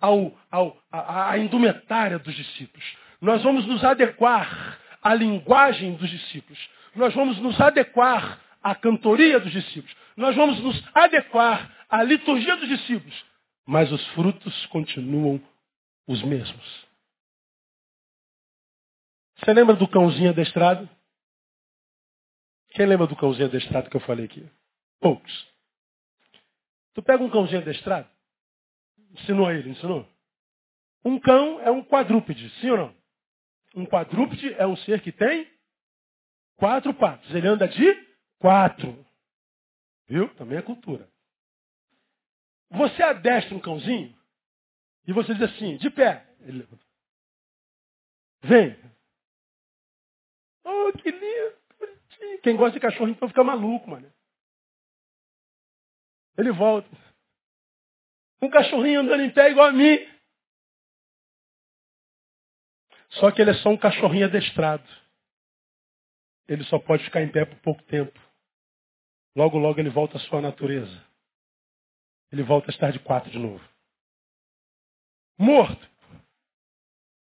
ao, 0.00 0.32
ao, 0.50 0.80
à, 0.90 1.30
à 1.32 1.38
indumentária 1.38 2.18
dos 2.18 2.34
discípulos. 2.34 2.96
Nós 3.20 3.42
vamos 3.42 3.66
nos 3.66 3.84
adequar 3.84 4.78
à 5.02 5.14
linguagem 5.14 5.94
dos 5.94 6.08
discípulos. 6.08 6.58
Nós 6.94 7.14
vamos 7.14 7.38
nos 7.38 7.60
adequar 7.60 8.38
à 8.62 8.74
cantoria 8.74 9.40
dos 9.40 9.52
discípulos. 9.52 9.94
Nós 10.16 10.36
vamos 10.36 10.60
nos 10.60 10.82
adequar 10.94 11.74
à 11.88 12.02
liturgia 12.02 12.56
dos 12.56 12.68
discípulos. 12.68 13.24
Mas 13.66 13.90
os 13.92 14.04
frutos 14.08 14.66
continuam 14.66 15.40
os 16.06 16.22
mesmos. 16.22 16.86
Você 19.36 19.52
lembra 19.52 19.74
do 19.74 19.88
cãozinho 19.88 20.30
adestrado? 20.30 20.88
Quem 22.70 22.86
lembra 22.86 23.06
do 23.06 23.16
cãozinho 23.16 23.46
adestrado 23.46 23.88
que 23.88 23.96
eu 23.96 24.00
falei 24.00 24.26
aqui? 24.26 24.46
Poucos. 25.00 25.48
Tu 26.94 27.02
pega 27.02 27.22
um 27.22 27.30
cãozinho 27.30 27.60
adestrado, 27.60 28.08
ensinou 29.12 29.46
a 29.46 29.54
ele, 29.54 29.70
ensinou? 29.70 30.06
Um 31.04 31.18
cão 31.18 31.60
é 31.60 31.70
um 31.70 31.82
quadrúpede, 31.82 32.50
sim 32.60 32.70
ou 32.70 32.76
não? 32.76 32.94
Um 33.74 33.86
quadrúpede 33.86 34.52
é 34.54 34.66
um 34.66 34.76
ser 34.76 35.00
que 35.00 35.12
tem 35.12 35.48
quatro 36.56 36.92
patas. 36.92 37.32
Ele 37.34 37.46
anda 37.46 37.66
de 37.68 38.09
quatro. 38.40 39.06
Viu? 40.08 40.34
Também 40.34 40.58
é 40.58 40.62
cultura. 40.62 41.08
Você 42.70 43.02
adestra 43.02 43.54
um 43.54 43.60
cãozinho 43.60 44.18
e 45.06 45.12
você 45.12 45.32
diz 45.34 45.42
assim, 45.42 45.76
de 45.76 45.88
pé. 45.90 46.26
Ele 46.40 46.66
Vem. 48.42 48.76
Oh, 50.64 50.92
que 50.92 51.10
lindo. 51.10 51.60
Quem 52.42 52.56
gosta 52.56 52.72
de 52.72 52.80
cachorro 52.80 53.08
então 53.08 53.28
fica 53.28 53.44
maluco, 53.44 53.88
mano. 53.88 54.10
Ele 56.36 56.50
volta. 56.52 56.88
Um 58.40 58.48
cachorrinho 58.48 59.00
andando 59.00 59.22
em 59.22 59.30
pé 59.30 59.50
igual 59.50 59.68
a 59.68 59.72
mim. 59.72 59.98
Só 63.10 63.30
que 63.30 63.42
ele 63.42 63.50
é 63.50 63.54
só 63.54 63.68
um 63.68 63.76
cachorrinho 63.76 64.26
adestrado. 64.26 64.88
Ele 66.48 66.64
só 66.64 66.78
pode 66.78 67.04
ficar 67.04 67.22
em 67.22 67.30
pé 67.30 67.44
por 67.44 67.58
pouco 67.60 67.82
tempo. 67.84 68.18
Logo, 69.40 69.56
logo 69.56 69.80
ele 69.80 69.88
volta 69.88 70.18
à 70.18 70.20
sua 70.20 70.42
natureza. 70.42 71.02
Ele 72.30 72.42
volta 72.42 72.70
a 72.70 72.74
estar 72.74 72.92
de 72.92 72.98
quatro 72.98 73.30
de 73.30 73.38
novo. 73.38 73.66
Morto. 75.38 75.88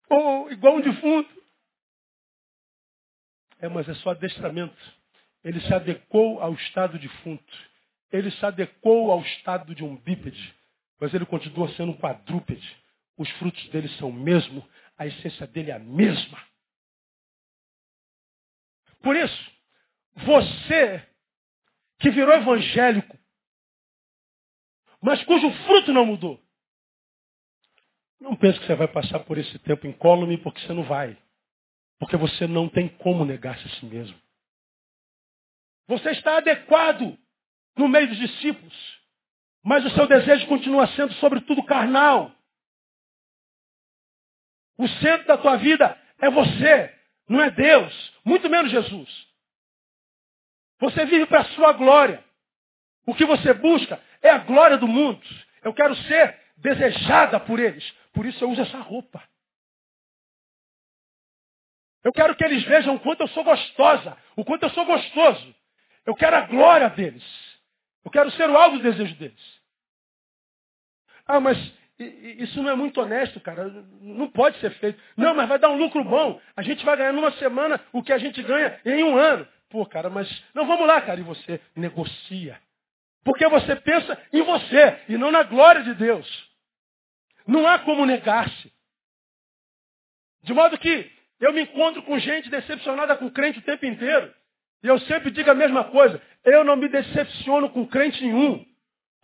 Ou 0.09 0.49
igual 0.53 0.77
um 0.77 0.81
defunto. 0.81 1.45
É, 3.59 3.69
mas 3.69 3.89
é 3.89 3.95
só 3.95 4.11
adestramento. 4.11 4.81
Ele 5.43 5.61
se 5.63 5.75
adequou 5.75 6.41
ao 6.41 6.55
estado 6.55 7.01
defunto. 7.01 7.53
Ele 8.13 8.31
se 8.31 8.47
adequou 8.47 9.11
ao 9.11 9.21
estado 9.21 9.75
de 9.75 9.83
um 9.83 9.97
bípede. 9.97 10.55
Mas 11.01 11.13
ele 11.15 11.27
continua 11.27 11.69
sendo 11.75 11.91
um 11.91 11.99
quadrúpede. 11.99 12.81
Os 13.17 13.29
frutos 13.33 13.69
dele 13.71 13.89
são 13.99 14.11
o 14.11 14.13
mesmo. 14.13 14.65
A 14.97 15.05
essência 15.05 15.49
dele 15.49 15.73
é 15.73 15.75
a 15.75 15.81
mesma. 15.81 16.41
Por 19.03 19.17
isso, 19.17 19.53
você 20.15 21.13
que 22.01 22.11
virou 22.11 22.35
evangélico, 22.35 23.19
mas 25.03 25.23
cujo 25.25 25.51
fruto 25.65 25.93
não 25.93 26.07
mudou, 26.07 26.45
não 28.25 28.35
pense 28.37 28.59
que 28.59 28.67
você 28.67 28.75
vai 28.75 28.89
passar 28.89 29.21
por 29.21 29.37
esse 29.37 29.59
tempo 29.59 29.87
incólume, 29.87 30.39
porque 30.39 30.61
você 30.61 30.73
não 30.73 30.85
vai. 30.85 31.17
Porque 31.99 32.17
você 32.17 32.47
não 32.47 32.71
tem 32.71 32.89
como 32.89 33.25
negar-se 33.25 33.67
a 33.67 33.71
si 33.71 33.85
mesmo. 33.85 34.19
Você 35.87 36.11
está 36.13 36.39
adequado 36.39 37.19
no 37.77 37.87
meio 37.87 38.09
dos 38.09 38.17
discípulos, 38.17 38.75
mas 39.63 39.85
o 39.85 39.91
seu 39.91 40.07
desejo 40.07 40.47
continua 40.47 40.87
sendo, 40.89 41.13
sobretudo, 41.15 41.63
carnal. 41.65 42.35
O 44.79 44.89
centro 44.89 45.27
da 45.27 45.37
tua 45.37 45.57
vida 45.57 45.97
é 46.19 46.31
você, 46.31 46.99
não 47.29 47.43
é 47.43 47.51
Deus, 47.51 48.13
muito 48.25 48.49
menos 48.49 48.71
Jesus. 48.71 49.34
Você 50.81 51.05
vive 51.07 51.27
para 51.27 51.41
a 51.41 51.45
sua 51.47 51.73
glória. 51.73 52.23
O 53.07 53.15
que 53.15 53.25
você 53.25 53.53
busca 53.55 54.01
é 54.23 54.31
a 54.31 54.39
glória 54.39 54.77
do 54.77 54.89
mundo. 54.89 55.23
Eu 55.63 55.73
quero 55.73 55.95
ser 55.97 56.39
desejada 56.57 57.39
por 57.41 57.59
eles. 57.59 57.89
Por 58.13 58.27
isso 58.27 58.43
eu 58.43 58.51
uso 58.51 58.63
essa 58.63 58.79
roupa. 58.79 59.23
Eu 62.03 62.13
quero 62.13 62.37
que 62.37 62.45
eles 62.45 62.63
vejam 62.65 62.95
o 62.95 63.01
quanto 63.01 63.23
eu 63.23 63.29
sou 63.29 63.43
gostosa, 63.43 64.17
o 64.37 64.45
quanto 64.45 64.65
eu 64.65 64.71
sou 64.71 64.85
gostoso. 64.85 65.55
Eu 66.05 66.15
quero 66.15 66.37
a 66.37 66.43
glória 66.43 66.91
deles. 66.91 67.25
Eu 68.05 68.11
quero 68.11 68.31
ser 68.33 68.49
o 68.51 68.57
alvo 68.57 68.77
do 68.77 68.83
desejo 68.83 69.15
deles. 69.17 69.61
Ah, 71.27 71.41
mas 71.41 71.57
isso 71.99 72.63
não 72.63 72.71
é 72.71 72.75
muito 72.75 73.01
honesto, 73.01 73.41
cara. 73.41 73.71
Não 74.01 74.29
pode 74.31 74.59
ser 74.59 74.71
feito. 74.73 75.01
Não, 75.17 75.35
mas 75.35 75.49
vai 75.49 75.59
dar 75.59 75.71
um 75.71 75.79
lucro 75.79 76.05
bom. 76.05 76.41
A 76.55 76.63
gente 76.63 76.85
vai 76.85 76.97
ganhar 76.97 77.13
numa 77.13 77.33
semana 77.33 77.81
o 77.93 78.03
que 78.03 78.13
a 78.13 78.19
gente 78.19 78.43
ganha 78.43 78.79
em 78.85 79.03
um 79.03 79.17
ano. 79.17 79.49
Pô, 79.75 79.85
cara, 79.85 80.09
mas 80.09 80.31
não 80.55 80.69
vamos 80.69 80.87
lá, 80.87 81.01
cara. 81.01 81.19
E 81.19 81.25
você 81.25 81.61
negocia. 81.75 82.57
Porque 83.25 83.45
você 83.49 83.75
pensa 83.75 84.17
em 84.33 84.41
você 84.41 85.01
e 85.09 85.19
não 85.19 85.33
na 85.33 85.43
glória 85.43 85.83
de 85.83 85.95
Deus. 85.95 86.49
Não 87.45 87.67
há 87.67 87.81
como 87.81 88.07
negar-se. 88.07 88.73
De 90.45 90.55
modo 90.55 90.79
que 90.79 91.11
eu 91.41 91.53
me 91.53 91.63
encontro 91.63 92.05
com 92.05 92.17
gente 92.21 92.49
decepcionada 92.49 93.17
com 93.17 93.29
crente 93.29 93.59
o 93.59 93.63
tempo 93.63 93.85
inteiro. 93.85 94.33
E 94.81 94.87
eu 94.87 94.97
sempre 95.01 95.33
digo 95.33 95.51
a 95.51 95.57
mesma 95.57 95.83
coisa. 95.83 96.23
Eu 96.45 96.63
não 96.63 96.77
me 96.77 96.89
decepciono 96.89 97.69
com 97.71 97.85
crente 97.85 98.23
nenhum. 98.23 98.65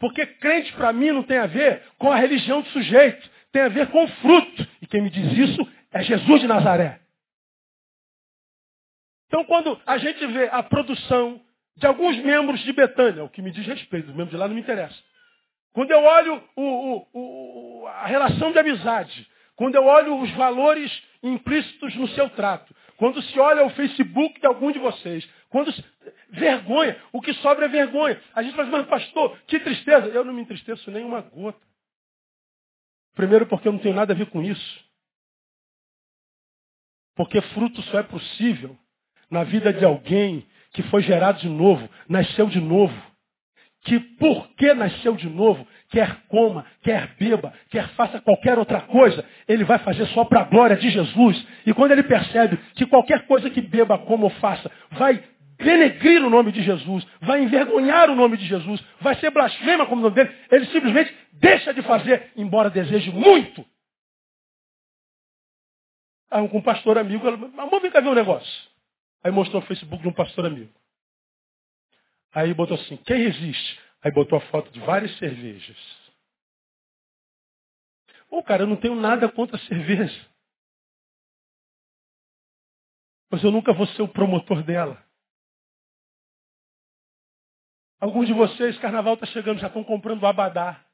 Porque 0.01 0.27
crente 0.27 0.73
para 0.73 0.93
mim 0.93 1.13
não 1.13 1.23
tem 1.23 1.39
a 1.39 1.47
ver 1.47 1.81
com 1.97 2.11
a 2.11 2.17
religião 2.17 2.61
do 2.61 2.69
sujeito. 2.71 3.31
Tem 3.53 3.63
a 3.63 3.69
ver 3.69 3.87
com 3.93 4.03
o 4.03 4.09
fruto. 4.09 4.67
E 4.83 4.87
quem 4.89 5.01
me 5.01 5.11
diz 5.11 5.31
isso 5.49 5.73
é 5.93 6.03
Jesus 6.03 6.41
de 6.41 6.49
Nazaré. 6.49 6.99
Então 9.31 9.45
quando 9.45 9.81
a 9.87 9.97
gente 9.97 10.27
vê 10.27 10.49
a 10.51 10.61
produção 10.61 11.41
de 11.77 11.87
alguns 11.87 12.17
membros 12.17 12.59
de 12.65 12.73
Betânia, 12.73 13.23
o 13.23 13.29
que 13.29 13.41
me 13.41 13.53
diz 13.53 13.65
respeito, 13.65 14.09
os 14.09 14.15
membros 14.17 14.31
de 14.31 14.37
lá 14.37 14.49
não 14.49 14.57
me 14.57 14.61
interessa. 14.61 15.01
Quando 15.73 15.93
eu 15.93 16.03
olho 16.03 16.43
o, 16.57 16.63
o, 16.63 17.09
o, 17.15 17.87
a 17.87 18.07
relação 18.07 18.51
de 18.51 18.59
amizade, 18.59 19.31
quando 19.55 19.77
eu 19.77 19.85
olho 19.85 20.21
os 20.21 20.33
valores 20.33 20.91
implícitos 21.23 21.95
no 21.95 22.09
seu 22.09 22.29
trato, 22.31 22.75
quando 22.97 23.23
se 23.23 23.39
olha 23.39 23.65
o 23.65 23.71
Facebook 23.71 24.41
de 24.41 24.47
algum 24.47 24.73
de 24.73 24.81
vocês, 24.81 25.25
quando 25.49 25.71
se... 25.73 25.85
vergonha, 26.31 27.01
o 27.13 27.21
que 27.21 27.33
sobra 27.35 27.67
é 27.67 27.69
vergonha. 27.69 28.21
A 28.35 28.43
gente 28.43 28.57
fala, 28.57 28.69
mas 28.69 28.87
pastor, 28.89 29.39
que 29.47 29.61
tristeza. 29.61 30.09
Eu 30.09 30.25
não 30.25 30.33
me 30.33 30.43
entristeço 30.43 30.91
nem 30.91 31.05
uma 31.05 31.21
gota. 31.21 31.65
Primeiro 33.15 33.47
porque 33.47 33.69
eu 33.69 33.73
não 33.73 33.79
tenho 33.79 33.95
nada 33.95 34.13
a 34.13 34.17
ver 34.17 34.27
com 34.27 34.43
isso. 34.43 34.85
Porque 37.15 37.41
fruto 37.41 37.81
só 37.83 38.01
é 38.01 38.03
possível 38.03 38.77
na 39.31 39.45
vida 39.45 39.73
de 39.73 39.85
alguém 39.85 40.45
que 40.73 40.83
foi 40.85 41.03
gerado 41.03 41.41
de 41.41 41.49
novo, 41.49 41.89
nasceu 42.09 42.47
de 42.47 42.61
novo. 42.61 42.95
Que 43.83 43.99
porque 43.99 44.75
nasceu 44.75 45.15
de 45.17 45.29
novo, 45.29 45.67
quer 45.89 46.25
coma, 46.29 46.67
quer 46.83 47.15
beba, 47.19 47.53
quer 47.71 47.89
faça 47.91 48.21
qualquer 48.21 48.59
outra 48.59 48.83
coisa, 48.83 49.25
ele 49.49 49.65
vai 49.65 49.79
fazer 49.79 50.07
só 50.09 50.25
para 50.25 50.43
a 50.43 50.45
glória 50.45 50.77
de 50.77 50.91
Jesus. 50.91 51.47
E 51.65 51.73
quando 51.73 51.93
ele 51.93 52.03
percebe 52.03 52.59
que 52.75 52.85
qualquer 52.85 53.27
coisa 53.27 53.49
que 53.49 53.63
beba, 53.63 53.97
coma 53.97 54.25
ou 54.25 54.31
faça, 54.31 54.71
vai 54.91 55.25
denegrir 55.57 56.23
o 56.25 56.31
nome 56.31 56.53
de 56.53 56.63
Jesus, 56.63 57.07
vai 57.23 57.43
envergonhar 57.43 58.11
o 58.11 58.15
nome 58.15 58.37
de 58.37 58.47
Jesus, 58.47 58.83
vai 59.01 59.15
ser 59.17 59.31
blasfema 59.31 59.87
como 59.87 60.01
o 60.01 60.05
nome 60.05 60.15
dele, 60.15 60.35
ele 60.51 60.67
simplesmente 60.67 61.15
deixa 61.33 61.73
de 61.73 61.83
fazer, 61.83 62.33
embora 62.37 62.71
deseje 62.71 63.11
muito. 63.11 63.65
Aí 66.31 66.43
um 66.43 66.63
pastor 66.63 66.97
amigo, 66.99 67.25
vamos 67.55 67.83
vir 67.83 67.91
cá 67.91 68.01
ver 68.01 68.09
um 68.09 68.15
negócio. 68.15 68.70
Aí 69.23 69.31
mostrou 69.31 69.63
o 69.63 69.67
Facebook 69.67 70.03
de 70.03 70.09
um 70.09 70.13
pastor 70.13 70.47
amigo. 70.47 70.73
Aí 72.33 72.55
botou 72.55 72.77
assim, 72.77 72.97
quem 72.99 73.25
resiste? 73.25 73.81
Aí 74.03 74.11
botou 74.11 74.39
a 74.39 74.43
foto 74.43 74.71
de 74.71 74.81
várias 74.81 75.17
cervejas. 75.19 75.77
Ô 78.31 78.43
cara, 78.43 78.63
eu 78.63 78.67
não 78.67 78.77
tenho 78.77 78.95
nada 78.95 79.29
contra 79.29 79.59
cerveja. 79.59 80.31
Mas 83.31 83.43
eu 83.45 83.51
nunca 83.51 83.73
vou 83.73 83.87
ser 83.89 84.03
o 84.03 84.09
promotor 84.09 84.63
dela. 84.63 85.05
Alguns 88.01 88.27
de 88.27 88.33
vocês, 88.33 88.79
carnaval 88.79 89.15
está 89.15 89.27
chegando, 89.27 89.61
já 89.61 89.67
estão 89.67 89.85
comprando 89.85 90.27
abadá. 90.27 90.85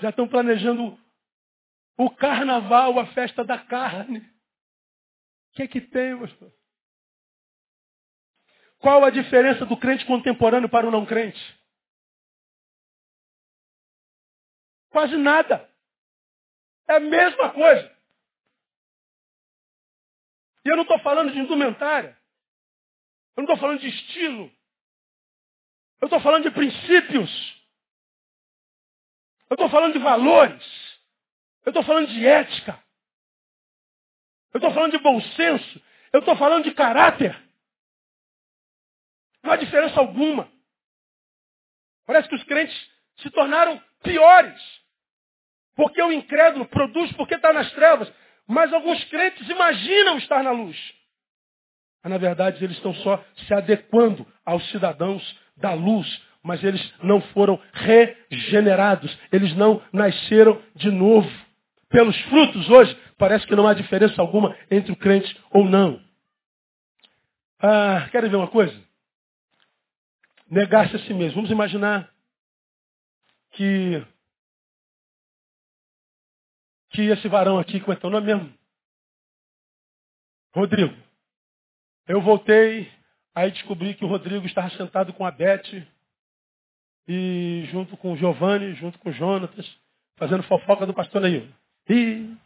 Já 0.00 0.10
estão 0.10 0.26
planejando 0.26 0.98
o 1.96 2.10
carnaval, 2.10 2.98
a 2.98 3.06
festa 3.08 3.44
da 3.44 3.58
carne. 3.58 4.26
O 5.50 5.56
que 5.56 5.62
é 5.62 5.68
que 5.68 5.80
tem, 5.80 6.18
pastor? 6.18 6.52
Qual 8.78 9.04
a 9.04 9.10
diferença 9.10 9.66
do 9.66 9.76
crente 9.76 10.06
contemporâneo 10.06 10.68
para 10.68 10.86
o 10.86 10.90
não 10.90 11.04
crente? 11.04 11.40
Quase 14.90 15.16
nada. 15.16 15.68
É 16.88 16.94
a 16.96 17.00
mesma 17.00 17.50
coisa. 17.52 17.98
E 20.64 20.68
eu 20.68 20.76
não 20.76 20.82
estou 20.82 20.98
falando 21.00 21.32
de 21.32 21.38
indumentária. 21.38 22.16
Eu 23.36 23.42
não 23.42 23.44
estou 23.44 23.58
falando 23.58 23.80
de 23.80 23.88
estilo. 23.88 24.52
Eu 26.00 26.06
estou 26.06 26.20
falando 26.20 26.44
de 26.44 26.50
princípios. 26.50 27.58
Eu 29.50 29.54
estou 29.54 29.68
falando 29.70 29.92
de 29.92 29.98
valores. 29.98 30.64
Eu 31.64 31.70
estou 31.70 31.82
falando 31.82 32.08
de 32.08 32.26
ética. 32.26 32.82
Eu 34.52 34.58
estou 34.58 34.72
falando 34.72 34.92
de 34.92 34.98
bom 34.98 35.20
senso. 35.20 35.82
Eu 36.12 36.20
estou 36.20 36.36
falando 36.36 36.64
de 36.64 36.72
caráter. 36.72 37.36
Não 39.42 39.52
há 39.52 39.56
diferença 39.56 39.98
alguma. 40.00 40.48
Parece 42.06 42.28
que 42.28 42.34
os 42.34 42.44
crentes 42.44 42.90
se 43.18 43.30
tornaram 43.30 43.80
piores. 44.02 44.60
Porque 45.76 46.02
o 46.02 46.12
incrédulo 46.12 46.66
produz 46.66 47.12
porque 47.12 47.34
está 47.34 47.52
nas 47.52 47.70
trevas. 47.72 48.12
Mas 48.46 48.72
alguns 48.72 49.04
crentes 49.04 49.48
imaginam 49.48 50.18
estar 50.18 50.42
na 50.42 50.50
luz. 50.50 50.76
Mas, 52.02 52.10
na 52.10 52.18
verdade, 52.18 52.64
eles 52.64 52.76
estão 52.76 52.94
só 52.94 53.22
se 53.46 53.52
adequando 53.52 54.26
aos 54.44 54.66
cidadãos 54.70 55.38
da 55.56 55.74
luz. 55.74 56.20
Mas 56.42 56.64
eles 56.64 56.94
não 57.02 57.20
foram 57.20 57.60
regenerados. 57.72 59.16
Eles 59.30 59.54
não 59.54 59.82
nasceram 59.92 60.62
de 60.74 60.90
novo. 60.90 61.30
Pelos 61.88 62.18
frutos 62.22 62.68
hoje, 62.68 62.94
parece 63.16 63.46
que 63.46 63.56
não 63.56 63.66
há 63.66 63.74
diferença 63.74 64.20
alguma 64.20 64.56
entre 64.70 64.92
o 64.92 64.96
crente 64.96 65.34
ou 65.50 65.64
não. 65.64 66.02
Ah, 67.58 68.08
querem 68.10 68.30
ver 68.30 68.36
uma 68.36 68.48
coisa? 68.48 68.78
Negar-se 70.50 70.96
a 70.96 70.98
si 71.00 71.14
mesmo. 71.14 71.36
Vamos 71.36 71.50
imaginar 71.50 72.12
que 73.52 74.04
que 76.90 77.02
esse 77.02 77.28
varão 77.28 77.58
aqui, 77.58 77.80
como 77.80 77.92
é 77.92 77.96
teu 77.96 78.10
nome 78.10 78.26
mesmo? 78.26 78.52
Rodrigo. 80.54 80.94
Eu 82.06 82.22
voltei, 82.22 82.90
aí 83.34 83.50
descobri 83.50 83.94
que 83.94 84.04
o 84.04 84.08
Rodrigo 84.08 84.46
estava 84.46 84.70
sentado 84.70 85.12
com 85.12 85.24
a 85.26 85.30
Beth 85.30 85.86
e 87.06 87.68
junto 87.70 87.96
com 87.96 88.12
o 88.12 88.16
Giovanni, 88.16 88.74
junto 88.74 88.98
com 88.98 89.10
o 89.10 89.12
Jonatas, 89.12 89.66
fazendo 90.16 90.42
fofoca 90.44 90.86
do 90.86 90.94
pastor 90.94 91.20
Neil. 91.20 91.52
E 91.88 92.36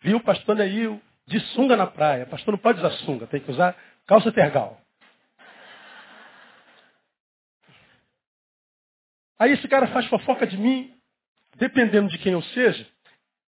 viu 0.00 0.18
o 0.18 0.22
pastor 0.22 0.56
Neil 0.56 1.00
de 1.26 1.40
sunga 1.54 1.76
na 1.76 1.86
praia. 1.86 2.24
O 2.24 2.28
pastor 2.28 2.52
não 2.52 2.58
pode 2.58 2.78
usar 2.78 2.90
sunga, 3.04 3.26
tem 3.26 3.40
que 3.40 3.50
usar 3.50 3.76
calça 4.06 4.30
tergal. 4.32 4.80
Aí 9.38 9.52
esse 9.52 9.66
cara 9.66 9.88
faz 9.88 10.06
fofoca 10.06 10.46
de 10.46 10.56
mim, 10.56 10.94
dependendo 11.56 12.08
de 12.08 12.18
quem 12.18 12.32
eu 12.32 12.42
seja, 12.42 12.86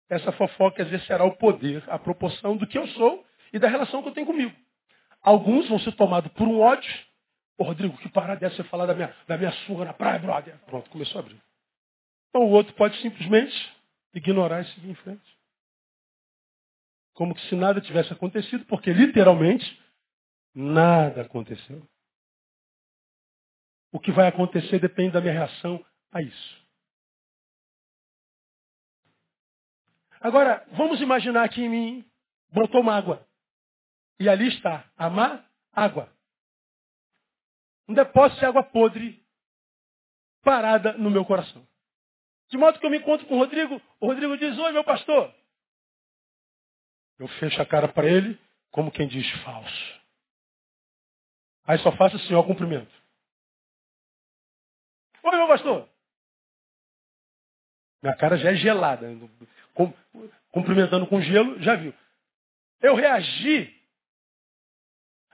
essa 0.09 0.33
fofoca 0.33 0.83
exercerá 0.83 1.25
o 1.25 1.37
poder, 1.37 1.85
a 1.89 1.99
proporção 1.99 2.57
do 2.57 2.67
que 2.67 2.79
eu 2.79 2.87
sou 2.89 3.27
e 3.53 3.59
da 3.59 3.69
relação 3.69 4.03
que 4.03 4.09
eu 4.09 4.15
tenho 4.15 4.27
comigo. 4.27 4.55
Alguns 5.23 5.69
vão 5.69 5.79
ser 5.79 5.93
tomados 5.93 6.33
por 6.33 6.49
um 6.49 6.61
ódio, 6.61 6.91
Ô, 7.59 7.65
Rodrigo, 7.65 7.97
que 7.99 8.09
parada 8.09 8.45
é 8.45 8.51
você 8.51 8.65
falar 8.65 8.87
da 8.87 8.95
minha, 8.95 9.15
da 9.29 9.37
minha 9.37 9.53
surra 9.67 9.85
na 9.85 9.93
praia, 9.93 10.19
brother? 10.19 10.59
Pronto, 10.67 10.91
começou 10.91 11.21
a 11.21 11.23
abrir. 11.23 11.41
Então 12.29 12.43
o 12.43 12.51
outro 12.51 12.73
pode 12.75 12.97
simplesmente 13.01 13.55
ignorar 14.15 14.63
e 14.63 14.75
seguir 14.75 14.91
em 14.91 14.95
frente. 14.97 15.39
Como 17.15 17.35
que 17.35 17.41
se 17.49 17.55
nada 17.55 17.81
tivesse 17.81 18.13
acontecido, 18.13 18.65
porque 18.67 18.93
literalmente 18.93 19.81
nada 20.55 21.23
aconteceu. 21.23 21.87
O 23.93 24.01
que 24.01 24.11
vai 24.11 24.29
acontecer 24.29 24.79
depende 24.79 25.13
da 25.13 25.21
minha 25.21 25.33
reação 25.33 25.85
a 26.11 26.23
isso. 26.23 26.63
Agora, 30.21 30.67
vamos 30.73 31.01
imaginar 31.01 31.49
que 31.49 31.61
em 31.63 31.69
mim 31.69 32.11
brotou 32.51 32.81
uma 32.81 32.97
água. 32.97 33.27
E 34.19 34.29
ali 34.29 34.49
está, 34.49 34.91
amar 34.97 35.51
água 35.73 36.13
um 37.89 37.95
depósito 37.95 38.41
de 38.41 38.47
água 38.47 38.63
podre 38.63 39.23
parada 40.43 40.95
no 40.95 41.11
meu 41.11 41.25
coração. 41.25 41.67
De 42.53 42.59
modo 42.59 42.79
que 42.79 42.85
eu 42.85 42.91
me 42.91 42.99
encontro 42.99 43.27
com 43.27 43.37
o 43.37 43.39
Rodrigo, 43.39 43.81
o 43.99 44.07
Rodrigo 44.07 44.37
diz, 44.37 44.59
oi 44.59 44.73
meu 44.73 44.85
pastor. 44.85 45.35
Eu 47.19 47.27
fecho 47.27 47.63
a 47.63 47.65
cara 47.65 47.89
para 47.89 48.07
ele, 48.07 48.39
como 48.71 48.93
quem 48.93 49.09
diz 49.09 49.27
falso. 49.43 50.01
Aí 51.65 51.79
só 51.79 51.91
faço 51.93 52.17
assim, 52.17 52.35
ó, 52.35 52.43
cumprimento. 52.43 52.93
Oi 55.23 55.31
meu 55.35 55.49
pastor. 55.49 55.89
Minha 58.03 58.17
cara 58.17 58.37
já 58.37 58.51
é 58.51 58.57
gelada. 58.57 59.07
Cumprimentando 60.51 61.07
com 61.07 61.23
gelo, 61.23 61.59
já 61.63 61.75
viu. 61.77 61.95
Eu 62.83 62.95
reagi 62.95 63.83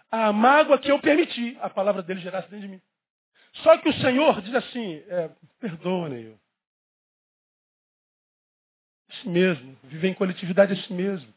a 0.08 0.32
mágoa 0.32 0.78
que 0.78 0.92
eu 0.92 1.00
permiti 1.00 1.58
a 1.60 1.68
palavra 1.68 2.00
dele 2.00 2.20
gerasse 2.20 2.48
dentro 2.48 2.68
de 2.68 2.74
mim. 2.74 2.82
Só 3.54 3.76
que 3.78 3.88
o 3.88 3.94
Senhor 3.94 4.40
diz 4.40 4.54
assim, 4.54 5.02
é, 5.08 5.32
perdoa, 5.58 6.08
Esse 9.18 9.28
mesmo. 9.28 9.76
Viver 9.84 10.08
em 10.08 10.14
coletividade 10.14 10.72
é 10.72 10.76
esse 10.76 10.92
mesmo. 10.92 11.32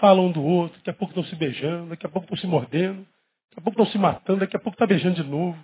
Falam 0.00 0.26
um 0.26 0.32
do 0.32 0.42
outro, 0.42 0.76
daqui 0.78 0.90
a 0.90 0.94
pouco 0.94 1.12
estão 1.12 1.24
se 1.24 1.36
beijando, 1.36 1.90
daqui 1.90 2.04
a 2.04 2.08
pouco 2.08 2.24
estão 2.24 2.36
se 2.36 2.46
mordendo, 2.46 3.06
daqui 3.48 3.58
a 3.58 3.62
pouco 3.62 3.80
estão 3.80 3.92
se 3.92 3.98
matando, 3.98 4.40
daqui 4.40 4.56
a 4.56 4.58
pouco 4.58 4.74
está 4.74 4.86
beijando 4.86 5.22
de 5.22 5.28
novo. 5.28 5.58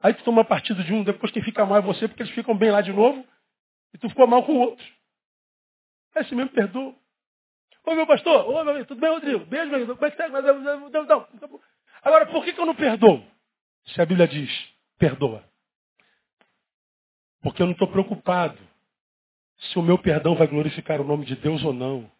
Aí 0.00 0.14
tu 0.14 0.24
toma 0.24 0.44
partido 0.44 0.82
de 0.82 0.92
um, 0.92 1.04
depois 1.04 1.30
quem 1.32 1.42
fica 1.42 1.64
mal 1.66 1.78
é 1.78 1.82
você, 1.82 2.08
porque 2.08 2.22
eles 2.22 2.34
ficam 2.34 2.56
bem 2.56 2.70
lá 2.70 2.80
de 2.80 2.92
novo, 2.92 3.26
e 3.92 3.98
tu 3.98 4.08
ficou 4.08 4.26
mal 4.26 4.42
com 4.44 4.52
o 4.52 4.60
outro. 4.60 4.84
É 6.14 6.22
esse 6.22 6.34
mesmo 6.34 6.50
perdoa. 6.50 6.94
Ô 7.84 7.94
meu 7.94 8.06
pastor, 8.06 8.48
ô 8.48 8.64
meu 8.64 8.72
amigo, 8.72 8.86
tudo 8.86 9.00
bem, 9.00 9.10
Rodrigo? 9.10 9.44
Beijo, 9.44 9.66
meu 9.66 9.76
amigo. 9.76 9.94
Como 9.94 10.06
é 10.06 10.10
que 10.10 10.16
tá? 10.16 10.28
Não. 10.28 11.28
Agora, 12.02 12.26
por 12.26 12.44
que, 12.44 12.52
que 12.52 12.60
eu 12.60 12.66
não 12.66 12.74
perdoo? 12.74 13.24
Se 13.86 14.00
a 14.00 14.06
Bíblia 14.06 14.28
diz, 14.28 14.50
perdoa. 14.98 15.44
Porque 17.42 17.60
eu 17.60 17.66
não 17.66 17.72
estou 17.72 17.88
preocupado 17.88 18.58
se 19.70 19.78
o 19.78 19.82
meu 19.82 19.98
perdão 19.98 20.34
vai 20.34 20.46
glorificar 20.46 21.00
o 21.00 21.04
nome 21.04 21.24
de 21.24 21.36
Deus 21.36 21.62
ou 21.62 21.72
não. 21.72 22.10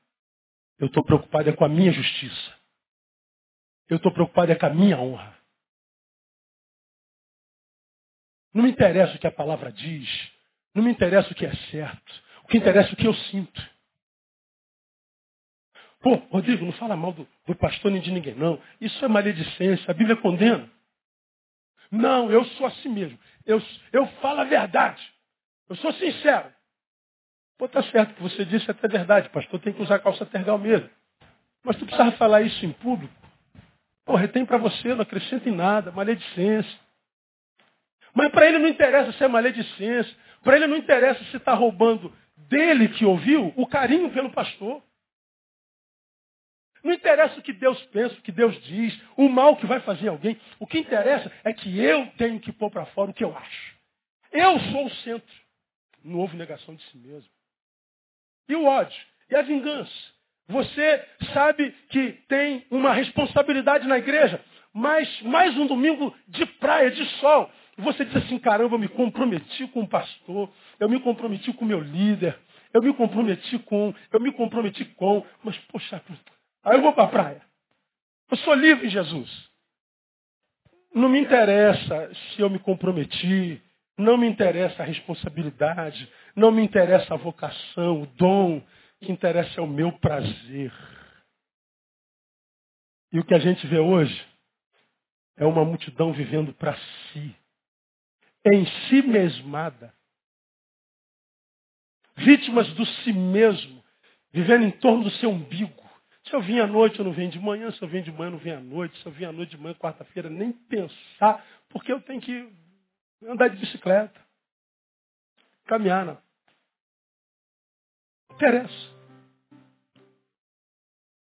Eu 0.78 0.86
estou 0.86 1.04
preocupado 1.04 1.48
é 1.48 1.52
com 1.52 1.64
a 1.64 1.68
minha 1.68 1.92
justiça. 1.92 2.54
Eu 3.88 3.96
estou 3.96 4.12
preocupado 4.12 4.52
é 4.52 4.54
com 4.54 4.66
a 4.66 4.70
minha 4.70 4.98
honra. 4.98 5.36
Não 8.54 8.62
me 8.62 8.70
interessa 8.70 9.16
o 9.16 9.18
que 9.18 9.26
a 9.26 9.32
palavra 9.32 9.72
diz. 9.72 10.32
Não 10.74 10.82
me 10.82 10.90
interessa 10.90 11.30
o 11.30 11.34
que 11.34 11.46
é 11.46 11.54
certo. 11.70 12.22
O 12.44 12.48
que 12.48 12.58
interessa 12.58 12.90
é 12.90 12.92
o 12.92 12.96
que 12.96 13.06
eu 13.06 13.14
sinto. 13.14 13.72
Pô, 16.00 16.16
Rodrigo, 16.30 16.64
não 16.64 16.72
fala 16.72 16.96
mal 16.96 17.12
do, 17.12 17.28
do 17.46 17.54
pastor 17.54 17.90
nem 17.90 18.00
de 18.00 18.10
ninguém, 18.10 18.34
não. 18.34 18.60
Isso 18.80 19.04
é 19.04 19.08
maledicência, 19.08 19.88
a 19.88 19.94
Bíblia 19.94 20.16
condena. 20.16 20.68
Não, 21.90 22.30
eu 22.30 22.44
sou 22.44 22.66
assim 22.66 22.88
mesmo. 22.88 23.18
Eu, 23.46 23.62
eu 23.92 24.06
falo 24.20 24.40
a 24.40 24.44
verdade. 24.44 25.02
Eu 25.68 25.76
sou 25.76 25.92
sincero. 25.92 26.52
Pô, 27.62 27.68
tá 27.68 27.80
certo 27.80 28.14
que 28.16 28.22
você 28.22 28.44
disse, 28.44 28.68
é 28.68 28.72
até 28.72 28.88
verdade. 28.88 29.28
Pastor 29.28 29.60
tem 29.60 29.72
que 29.72 29.80
usar 29.80 30.00
calça 30.00 30.26
tergal 30.26 30.58
mesmo. 30.58 30.90
Mas 31.62 31.76
tu 31.76 31.84
precisava 31.84 32.10
falar 32.16 32.42
isso 32.42 32.66
em 32.66 32.72
público. 32.72 33.14
Pô, 34.04 34.16
retém 34.16 34.44
para 34.44 34.58
você, 34.58 34.92
não 34.96 35.02
acrescenta 35.02 35.48
em 35.48 35.54
nada, 35.54 35.92
maledicência. 35.92 36.80
Mas 38.12 38.32
para 38.32 38.48
ele 38.48 38.58
não 38.58 38.66
interessa 38.66 39.12
se 39.12 39.22
é 39.22 39.28
maledicência. 39.28 40.12
Para 40.42 40.56
ele 40.56 40.66
não 40.66 40.76
interessa 40.76 41.22
se 41.26 41.36
está 41.36 41.54
roubando 41.54 42.12
dele 42.36 42.88
que 42.88 43.04
ouviu 43.04 43.52
o 43.54 43.64
carinho 43.64 44.10
pelo 44.10 44.32
pastor. 44.32 44.82
Não 46.82 46.92
interessa 46.92 47.38
o 47.38 47.42
que 47.42 47.52
Deus 47.52 47.80
pensa, 47.92 48.16
o 48.16 48.22
que 48.22 48.32
Deus 48.32 48.60
diz, 48.64 49.00
o 49.16 49.28
mal 49.28 49.56
que 49.56 49.66
vai 49.66 49.78
fazer 49.78 50.08
alguém. 50.08 50.36
O 50.58 50.66
que 50.66 50.80
interessa 50.80 51.30
é 51.44 51.52
que 51.52 51.78
eu 51.78 52.08
tenho 52.18 52.40
que 52.40 52.50
pôr 52.50 52.72
para 52.72 52.86
fora 52.86 53.12
o 53.12 53.14
que 53.14 53.22
eu 53.22 53.38
acho. 53.38 53.76
Eu 54.32 54.58
sou 54.58 54.86
o 54.86 54.94
centro. 55.04 55.42
Não 56.02 56.18
houve 56.18 56.36
negação 56.36 56.74
de 56.74 56.82
si 56.86 56.98
mesmo. 56.98 57.30
E 58.48 58.54
o 58.54 58.64
ódio? 58.64 59.00
E 59.30 59.36
a 59.36 59.42
vingança? 59.42 59.92
Você 60.48 61.04
sabe 61.32 61.70
que 61.88 62.12
tem 62.28 62.66
uma 62.70 62.92
responsabilidade 62.92 63.86
na 63.86 63.98
igreja, 63.98 64.42
mas 64.72 65.22
mais 65.22 65.56
um 65.56 65.66
domingo 65.66 66.14
de 66.28 66.44
praia, 66.44 66.90
de 66.90 67.04
sol. 67.20 67.50
Você 67.78 68.04
diz 68.04 68.16
assim, 68.16 68.38
caramba, 68.38 68.74
eu 68.74 68.78
me 68.78 68.88
comprometi 68.88 69.66
com 69.68 69.80
o 69.80 69.88
pastor, 69.88 70.52
eu 70.78 70.88
me 70.88 71.00
comprometi 71.00 71.52
com 71.52 71.64
o 71.64 71.68
meu 71.68 71.80
líder, 71.80 72.38
eu 72.74 72.82
me 72.82 72.92
comprometi 72.92 73.58
com, 73.60 73.94
eu 74.12 74.20
me 74.20 74.32
comprometi 74.32 74.84
com, 74.84 75.24
mas 75.42 75.56
poxa, 75.70 76.02
Aí 76.64 76.76
eu 76.76 76.82
vou 76.82 76.92
para 76.92 77.04
a 77.04 77.08
praia. 77.08 77.42
Eu 78.30 78.36
sou 78.38 78.54
livre, 78.54 78.88
Jesus. 78.88 79.50
Não 80.94 81.08
me 81.08 81.20
interessa 81.20 82.12
se 82.14 82.40
eu 82.40 82.50
me 82.50 82.58
comprometi, 82.58 83.60
não 83.96 84.16
me 84.16 84.26
interessa 84.26 84.82
a 84.82 84.86
responsabilidade, 84.86 86.10
não 86.34 86.50
me 86.50 86.62
interessa 86.62 87.14
a 87.14 87.16
vocação, 87.16 88.02
o 88.02 88.06
dom, 88.06 88.58
o 88.58 89.04
que 89.04 89.12
interessa 89.12 89.60
é 89.60 89.62
o 89.62 89.66
meu 89.66 89.92
prazer. 89.92 90.72
E 93.12 93.18
o 93.18 93.24
que 93.24 93.34
a 93.34 93.38
gente 93.38 93.66
vê 93.66 93.78
hoje 93.78 94.26
é 95.36 95.44
uma 95.44 95.64
multidão 95.64 96.12
vivendo 96.12 96.54
para 96.54 96.74
si, 96.76 97.36
em 98.44 98.66
si 98.66 99.02
mesmada, 99.02 99.94
vítimas 102.16 102.72
do 102.74 102.86
si 102.86 103.12
mesmo, 103.12 103.84
vivendo 104.32 104.64
em 104.64 104.70
torno 104.70 105.04
do 105.04 105.10
seu 105.12 105.30
umbigo. 105.30 105.82
Se 106.24 106.34
eu 106.34 106.40
vim 106.40 106.60
à 106.60 106.66
noite, 106.66 106.98
eu 106.98 107.04
não 107.04 107.12
venho 107.12 107.30
de 107.30 107.40
manhã. 107.40 107.70
Se 107.72 107.82
eu 107.82 107.88
venho 107.88 108.04
de 108.04 108.12
manhã, 108.12 108.28
eu 108.28 108.32
não 108.32 108.38
venho 108.38 108.58
à 108.58 108.60
noite. 108.60 108.96
Se 109.00 109.06
eu 109.06 109.12
vim 109.12 109.24
à 109.24 109.32
noite 109.32 109.50
de 109.50 109.58
manhã, 109.58 109.74
quarta-feira, 109.74 110.30
nem 110.30 110.52
pensar, 110.52 111.44
porque 111.68 111.92
eu 111.92 112.00
tenho 112.00 112.20
que 112.20 112.48
andar 113.26 113.48
de 113.48 113.56
bicicleta, 113.56 114.20
caminhar. 115.66 116.04
Não. 116.04 116.18
Interessa. 118.32 118.92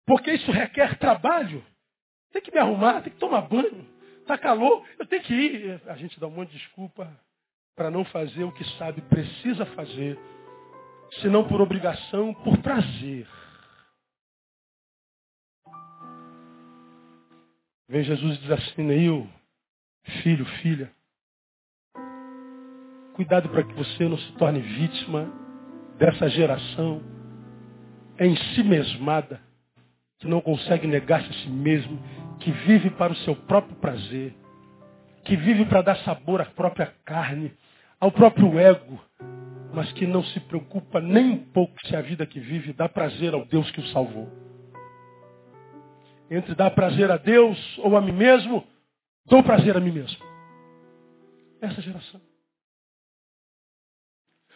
Porque 0.05 0.31
isso 0.31 0.51
requer 0.51 0.97
trabalho. 0.99 1.65
Tem 2.31 2.41
que 2.41 2.51
me 2.51 2.59
arrumar, 2.59 3.01
tem 3.01 3.13
que 3.13 3.19
tomar 3.19 3.41
banho. 3.41 3.87
Está 4.21 4.37
calor, 4.37 4.85
eu 4.99 5.05
tenho 5.05 5.23
que 5.23 5.33
ir. 5.33 5.81
A 5.87 5.95
gente 5.95 6.19
dá 6.19 6.27
um 6.27 6.31
monte 6.31 6.51
de 6.51 6.57
desculpa 6.57 7.11
para 7.75 7.91
não 7.91 8.05
fazer 8.05 8.43
o 8.43 8.51
que 8.51 8.63
sabe 8.77 9.01
precisa 9.01 9.65
fazer, 9.67 10.17
se 11.19 11.27
não 11.27 11.47
por 11.47 11.59
obrigação, 11.59 12.33
por 12.33 12.57
prazer. 12.59 13.27
Vem 17.87 18.03
Jesus 18.03 18.37
e 18.37 18.41
diz 18.41 18.51
assim, 18.51 18.81
Neil, 18.81 19.29
filho, 20.23 20.45
filha, 20.61 20.94
cuidado 23.15 23.49
para 23.49 23.63
que 23.63 23.73
você 23.73 24.07
não 24.07 24.17
se 24.17 24.31
torne 24.33 24.59
vítima 24.59 25.31
dessa 25.97 26.29
geração 26.29 27.01
em 28.19 28.35
si 28.35 28.63
mesmada, 28.63 29.41
que 30.19 30.27
não 30.27 30.41
consegue 30.41 30.87
negar-se 30.87 31.29
a 31.29 31.33
si 31.33 31.49
mesmo, 31.49 31.99
que 32.39 32.51
vive 32.51 32.89
para 32.91 33.13
o 33.13 33.15
seu 33.17 33.35
próprio 33.35 33.75
prazer, 33.77 34.35
que 35.23 35.35
vive 35.35 35.65
para 35.65 35.81
dar 35.81 35.97
sabor 35.99 36.41
à 36.41 36.45
própria 36.45 36.93
carne, 37.03 37.51
ao 37.99 38.11
próprio 38.11 38.59
ego, 38.59 39.01
mas 39.73 39.91
que 39.93 40.05
não 40.05 40.23
se 40.23 40.39
preocupa 40.41 41.01
nem 41.01 41.31
um 41.31 41.37
pouco 41.37 41.75
se 41.87 41.95
a 41.95 42.01
vida 42.01 42.25
que 42.25 42.39
vive 42.39 42.73
dá 42.73 42.87
prazer 42.87 43.33
ao 43.33 43.45
Deus 43.45 43.69
que 43.71 43.79
o 43.79 43.87
salvou 43.87 44.45
entre 46.29 46.55
dar 46.55 46.71
prazer 46.71 47.11
a 47.11 47.17
Deus 47.17 47.77
ou 47.79 47.95
a 47.95 48.01
mim 48.01 48.11
mesmo, 48.11 48.65
dou 49.25 49.43
prazer 49.43 49.75
a 49.77 49.79
mim 49.79 49.91
mesmo. 49.91 50.17
essa 51.61 51.81
geração. 51.81 52.21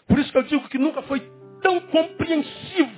Por 0.10 0.20
isso 0.20 0.32
que 0.32 0.38
eu 0.38 0.43
digo 0.43 0.68
que 0.68 0.78
nunca 0.78 1.01
foi 1.03 1.22
tão 1.62 1.80
compreensivo 1.82 2.91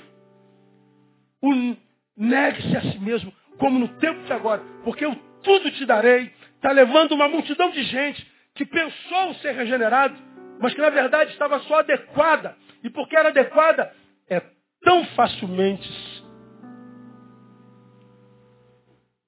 o 1.44 1.76
negue-se 2.16 2.78
a 2.78 2.82
si 2.82 3.00
mesmo 3.00 3.34
como 3.58 3.78
no 3.78 3.88
tempo 4.00 4.24
de 4.24 4.34
agora. 4.34 4.64
Porque 4.84 5.06
eu 5.06 5.16
tudo 5.44 5.70
te 5.72 5.86
darei. 5.86 6.34
Está 6.56 6.72
levando 6.72 7.12
uma 7.12 7.28
multidão 7.28 7.70
de 7.72 7.84
gente 7.84 8.26
que 8.56 8.66
pensou 8.66 9.34
ser 9.36 9.54
regenerado, 9.54 10.16
mas 10.60 10.74
que 10.74 10.82
na 10.82 10.90
verdade 10.90 11.32
estava 11.32 11.60
só 11.60 11.80
adequada. 11.80 12.56
E 12.84 12.90
porque 12.90 13.16
era 13.16 13.30
adequada, 13.30 13.94
é 14.30 14.42
tão 14.82 15.06
facilmente 15.08 15.90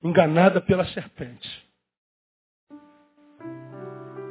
enganada 0.03 0.61
pela 0.61 0.85
serpente. 0.85 1.63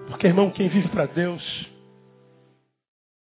Porque, 0.09 0.26
irmão, 0.26 0.50
quem 0.50 0.68
vive 0.68 0.88
para 0.88 1.07
Deus, 1.07 1.71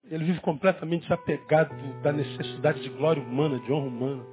ele 0.09 0.25
vive 0.25 0.39
completamente 0.39 1.03
desapegado 1.03 1.75
da 2.01 2.11
necessidade 2.11 2.81
de 2.81 2.89
glória 2.89 3.21
humana, 3.21 3.59
de 3.59 3.71
honra 3.71 3.87
humana. 3.87 4.25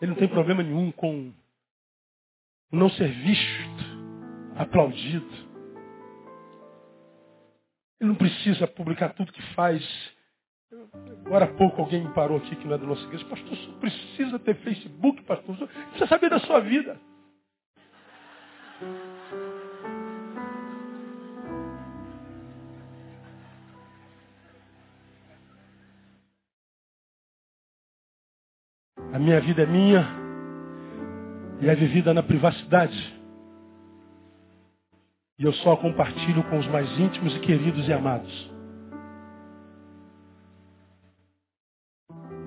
Ele 0.00 0.12
não 0.12 0.18
tem 0.18 0.28
problema 0.28 0.62
nenhum 0.62 0.90
com 0.92 1.32
não 2.70 2.88
ser 2.90 3.08
visto, 3.08 3.84
aplaudido. 4.56 5.48
Ele 8.00 8.10
não 8.10 8.14
precisa 8.14 8.66
publicar 8.66 9.12
tudo 9.14 9.32
que 9.32 9.42
faz. 9.54 9.82
Agora 11.26 11.46
há 11.46 11.54
pouco 11.54 11.80
alguém 11.80 12.06
me 12.06 12.14
parou 12.14 12.38
aqui 12.38 12.54
que 12.54 12.66
não 12.66 12.74
é 12.74 12.78
da 12.78 12.86
nossa 12.86 13.02
igreja. 13.04 13.24
Pastor, 13.24 13.48
você 13.48 13.72
precisa 13.80 14.38
ter 14.38 14.54
Facebook, 14.56 15.22
pastor. 15.24 15.56
Você 15.56 15.66
precisa 15.66 16.06
saber 16.06 16.30
da 16.30 16.38
sua 16.40 16.60
vida. 16.60 16.98
A 29.12 29.18
minha 29.18 29.40
vida 29.40 29.62
é 29.62 29.66
minha 29.66 30.06
e 31.60 31.68
é 31.68 31.74
vivida 31.74 32.12
na 32.12 32.22
privacidade. 32.22 33.18
E 35.38 35.44
eu 35.44 35.52
só 35.54 35.76
compartilho 35.76 36.44
com 36.50 36.58
os 36.58 36.66
mais 36.66 36.88
íntimos 36.98 37.34
e 37.36 37.40
queridos 37.40 37.88
e 37.88 37.92
amados. 37.92 38.50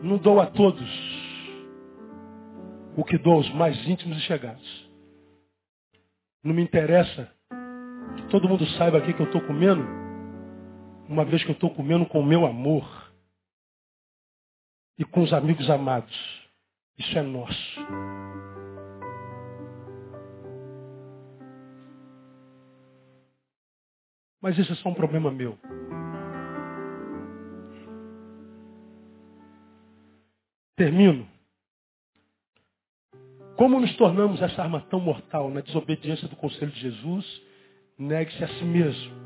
Não 0.04 0.18
dou 0.18 0.40
a 0.40 0.48
todos 0.48 0.90
o 2.96 3.04
que 3.04 3.18
dou 3.18 3.36
aos 3.36 3.50
mais 3.54 3.78
íntimos 3.88 4.18
e 4.18 4.22
chegados. 4.22 4.92
Não 6.44 6.54
me 6.54 6.62
interessa 6.62 7.32
que 8.18 8.28
todo 8.30 8.48
mundo 8.48 8.66
saiba 8.78 8.98
aqui 8.98 9.14
que 9.14 9.22
eu 9.22 9.26
estou 9.26 9.42
comendo, 9.42 9.84
uma 11.08 11.26
vez 11.26 11.44
que 11.44 11.50
eu 11.50 11.56
estou 11.56 11.70
comendo 11.70 12.06
com 12.06 12.20
o 12.20 12.26
meu 12.26 12.46
amor 12.46 13.12
e 14.98 15.06
com 15.06 15.22
os 15.22 15.34
amigos 15.34 15.70
amados. 15.70 16.41
Isso 16.98 17.18
é 17.18 17.22
nosso. 17.22 17.82
Mas 24.42 24.58
isso 24.58 24.74
é 24.74 24.76
só 24.76 24.90
um 24.90 24.94
problema 24.94 25.32
meu. 25.32 25.58
Termino. 30.76 31.28
Como 33.56 33.80
nos 33.80 33.96
tornamos 33.98 34.42
essa 34.42 34.64
arma 34.64 34.82
tão 34.90 35.00
mortal 35.00 35.52
na 35.52 35.62
desobediência 35.62 36.28
do 36.28 36.36
conselho 36.36 36.72
de 36.72 36.80
Jesus? 36.80 37.42
Negue-se 38.00 38.44
a 38.44 38.48
si 38.48 38.64
mesmo. 38.64 39.22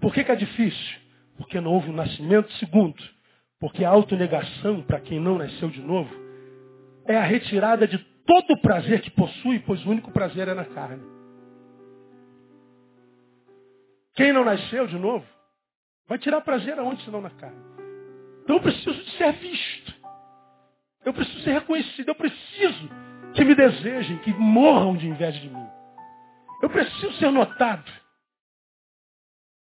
Por 0.00 0.14
que, 0.14 0.24
que 0.24 0.32
é 0.32 0.36
difícil? 0.36 1.00
Porque 1.36 1.60
não 1.60 1.72
houve 1.72 1.90
um 1.90 1.94
nascimento. 1.94 2.50
Segundo, 2.54 2.96
porque 3.64 3.82
a 3.82 3.88
autonegação, 3.88 4.82
para 4.82 5.00
quem 5.00 5.18
não 5.18 5.38
nasceu 5.38 5.70
de 5.70 5.80
novo, 5.80 6.14
é 7.06 7.16
a 7.16 7.22
retirada 7.22 7.88
de 7.88 7.96
todo 7.96 8.50
o 8.50 8.60
prazer 8.60 9.00
que 9.00 9.10
possui, 9.10 9.58
pois 9.60 9.82
o 9.86 9.90
único 9.90 10.10
prazer 10.10 10.48
é 10.48 10.52
na 10.52 10.66
carne. 10.66 11.02
Quem 14.16 14.34
não 14.34 14.44
nasceu 14.44 14.86
de 14.86 14.98
novo, 14.98 15.24
vai 16.06 16.18
tirar 16.18 16.42
prazer 16.42 16.78
aonde 16.78 17.02
senão 17.04 17.22
na 17.22 17.30
carne. 17.30 17.56
Então 18.42 18.56
eu 18.56 18.60
preciso 18.62 19.02
de 19.02 19.10
ser 19.12 19.32
visto. 19.32 19.94
Eu 21.02 21.14
preciso 21.14 21.40
ser 21.40 21.52
reconhecido. 21.52 22.08
Eu 22.10 22.14
preciso 22.16 22.90
que 23.32 23.46
me 23.46 23.54
desejem, 23.54 24.18
que 24.18 24.34
morram 24.34 24.94
de 24.94 25.08
inveja 25.08 25.40
de 25.40 25.48
mim. 25.48 25.66
Eu 26.60 26.68
preciso 26.68 27.14
ser 27.14 27.30
notado. 27.30 27.90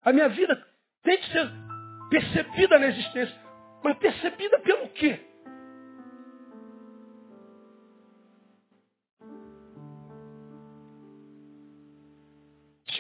A 0.04 0.12
minha 0.12 0.30
vida 0.30 0.60
tem 1.04 1.16
que 1.20 1.32
ser 1.32 1.48
percebida 2.10 2.80
na 2.80 2.88
existência. 2.88 3.43
Mas 3.84 3.98
percebida 3.98 4.60
pelo 4.60 4.90
quê? 4.90 5.20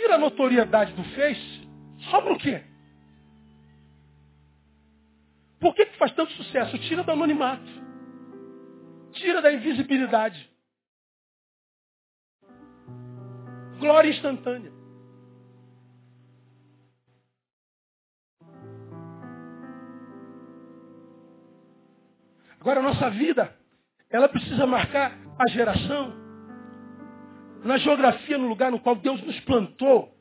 tira 0.03 0.15
a 0.15 0.17
notoriedade 0.17 0.93
do 0.93 1.03
Face, 1.15 1.67
sobra 2.11 2.33
o 2.33 2.37
quê? 2.37 2.63
Por 5.59 5.73
que, 5.73 5.85
que 5.85 5.97
faz 5.97 6.11
tanto 6.13 6.31
sucesso? 6.33 6.77
Tira 6.79 7.03
do 7.03 7.11
anonimato. 7.11 7.63
Tira 9.13 9.41
da 9.41 9.51
invisibilidade. 9.51 10.49
Glória 13.79 14.09
instantânea. 14.09 14.82
Agora 22.63 22.79
a 22.79 22.83
nossa 22.83 23.09
vida, 23.09 23.53
ela 24.09 24.29
precisa 24.29 24.65
marcar 24.65 25.11
a 25.37 25.49
geração 25.49 26.13
na 27.61 27.75
geografia, 27.75 28.37
no 28.37 28.47
lugar 28.47 28.71
no 28.71 28.79
qual 28.79 28.95
Deus 28.95 29.21
nos 29.21 29.37
plantou. 29.41 30.15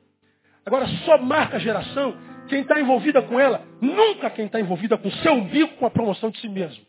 Agora, 0.67 0.89
só 1.05 1.19
marca 1.19 1.59
a 1.59 1.61
geração 1.61 2.17
quem 2.49 2.63
está 2.63 2.81
envolvida 2.81 3.23
com 3.23 3.39
ela, 3.39 3.65
nunca 3.81 4.29
quem 4.29 4.47
está 4.47 4.59
envolvida 4.59 4.99
com 4.99 5.09
seu 5.09 5.35
umbigo, 5.35 5.75
com 5.75 5.87
a 5.87 5.91
promoção 5.91 6.31
de 6.31 6.41
si 6.41 6.49
mesmo. 6.49 6.85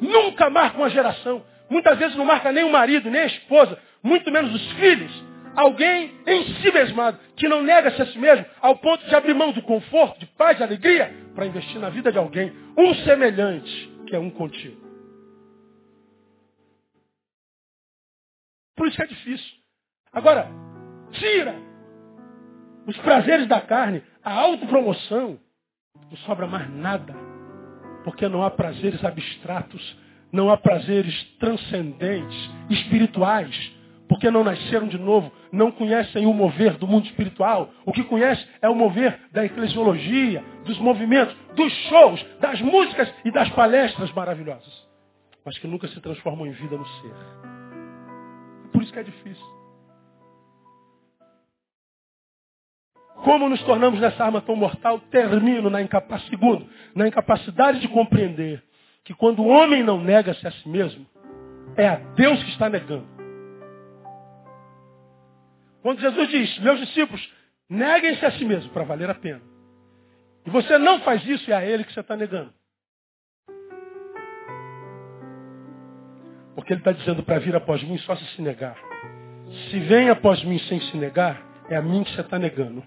Nunca 0.00 0.48
marca 0.48 0.78
uma 0.78 0.88
geração. 0.88 1.44
Muitas 1.68 1.98
vezes 1.98 2.16
não 2.16 2.24
marca 2.24 2.50
nem 2.50 2.64
o 2.64 2.72
marido, 2.72 3.10
nem 3.10 3.20
a 3.20 3.26
esposa, 3.26 3.78
muito 4.02 4.30
menos 4.30 4.54
os 4.54 4.72
filhos. 4.72 5.12
Alguém 5.54 6.10
em 6.26 6.44
si 6.54 6.72
mesmado, 6.72 7.18
que 7.36 7.46
não 7.46 7.62
nega-se 7.62 8.00
a 8.00 8.06
si 8.06 8.18
mesmo, 8.18 8.46
ao 8.62 8.76
ponto 8.76 9.04
de 9.06 9.14
abrir 9.14 9.34
mão 9.34 9.52
do 9.52 9.60
conforto, 9.60 10.18
de 10.18 10.24
paz, 10.24 10.56
de 10.56 10.62
alegria, 10.62 11.21
para 11.34 11.46
investir 11.46 11.80
na 11.80 11.90
vida 11.90 12.12
de 12.12 12.18
alguém. 12.18 12.52
Um 12.76 12.94
semelhante, 13.04 13.92
que 14.06 14.14
é 14.14 14.18
um 14.18 14.30
contigo. 14.30 14.80
Por 18.76 18.86
isso 18.86 18.96
que 18.96 19.02
é 19.02 19.06
difícil. 19.06 19.56
Agora, 20.12 20.48
tira 21.12 21.54
os 22.86 22.96
prazeres 22.98 23.46
da 23.46 23.60
carne, 23.60 24.02
a 24.24 24.32
autopromoção, 24.32 25.38
não 26.10 26.16
sobra 26.18 26.46
mais 26.46 26.68
nada. 26.70 27.14
Porque 28.04 28.28
não 28.28 28.42
há 28.42 28.50
prazeres 28.50 29.04
abstratos, 29.04 29.96
não 30.32 30.50
há 30.50 30.56
prazeres 30.56 31.22
transcendentes, 31.38 32.50
espirituais. 32.70 33.72
Porque 34.12 34.30
não 34.30 34.44
nasceram 34.44 34.88
de 34.88 34.98
novo, 34.98 35.32
não 35.50 35.72
conhecem 35.72 36.26
o 36.26 36.34
mover 36.34 36.76
do 36.76 36.86
mundo 36.86 37.06
espiritual. 37.06 37.70
O 37.82 37.92
que 37.94 38.04
conhece 38.04 38.46
é 38.60 38.68
o 38.68 38.74
mover 38.74 39.18
da 39.32 39.42
eclesiologia, 39.42 40.44
dos 40.66 40.78
movimentos, 40.78 41.34
dos 41.56 41.72
shows, 41.88 42.22
das 42.38 42.60
músicas 42.60 43.10
e 43.24 43.30
das 43.30 43.48
palestras 43.52 44.12
maravilhosas. 44.12 44.86
Mas 45.42 45.56
que 45.56 45.66
nunca 45.66 45.88
se 45.88 45.98
transformam 46.02 46.46
em 46.46 46.50
vida 46.50 46.76
no 46.76 46.86
ser. 46.86 47.14
Por 48.70 48.82
isso 48.82 48.92
que 48.92 48.98
é 48.98 49.02
difícil. 49.02 49.46
Como 53.24 53.48
nos 53.48 53.62
tornamos 53.62 53.98
nessa 53.98 54.26
arma 54.26 54.42
tão 54.42 54.56
mortal? 54.56 54.98
Termino 55.10 55.70
na 55.70 55.80
incapacidade, 55.80 56.28
segundo, 56.28 56.66
na 56.94 57.08
incapacidade 57.08 57.80
de 57.80 57.88
compreender 57.88 58.62
que 59.04 59.14
quando 59.14 59.40
o 59.40 59.48
homem 59.48 59.82
não 59.82 59.98
nega-se 59.98 60.46
a 60.46 60.50
si 60.50 60.68
mesmo, 60.68 61.06
é 61.78 61.88
a 61.88 61.96
Deus 61.96 62.42
que 62.42 62.50
está 62.50 62.68
negando. 62.68 63.11
Quando 65.82 66.00
Jesus 66.00 66.28
diz, 66.28 66.58
meus 66.60 66.80
discípulos, 66.80 67.32
neguem-se 67.68 68.24
a 68.24 68.30
si 68.32 68.44
mesmo 68.44 68.70
para 68.72 68.84
valer 68.84 69.10
a 69.10 69.14
pena. 69.14 69.42
E 70.46 70.50
você 70.50 70.78
não 70.78 71.00
faz 71.00 71.24
isso, 71.26 71.50
é 71.50 71.54
a 71.54 71.64
Ele 71.64 71.84
que 71.84 71.92
você 71.92 72.00
está 72.00 72.16
negando. 72.16 72.52
Porque 76.54 76.72
ele 76.72 76.80
está 76.80 76.92
dizendo 76.92 77.22
para 77.22 77.38
vir 77.38 77.56
após 77.56 77.82
mim 77.82 77.98
só 77.98 78.14
se 78.14 78.24
se 78.36 78.42
negar. 78.42 78.76
Se 79.70 79.78
vem 79.80 80.10
após 80.10 80.42
mim 80.44 80.58
sem 80.60 80.80
se 80.80 80.96
negar, 80.96 81.42
é 81.68 81.76
a 81.76 81.82
mim 81.82 82.04
que 82.04 82.12
você 82.12 82.20
está 82.20 82.38
negando. 82.38 82.84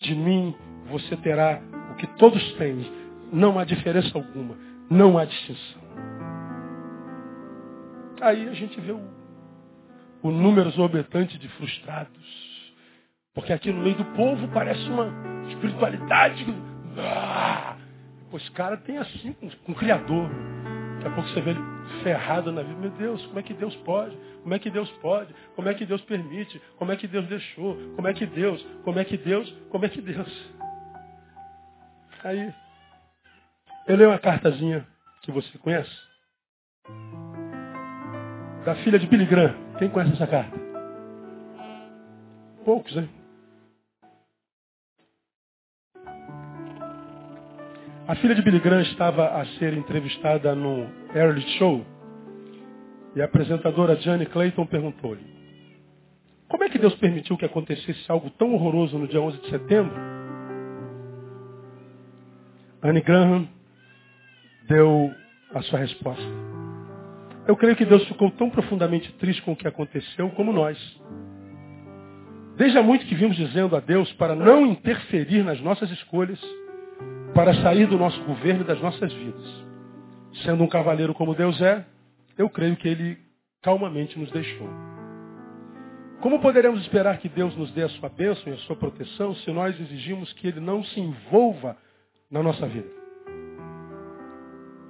De 0.00 0.14
mim 0.14 0.56
você 0.86 1.16
terá 1.16 1.60
o 1.92 1.96
que 1.96 2.06
todos 2.16 2.52
têm. 2.54 2.90
Não 3.32 3.58
há 3.58 3.64
diferença 3.64 4.16
alguma. 4.16 4.56
Não 4.88 5.18
há 5.18 5.24
distinção. 5.24 5.82
Aí 8.20 8.48
a 8.48 8.52
gente 8.52 8.80
vê 8.80 8.92
o, 8.92 9.00
o 10.26 10.32
número 10.32 10.68
exorbitante 10.68 11.38
de 11.38 11.48
frustrados. 11.50 12.46
Porque 13.34 13.52
aqui 13.52 13.70
no 13.72 13.82
meio 13.82 13.96
do 13.96 14.04
povo 14.06 14.48
parece 14.48 14.88
uma 14.88 15.12
espiritualidade. 15.48 16.46
Ah, 16.98 17.76
esse 18.32 18.50
cara 18.50 18.76
tem 18.78 18.98
assim, 18.98 19.32
com, 19.34 19.48
com 19.48 19.72
o 19.72 19.74
Criador. 19.74 20.28
Daqui 20.96 21.06
a 21.06 21.10
pouco 21.10 21.28
você 21.28 21.40
vê 21.40 21.50
ele 21.50 21.60
ferrado 22.02 22.50
na 22.50 22.62
vida. 22.62 22.80
Meu 22.80 22.90
Deus, 22.90 23.24
como 23.26 23.38
é 23.38 23.42
que 23.42 23.54
Deus 23.54 23.74
pode? 23.76 24.16
Como 24.42 24.54
é 24.54 24.58
que 24.58 24.70
Deus 24.70 24.90
pode? 25.02 25.34
Como 25.54 25.68
é 25.68 25.74
que 25.74 25.84
Deus 25.84 26.00
permite? 26.02 26.60
Como 26.78 26.92
é 26.92 26.96
que 26.96 27.06
Deus 27.06 27.26
deixou? 27.26 27.76
Como 27.94 28.08
é 28.08 28.14
que 28.14 28.26
Deus? 28.26 28.66
Como 28.84 28.98
é 28.98 29.04
que 29.04 29.16
Deus? 29.16 29.50
Como 29.70 29.84
é 29.84 29.88
que 29.88 30.00
Deus? 30.00 30.50
Aí, 32.24 32.52
eu 33.86 33.96
leio 33.96 34.10
uma 34.10 34.18
cartazinha 34.18 34.86
que 35.22 35.30
você 35.30 35.58
conhece. 35.58 35.94
Da 38.64 38.74
filha 38.76 38.98
de 38.98 39.06
Billy 39.06 39.26
Graham. 39.26 39.65
Quem 39.78 39.90
conhece 39.90 40.14
essa 40.14 40.26
carta? 40.26 40.56
Poucos, 42.64 42.96
hein? 42.96 43.08
A 48.08 48.14
filha 48.16 48.34
de 48.34 48.42
Billy 48.42 48.60
Graham 48.60 48.82
estava 48.82 49.40
a 49.40 49.44
ser 49.58 49.74
entrevistada 49.74 50.54
no 50.54 50.88
Early 51.14 51.42
Show 51.58 51.84
e 53.16 53.20
a 53.20 53.24
apresentadora 53.24 53.96
Jane 53.96 54.26
Clayton 54.26 54.64
perguntou-lhe: 54.66 55.26
Como 56.48 56.64
é 56.64 56.70
que 56.70 56.78
Deus 56.78 56.94
permitiu 56.96 57.36
que 57.36 57.44
acontecesse 57.44 58.10
algo 58.10 58.30
tão 58.30 58.54
horroroso 58.54 58.96
no 58.96 59.08
dia 59.08 59.20
11 59.20 59.40
de 59.40 59.50
setembro? 59.50 59.96
Anne 62.80 63.00
Graham 63.00 63.48
deu 64.68 65.12
a 65.52 65.62
sua 65.62 65.80
resposta. 65.80 66.24
Eu 67.46 67.56
creio 67.56 67.76
que 67.76 67.84
Deus 67.84 68.06
ficou 68.08 68.30
tão 68.32 68.50
profundamente 68.50 69.12
triste 69.14 69.40
com 69.42 69.52
o 69.52 69.56
que 69.56 69.68
aconteceu 69.68 70.28
como 70.30 70.52
nós. 70.52 70.76
Desde 72.56 72.76
há 72.76 72.82
muito 72.82 73.06
que 73.06 73.14
vimos 73.14 73.36
dizendo 73.36 73.76
a 73.76 73.80
Deus 73.80 74.12
para 74.14 74.34
não 74.34 74.66
interferir 74.66 75.44
nas 75.44 75.60
nossas 75.60 75.90
escolhas, 75.90 76.40
para 77.34 77.54
sair 77.62 77.86
do 77.86 77.98
nosso 77.98 78.20
governo 78.24 78.62
e 78.62 78.66
das 78.66 78.80
nossas 78.80 79.12
vidas. 79.12 79.64
Sendo 80.42 80.64
um 80.64 80.68
cavaleiro 80.68 81.14
como 81.14 81.34
Deus 81.34 81.60
é, 81.60 81.84
eu 82.36 82.50
creio 82.50 82.76
que 82.76 82.88
ele 82.88 83.18
calmamente 83.62 84.18
nos 84.18 84.30
deixou. 84.30 84.68
Como 86.20 86.40
poderemos 86.40 86.80
esperar 86.80 87.18
que 87.18 87.28
Deus 87.28 87.54
nos 87.56 87.70
dê 87.72 87.82
a 87.82 87.88
sua 87.90 88.08
bênção 88.08 88.52
e 88.52 88.56
a 88.56 88.58
sua 88.60 88.74
proteção 88.74 89.34
se 89.36 89.50
nós 89.52 89.78
exigimos 89.78 90.32
que 90.32 90.48
ele 90.48 90.60
não 90.60 90.82
se 90.82 90.98
envolva 90.98 91.76
na 92.30 92.42
nossa 92.42 92.66
vida? 92.66 92.95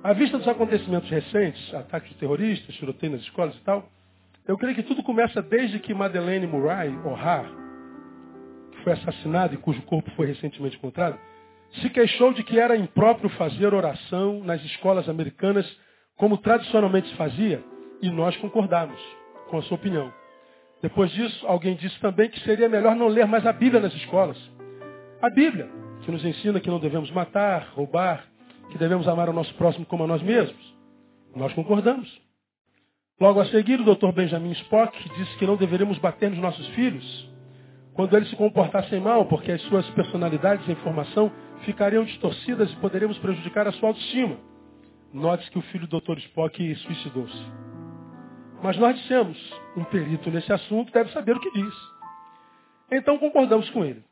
À 0.06 0.12
vista 0.12 0.38
dos 0.38 0.46
acontecimentos 0.46 1.10
recentes, 1.10 1.74
ataques 1.74 2.14
terroristas, 2.14 2.76
tiroteio 2.76 3.10
nas 3.10 3.22
escolas 3.22 3.56
e 3.56 3.60
tal, 3.62 3.88
eu 4.46 4.56
creio 4.56 4.76
que 4.76 4.84
tudo 4.84 5.02
começa 5.02 5.42
desde 5.42 5.80
que 5.80 5.92
Madeleine 5.92 6.46
Murray 6.46 6.96
O'Hara, 7.04 7.48
que 8.70 8.84
foi 8.84 8.92
assassinada 8.92 9.54
e 9.54 9.56
cujo 9.56 9.82
corpo 9.82 10.08
foi 10.12 10.28
recentemente 10.28 10.76
encontrado, 10.76 11.18
se 11.80 11.90
queixou 11.90 12.32
de 12.32 12.44
que 12.44 12.56
era 12.56 12.76
impróprio 12.76 13.28
fazer 13.30 13.74
oração 13.74 14.44
nas 14.44 14.62
escolas 14.66 15.08
americanas 15.08 15.66
como 16.14 16.38
tradicionalmente 16.38 17.08
se 17.08 17.16
fazia, 17.16 17.64
e 18.00 18.08
nós 18.08 18.36
concordamos 18.36 19.00
com 19.50 19.58
a 19.58 19.62
sua 19.62 19.74
opinião. 19.74 20.12
Depois 20.80 21.10
disso, 21.10 21.44
alguém 21.48 21.74
disse 21.74 21.98
também 21.98 22.30
que 22.30 22.38
seria 22.44 22.68
melhor 22.68 22.94
não 22.94 23.08
ler 23.08 23.26
mais 23.26 23.44
a 23.44 23.52
Bíblia 23.52 23.80
nas 23.80 23.94
escolas. 23.94 24.38
A 25.20 25.28
Bíblia, 25.30 25.68
que 26.04 26.12
nos 26.12 26.24
ensina 26.24 26.60
que 26.60 26.70
não 26.70 26.78
devemos 26.78 27.10
matar, 27.10 27.72
roubar, 27.74 28.35
que 28.70 28.78
devemos 28.78 29.06
amar 29.08 29.28
o 29.28 29.32
nosso 29.32 29.54
próximo 29.54 29.86
como 29.86 30.04
a 30.04 30.06
nós 30.06 30.22
mesmos. 30.22 30.76
Nós 31.34 31.52
concordamos. 31.54 32.08
Logo 33.20 33.40
a 33.40 33.46
seguir, 33.46 33.80
o 33.80 33.94
Dr. 33.94 34.12
Benjamin 34.12 34.52
Spock 34.52 34.96
disse 35.16 35.36
que 35.38 35.46
não 35.46 35.56
deveríamos 35.56 35.98
bater 35.98 36.30
nos 36.30 36.38
nossos 36.38 36.66
filhos 36.68 37.36
quando 37.96 38.14
eles 38.14 38.28
se 38.28 38.36
comportassem 38.36 39.00
mal, 39.00 39.24
porque 39.24 39.50
as 39.50 39.62
suas 39.62 39.88
personalidades 39.90 40.68
e 40.68 40.72
informação 40.72 41.32
ficariam 41.64 42.04
distorcidas 42.04 42.70
e 42.70 42.76
poderíamos 42.76 43.16
prejudicar 43.18 43.66
a 43.66 43.72
sua 43.72 43.88
autoestima. 43.88 44.36
Note 45.14 45.50
que 45.50 45.58
o 45.58 45.62
filho 45.62 45.86
do 45.86 45.98
Dr. 45.98 46.18
Spock 46.18 46.74
suicidou-se. 46.74 47.46
Mas 48.62 48.76
nós 48.76 48.96
dissemos, 48.96 49.38
um 49.74 49.84
perito 49.84 50.30
nesse 50.30 50.52
assunto 50.52 50.92
deve 50.92 51.10
saber 51.12 51.36
o 51.36 51.40
que 51.40 51.50
diz. 51.52 51.74
Então 52.92 53.18
concordamos 53.18 53.68
com 53.70 53.82
ele. 53.82 54.04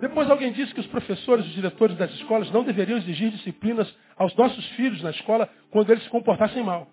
Depois 0.00 0.30
alguém 0.30 0.50
disse 0.52 0.72
que 0.72 0.80
os 0.80 0.86
professores 0.86 1.44
os 1.46 1.52
diretores 1.52 1.96
das 1.96 2.10
escolas 2.12 2.50
não 2.50 2.64
deveriam 2.64 2.96
exigir 2.96 3.30
disciplinas 3.30 3.94
aos 4.16 4.34
nossos 4.34 4.66
filhos 4.70 5.02
na 5.02 5.10
escola 5.10 5.48
quando 5.70 5.90
eles 5.90 6.02
se 6.02 6.08
comportassem 6.08 6.64
mal. 6.64 6.88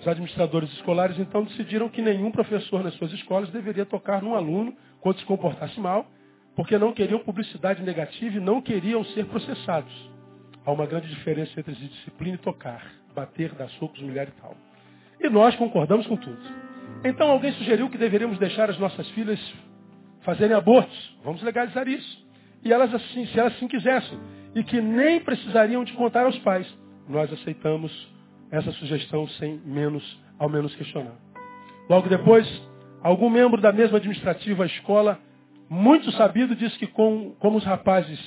Os 0.00 0.08
administradores 0.08 0.72
escolares 0.72 1.16
então 1.18 1.44
decidiram 1.44 1.88
que 1.88 2.02
nenhum 2.02 2.32
professor 2.32 2.82
nas 2.82 2.94
suas 2.94 3.12
escolas 3.12 3.50
deveria 3.50 3.86
tocar 3.86 4.20
num 4.20 4.34
aluno 4.34 4.74
quando 5.00 5.18
se 5.18 5.24
comportasse 5.24 5.78
mal, 5.78 6.06
porque 6.56 6.76
não 6.76 6.92
queriam 6.92 7.20
publicidade 7.20 7.82
negativa 7.82 8.36
e 8.36 8.40
não 8.40 8.60
queriam 8.60 9.04
ser 9.04 9.26
processados. 9.26 9.92
Há 10.66 10.72
uma 10.72 10.86
grande 10.86 11.08
diferença 11.08 11.58
entre 11.58 11.72
disciplina 11.74 12.34
e 12.34 12.38
tocar, 12.38 12.84
bater, 13.14 13.52
dar 13.52 13.68
socos, 13.70 14.00
humilhar 14.00 14.26
e 14.26 14.40
tal. 14.40 14.56
E 15.20 15.28
nós 15.28 15.54
concordamos 15.54 16.06
com 16.08 16.16
tudo. 16.16 16.42
Então 17.04 17.30
alguém 17.30 17.52
sugeriu 17.52 17.88
que 17.88 17.98
deveríamos 17.98 18.38
deixar 18.38 18.68
as 18.68 18.78
nossas 18.78 19.08
filhas 19.10 19.38
fazerem 20.22 20.56
abortos. 20.56 21.16
Vamos 21.22 21.40
legalizar 21.42 21.86
isso. 21.86 22.23
E 22.64 22.72
elas 22.72 22.92
assim, 22.94 23.26
se 23.26 23.38
elas 23.38 23.54
assim 23.54 23.68
quisessem. 23.68 24.18
E 24.54 24.62
que 24.62 24.80
nem 24.80 25.20
precisariam 25.20 25.84
de 25.84 25.92
contar 25.92 26.24
aos 26.24 26.38
pais. 26.38 26.66
Nós 27.08 27.32
aceitamos 27.32 27.92
essa 28.50 28.72
sugestão 28.72 29.28
sem 29.28 29.60
menos, 29.64 30.02
ao 30.38 30.48
menos 30.48 30.74
questionar. 30.74 31.14
Logo 31.88 32.08
depois, 32.08 32.48
algum 33.02 33.28
membro 33.28 33.60
da 33.60 33.72
mesma 33.72 33.98
administrativa 33.98 34.64
escola, 34.64 35.18
muito 35.68 36.10
sabido, 36.12 36.54
disse 36.54 36.78
que 36.78 36.86
com, 36.86 37.34
como 37.38 37.58
os 37.58 37.64
rapazes 37.64 38.20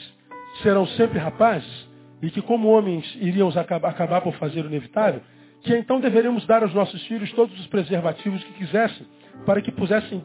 serão 0.61 0.85
sempre 0.87 1.17
rapazes, 1.17 1.87
e 2.21 2.29
que 2.29 2.41
como 2.41 2.67
homens 2.67 3.05
iríamos 3.21 3.55
acabar, 3.55 3.89
acabar 3.89 4.21
por 4.21 4.33
fazer 4.35 4.65
o 4.65 4.67
inevitável, 4.67 5.21
que 5.61 5.75
então 5.75 5.99
deveríamos 5.99 6.45
dar 6.45 6.63
aos 6.63 6.73
nossos 6.73 7.01
filhos 7.07 7.31
todos 7.33 7.57
os 7.59 7.67
preservativos 7.67 8.43
que 8.43 8.53
quisessem, 8.53 9.05
para 9.45 9.61
que 9.61 9.71
pudessem, 9.71 10.23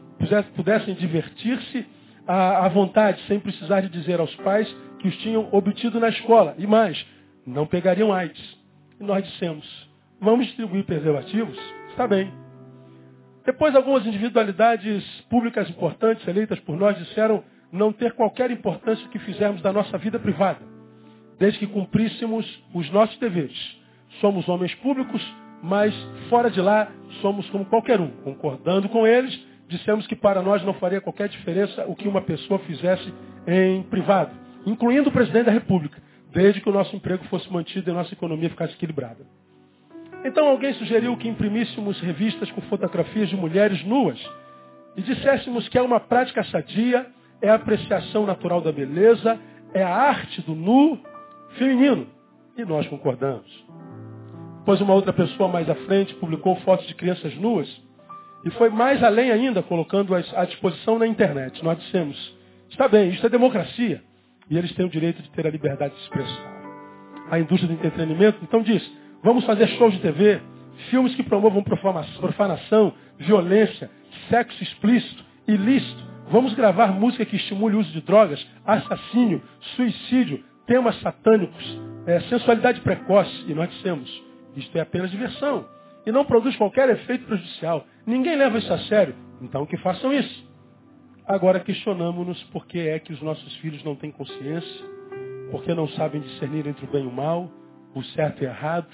pudessem 0.55 0.95
divertir-se 0.95 1.85
à, 2.27 2.65
à 2.65 2.69
vontade, 2.69 3.21
sem 3.27 3.39
precisar 3.39 3.81
de 3.81 3.89
dizer 3.89 4.19
aos 4.19 4.33
pais 4.37 4.67
que 4.99 5.07
os 5.07 5.17
tinham 5.17 5.49
obtido 5.51 5.99
na 5.99 6.09
escola. 6.09 6.55
E 6.57 6.65
mais, 6.65 7.05
não 7.45 7.65
pegariam 7.65 8.13
AIDS. 8.13 8.57
E 8.99 9.03
nós 9.03 9.23
dissemos, 9.23 9.89
vamos 10.19 10.45
distribuir 10.47 10.85
preservativos? 10.85 11.57
Está 11.89 12.07
bem. 12.07 12.31
Depois, 13.45 13.75
algumas 13.75 14.05
individualidades 14.05 15.03
públicas 15.29 15.69
importantes, 15.69 16.25
eleitas 16.27 16.59
por 16.61 16.77
nós, 16.77 16.97
disseram 16.97 17.43
não 17.71 17.91
ter 17.91 18.13
qualquer 18.13 18.51
importância 18.51 19.05
o 19.05 19.09
que 19.09 19.19
fizermos 19.19 19.61
da 19.61 19.73
nossa 19.73 19.97
vida 19.97 20.17
privada, 20.19 20.59
desde 21.39 21.59
que 21.59 21.67
cumpríssemos 21.67 22.45
os 22.73 22.89
nossos 22.91 23.17
deveres. 23.17 23.57
Somos 24.21 24.47
homens 24.47 24.73
públicos, 24.75 25.21
mas 25.61 25.93
fora 26.29 26.49
de 26.49 26.61
lá 26.61 26.87
somos 27.21 27.49
como 27.49 27.65
qualquer 27.65 27.99
um. 27.99 28.11
Concordando 28.23 28.87
com 28.87 29.05
eles, 29.05 29.37
dissemos 29.67 30.05
que 30.07 30.15
para 30.15 30.41
nós 30.41 30.63
não 30.63 30.73
faria 30.73 31.01
qualquer 31.01 31.29
diferença 31.29 31.85
o 31.87 31.95
que 31.95 32.07
uma 32.07 32.21
pessoa 32.21 32.59
fizesse 32.59 33.13
em 33.47 33.83
privado, 33.83 34.31
incluindo 34.65 35.09
o 35.09 35.11
presidente 35.11 35.45
da 35.45 35.51
República, 35.51 36.01
desde 36.31 36.61
que 36.61 36.69
o 36.69 36.73
nosso 36.73 36.95
emprego 36.95 37.23
fosse 37.25 37.51
mantido 37.51 37.89
e 37.89 37.91
a 37.91 37.95
nossa 37.95 38.13
economia 38.13 38.49
ficasse 38.49 38.73
equilibrada. 38.73 39.25
Então 40.25 40.47
alguém 40.47 40.73
sugeriu 40.73 41.17
que 41.17 41.27
imprimíssemos 41.27 41.99
revistas 41.99 42.49
com 42.51 42.61
fotografias 42.61 43.29
de 43.29 43.35
mulheres 43.35 43.83
nuas 43.83 44.19
e 44.95 45.01
disséssemos 45.01 45.67
que 45.67 45.77
é 45.77 45.81
uma 45.81 45.99
prática 45.99 46.43
sadia, 46.45 47.05
é 47.41 47.49
a 47.49 47.55
apreciação 47.55 48.25
natural 48.25 48.61
da 48.61 48.71
beleza, 48.71 49.39
é 49.73 49.83
a 49.83 49.93
arte 49.93 50.41
do 50.41 50.55
nu 50.55 50.99
feminino. 51.57 52.07
E 52.57 52.63
nós 52.63 52.87
concordamos. 52.87 53.51
Pois 54.65 54.79
uma 54.79 54.93
outra 54.93 55.11
pessoa 55.11 55.49
mais 55.49 55.69
à 55.69 55.75
frente 55.75 56.13
publicou 56.15 56.55
fotos 56.57 56.87
de 56.87 56.95
crianças 56.95 57.35
nuas 57.35 57.67
e 58.45 58.51
foi 58.51 58.69
mais 58.69 59.01
além 59.03 59.31
ainda, 59.31 59.61
colocando-as 59.63 60.33
à 60.33 60.45
disposição 60.45 60.99
na 60.99 61.07
internet. 61.07 61.63
Nós 61.63 61.77
dissemos, 61.79 62.37
está 62.69 62.87
bem, 62.87 63.09
isso 63.09 63.25
é 63.25 63.29
democracia. 63.29 64.03
E 64.49 64.57
eles 64.57 64.73
têm 64.73 64.85
o 64.85 64.89
direito 64.89 65.21
de 65.21 65.29
ter 65.31 65.47
a 65.47 65.49
liberdade 65.49 65.95
de 65.95 66.01
expressar. 66.01 66.53
A 67.31 67.39
indústria 67.39 67.67
do 67.67 67.73
entretenimento, 67.73 68.39
então 68.43 68.61
diz, 68.61 68.83
Vamos 69.23 69.45
fazer 69.45 69.67
shows 69.77 69.93
de 69.93 70.01
TV, 70.01 70.41
filmes 70.89 71.15
que 71.15 71.23
promovam 71.23 71.63
profanação, 71.63 72.93
violência, 73.17 73.89
sexo 74.29 74.61
explícito, 74.61 75.23
ilícito. 75.47 76.03
Vamos 76.29 76.53
gravar 76.53 76.87
música 76.87 77.25
que 77.25 77.37
estimule 77.37 77.77
o 77.77 77.79
uso 77.79 77.91
de 77.93 78.01
drogas, 78.01 78.45
assassínio, 78.65 79.41
suicídio, 79.77 80.43
temas 80.67 80.99
satânicos, 80.99 81.79
é, 82.05 82.19
sensualidade 82.21 82.81
precoce. 82.81 83.45
E 83.47 83.53
nós 83.53 83.69
dissemos, 83.69 84.23
isto 84.57 84.77
é 84.77 84.81
apenas 84.81 85.09
diversão. 85.09 85.65
E 86.05 86.11
não 86.11 86.25
produz 86.25 86.55
qualquer 86.57 86.89
efeito 86.89 87.25
prejudicial. 87.25 87.85
Ninguém 88.05 88.35
leva 88.35 88.57
isso 88.57 88.71
a 88.71 88.79
sério. 88.79 89.15
Então 89.41 89.65
que 89.65 89.77
façam 89.77 90.11
isso. 90.13 90.53
Agora 91.25 91.59
questionamos-nos 91.59 92.41
por 92.45 92.65
que 92.67 92.79
é 92.79 92.99
que 92.99 93.13
os 93.13 93.21
nossos 93.21 93.55
filhos 93.57 93.83
não 93.83 93.95
têm 93.95 94.11
consciência, 94.11 94.85
porque 95.51 95.73
não 95.73 95.87
sabem 95.89 96.19
discernir 96.19 96.67
entre 96.67 96.85
o 96.85 96.91
bem 96.91 97.03
e 97.03 97.07
o 97.07 97.11
mal, 97.11 97.49
o 97.95 98.03
certo 98.03 98.43
e 98.43 98.45
o 98.45 98.49
errado, 98.49 98.87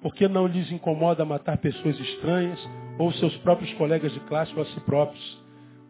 Porque 0.00 0.28
não 0.28 0.46
lhes 0.46 0.70
incomoda 0.70 1.24
matar 1.24 1.56
pessoas 1.56 1.98
estranhas, 1.98 2.60
ou 2.98 3.10
seus 3.12 3.34
próprios 3.38 3.72
colegas 3.74 4.12
de 4.12 4.20
classe, 4.20 4.54
ou 4.54 4.60
a 4.60 4.66
si 4.66 4.80
próprios. 4.80 5.42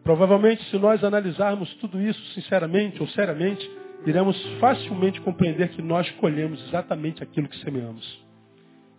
Provavelmente, 0.05 0.63
se 0.69 0.77
nós 0.77 1.03
analisarmos 1.03 1.73
tudo 1.75 2.01
isso 2.01 2.21
sinceramente 2.33 3.01
ou 3.01 3.07
seriamente, 3.09 3.69
iremos 4.05 4.41
facilmente 4.59 5.19
compreender 5.19 5.67
que 5.69 5.81
nós 5.81 6.09
colhemos 6.11 6.63
exatamente 6.67 7.21
aquilo 7.21 7.49
que 7.49 7.57
semeamos. 7.59 8.25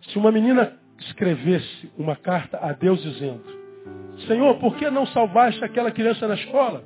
Se 0.09 0.17
uma 0.19 0.31
menina 0.31 0.77
escrevesse 0.99 1.91
uma 1.97 2.15
carta 2.15 2.57
a 2.57 2.73
Deus 2.73 3.01
dizendo, 3.01 3.43
Senhor, 4.27 4.55
por 4.59 4.75
que 4.77 4.89
não 4.89 5.05
salvaste 5.07 5.63
aquela 5.63 5.91
criança 5.91 6.27
na 6.27 6.35
escola? 6.35 6.83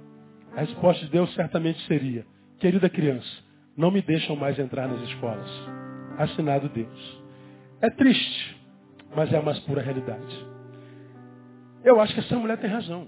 A 0.55 0.61
resposta 0.61 1.05
de 1.05 1.11
Deus 1.11 1.33
certamente 1.33 1.79
seria, 1.87 2.25
querida 2.59 2.89
criança, 2.89 3.29
não 3.77 3.89
me 3.89 4.01
deixam 4.01 4.35
mais 4.35 4.59
entrar 4.59 4.87
nas 4.87 5.01
escolas. 5.09 5.49
Assinado 6.17 6.67
Deus. 6.69 7.21
É 7.81 7.89
triste, 7.89 8.61
mas 9.15 9.31
é 9.31 9.37
a 9.37 9.41
mais 9.41 9.59
pura 9.59 9.81
realidade. 9.81 10.47
Eu 11.83 11.99
acho 11.99 12.13
que 12.13 12.19
essa 12.19 12.35
mulher 12.35 12.57
tem 12.57 12.69
razão. 12.69 13.07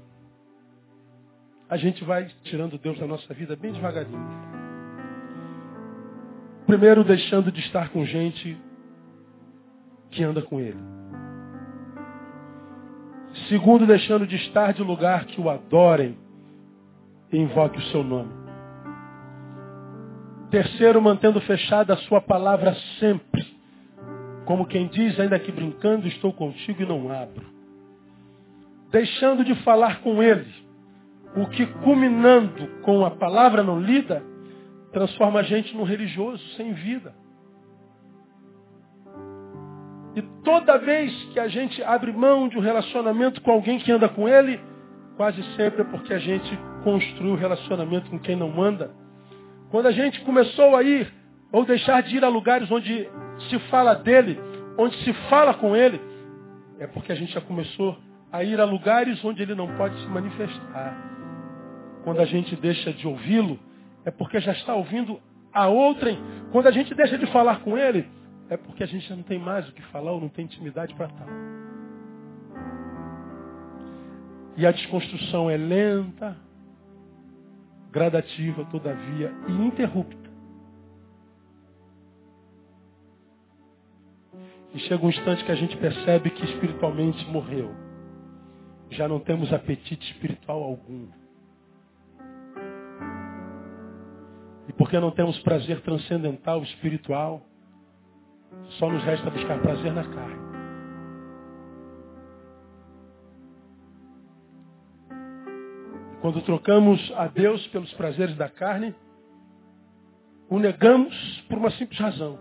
A 1.69 1.77
gente 1.77 2.03
vai 2.03 2.29
tirando 2.43 2.77
Deus 2.77 2.97
da 2.97 3.05
nossa 3.05 3.33
vida 3.33 3.55
bem 3.55 3.71
devagarinho. 3.71 4.19
Primeiro, 6.65 7.03
deixando 7.03 7.51
de 7.51 7.59
estar 7.59 7.89
com 7.89 8.05
gente 8.05 8.57
que 10.13 10.23
anda 10.23 10.41
com 10.41 10.59
Ele. 10.59 10.79
Segundo, 13.49 13.85
deixando 13.85 14.27
de 14.27 14.35
estar 14.35 14.73
de 14.73 14.83
lugar 14.83 15.25
que 15.25 15.41
o 15.41 15.49
adorem 15.49 16.17
e 17.31 17.37
invoque 17.37 17.79
o 17.79 17.83
seu 17.85 18.03
nome. 18.03 18.31
Terceiro, 20.51 21.01
mantendo 21.01 21.41
fechada 21.41 21.95
a 21.95 21.97
sua 21.97 22.21
palavra 22.21 22.75
sempre. 22.99 23.43
Como 24.45 24.67
quem 24.67 24.87
diz, 24.87 25.19
ainda 25.19 25.39
que 25.39 25.51
brincando, 25.51 26.07
estou 26.07 26.31
contigo 26.31 26.83
e 26.83 26.85
não 26.85 27.11
abro. 27.11 27.43
Deixando 28.91 29.43
de 29.43 29.55
falar 29.63 30.01
com 30.01 30.21
ele. 30.21 30.53
O 31.35 31.47
que 31.47 31.65
culminando 31.65 32.67
com 32.83 33.03
a 33.03 33.09
palavra 33.09 33.63
não 33.63 33.81
lida, 33.81 34.23
transforma 34.91 35.39
a 35.39 35.43
gente 35.43 35.75
num 35.75 35.83
religioso 35.83 36.43
sem 36.55 36.71
vida. 36.73 37.15
E 40.15 40.21
toda 40.43 40.77
vez 40.77 41.11
que 41.33 41.39
a 41.39 41.47
gente 41.47 41.81
abre 41.83 42.11
mão 42.11 42.47
de 42.47 42.57
um 42.57 42.61
relacionamento 42.61 43.41
com 43.41 43.51
alguém 43.51 43.79
que 43.79 43.91
anda 43.91 44.07
com 44.07 44.27
ele, 44.29 44.59
quase 45.17 45.41
sempre 45.55 45.81
é 45.81 45.85
porque 45.85 46.13
a 46.13 46.19
gente 46.19 46.57
construiu 46.83 47.35
relacionamento 47.35 48.09
com 48.09 48.19
quem 48.19 48.35
não 48.35 48.61
anda. 48.61 48.91
Quando 49.71 49.87
a 49.87 49.91
gente 49.91 50.21
começou 50.21 50.75
a 50.75 50.83
ir 50.83 51.11
ou 51.51 51.65
deixar 51.65 52.03
de 52.03 52.17
ir 52.17 52.23
a 52.23 52.29
lugares 52.29 52.69
onde 52.69 53.09
se 53.49 53.59
fala 53.69 53.95
dele, 53.95 54.39
onde 54.77 54.95
se 55.03 55.13
fala 55.29 55.53
com 55.53 55.75
ele, 55.75 55.99
é 56.79 56.87
porque 56.87 57.11
a 57.11 57.15
gente 57.15 57.33
já 57.33 57.41
começou 57.41 57.97
a 58.31 58.43
ir 58.43 58.59
a 58.59 58.65
lugares 58.65 59.23
onde 59.23 59.41
ele 59.41 59.55
não 59.55 59.67
pode 59.77 59.95
se 59.99 60.07
manifestar. 60.07 60.95
Quando 62.03 62.19
a 62.19 62.25
gente 62.25 62.55
deixa 62.55 62.91
de 62.91 63.07
ouvi-lo, 63.07 63.59
é 64.05 64.11
porque 64.11 64.39
já 64.39 64.51
está 64.51 64.75
ouvindo 64.75 65.19
a 65.53 65.67
outrem. 65.67 66.19
Quando 66.51 66.67
a 66.67 66.71
gente 66.71 66.93
deixa 66.93 67.17
de 67.17 67.25
falar 67.27 67.61
com 67.61 67.77
ele, 67.77 68.07
é 68.53 68.57
porque 68.57 68.83
a 68.83 68.87
gente 68.87 69.09
não 69.11 69.23
tem 69.23 69.39
mais 69.39 69.67
o 69.67 69.73
que 69.73 69.81
falar 69.83 70.11
ou 70.11 70.21
não 70.21 70.29
tem 70.29 70.45
intimidade 70.45 70.93
para 70.93 71.07
tal. 71.07 71.27
E 74.55 74.65
a 74.65 74.71
desconstrução 74.71 75.49
é 75.49 75.57
lenta, 75.57 76.37
gradativa, 77.91 78.63
todavia, 78.65 79.33
e 79.47 79.51
interrupta. 79.51 80.29
E 84.75 84.79
chega 84.81 85.03
um 85.03 85.09
instante 85.09 85.43
que 85.43 85.51
a 85.51 85.55
gente 85.55 85.75
percebe 85.77 86.29
que 86.29 86.45
espiritualmente 86.45 87.25
morreu. 87.29 87.73
Já 88.91 89.07
não 89.07 89.19
temos 89.19 89.51
apetite 89.51 90.11
espiritual 90.11 90.61
algum. 90.63 91.07
E 94.67 94.73
porque 94.73 94.99
não 94.99 95.09
temos 95.09 95.39
prazer 95.39 95.81
transcendental, 95.81 96.61
espiritual, 96.61 97.47
só 98.79 98.89
nos 98.89 99.03
resta 99.03 99.29
buscar 99.29 99.59
prazer 99.61 99.93
na 99.93 100.03
carne. 100.03 100.43
Quando 106.21 106.41
trocamos 106.43 107.11
a 107.17 107.27
Deus 107.27 107.67
pelos 107.67 107.93
prazeres 107.95 108.37
da 108.37 108.47
carne, 108.49 108.95
o 110.49 110.57
negamos 110.57 111.13
por 111.49 111.57
uma 111.57 111.69
simples 111.71 111.99
razão. 111.99 112.39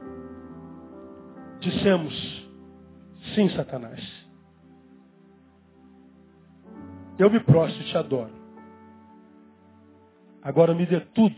Dissemos, 1.58 2.48
sim, 3.34 3.48
Satanás. 3.50 4.00
Eu 7.18 7.30
me 7.30 7.40
prostro 7.40 7.82
e 7.82 7.86
te 7.86 7.96
adoro. 7.96 8.32
Agora 10.42 10.74
me 10.74 10.86
dê 10.86 11.00
tudo 11.00 11.36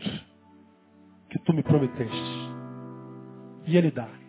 que 1.29 1.39
tu 1.39 1.53
me 1.53 1.63
prometeste. 1.63 2.51
E 3.65 3.75
ele 3.75 3.91
dá. 3.91 4.24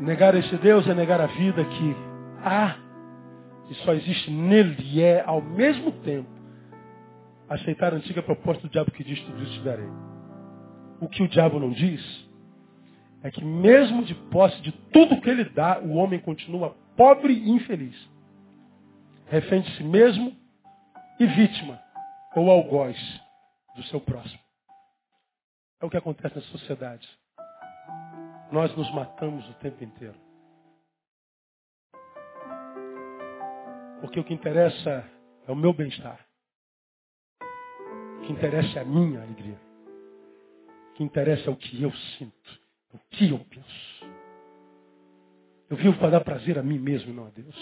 Negar 0.00 0.34
esse 0.34 0.56
Deus 0.56 0.88
é 0.88 0.94
negar 0.94 1.20
a 1.20 1.26
vida 1.26 1.62
que 1.62 1.96
há 2.42 2.74
e 3.68 3.74
só 3.84 3.92
existe 3.92 4.30
nele 4.30 4.76
e 4.82 5.02
é 5.02 5.20
ao 5.20 5.42
mesmo 5.42 5.92
tempo 6.00 6.26
aceitar 7.46 7.92
a 7.92 7.96
antiga 7.96 8.22
proposta 8.22 8.62
do 8.62 8.70
diabo 8.70 8.90
que 8.92 9.04
diz 9.04 9.20
tudo 9.20 9.42
isso 9.42 9.52
te 9.52 9.60
darei. 9.60 9.88
O 11.02 11.08
que 11.08 11.22
o 11.22 11.28
diabo 11.28 11.60
não 11.60 11.70
diz 11.70 12.02
é 13.22 13.30
que 13.30 13.44
mesmo 13.44 14.02
de 14.02 14.14
posse 14.14 14.58
de 14.62 14.72
tudo 14.72 15.20
que 15.20 15.28
ele 15.28 15.44
dá, 15.44 15.78
o 15.80 15.92
homem 15.96 16.18
continua 16.18 16.74
pobre 16.96 17.34
e 17.34 17.50
infeliz. 17.50 17.94
Refém 19.26 19.60
de 19.60 19.70
si 19.76 19.84
mesmo 19.84 20.34
e 21.18 21.26
vítima 21.26 21.78
ou 22.34 22.50
algoz 22.50 22.96
do 23.76 23.82
seu 23.84 24.00
próximo. 24.00 24.40
É 25.78 25.84
o 25.84 25.90
que 25.90 25.98
acontece 25.98 26.36
na 26.36 26.42
sociedade 26.42 27.06
nós 28.52 28.74
nos 28.76 28.90
matamos 28.92 29.48
o 29.48 29.54
tempo 29.54 29.82
inteiro. 29.84 30.14
Porque 34.00 34.18
o 34.18 34.24
que 34.24 34.34
interessa 34.34 35.04
é 35.46 35.52
o 35.52 35.56
meu 35.56 35.72
bem-estar. 35.72 36.18
O 38.18 38.20
que 38.22 38.32
interessa 38.32 38.78
é 38.78 38.82
a 38.82 38.84
minha 38.84 39.22
alegria. 39.22 39.60
O 40.90 40.94
que 40.94 41.04
interessa 41.04 41.48
é 41.48 41.52
o 41.52 41.56
que 41.56 41.82
eu 41.82 41.92
sinto, 42.18 42.60
o 42.92 42.98
que 43.10 43.30
eu 43.30 43.38
penso. 43.38 44.10
Eu 45.68 45.76
vivo 45.76 45.96
para 45.98 46.10
dar 46.10 46.20
prazer 46.20 46.58
a 46.58 46.62
mim 46.62 46.78
mesmo, 46.78 47.14
não 47.14 47.26
a 47.26 47.30
Deus. 47.30 47.56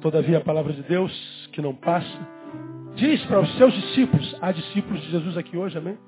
Todavia 0.00 0.38
a 0.38 0.40
palavra 0.40 0.72
de 0.72 0.82
Deus, 0.82 1.12
que 1.52 1.60
não 1.60 1.74
passa, 1.74 2.18
diz 2.94 3.24
para 3.26 3.40
os 3.40 3.56
seus 3.56 3.74
discípulos, 3.74 4.36
há 4.40 4.52
discípulos 4.52 5.00
de 5.02 5.10
Jesus 5.10 5.36
aqui 5.36 5.56
hoje, 5.56 5.76
amém? 5.76 5.98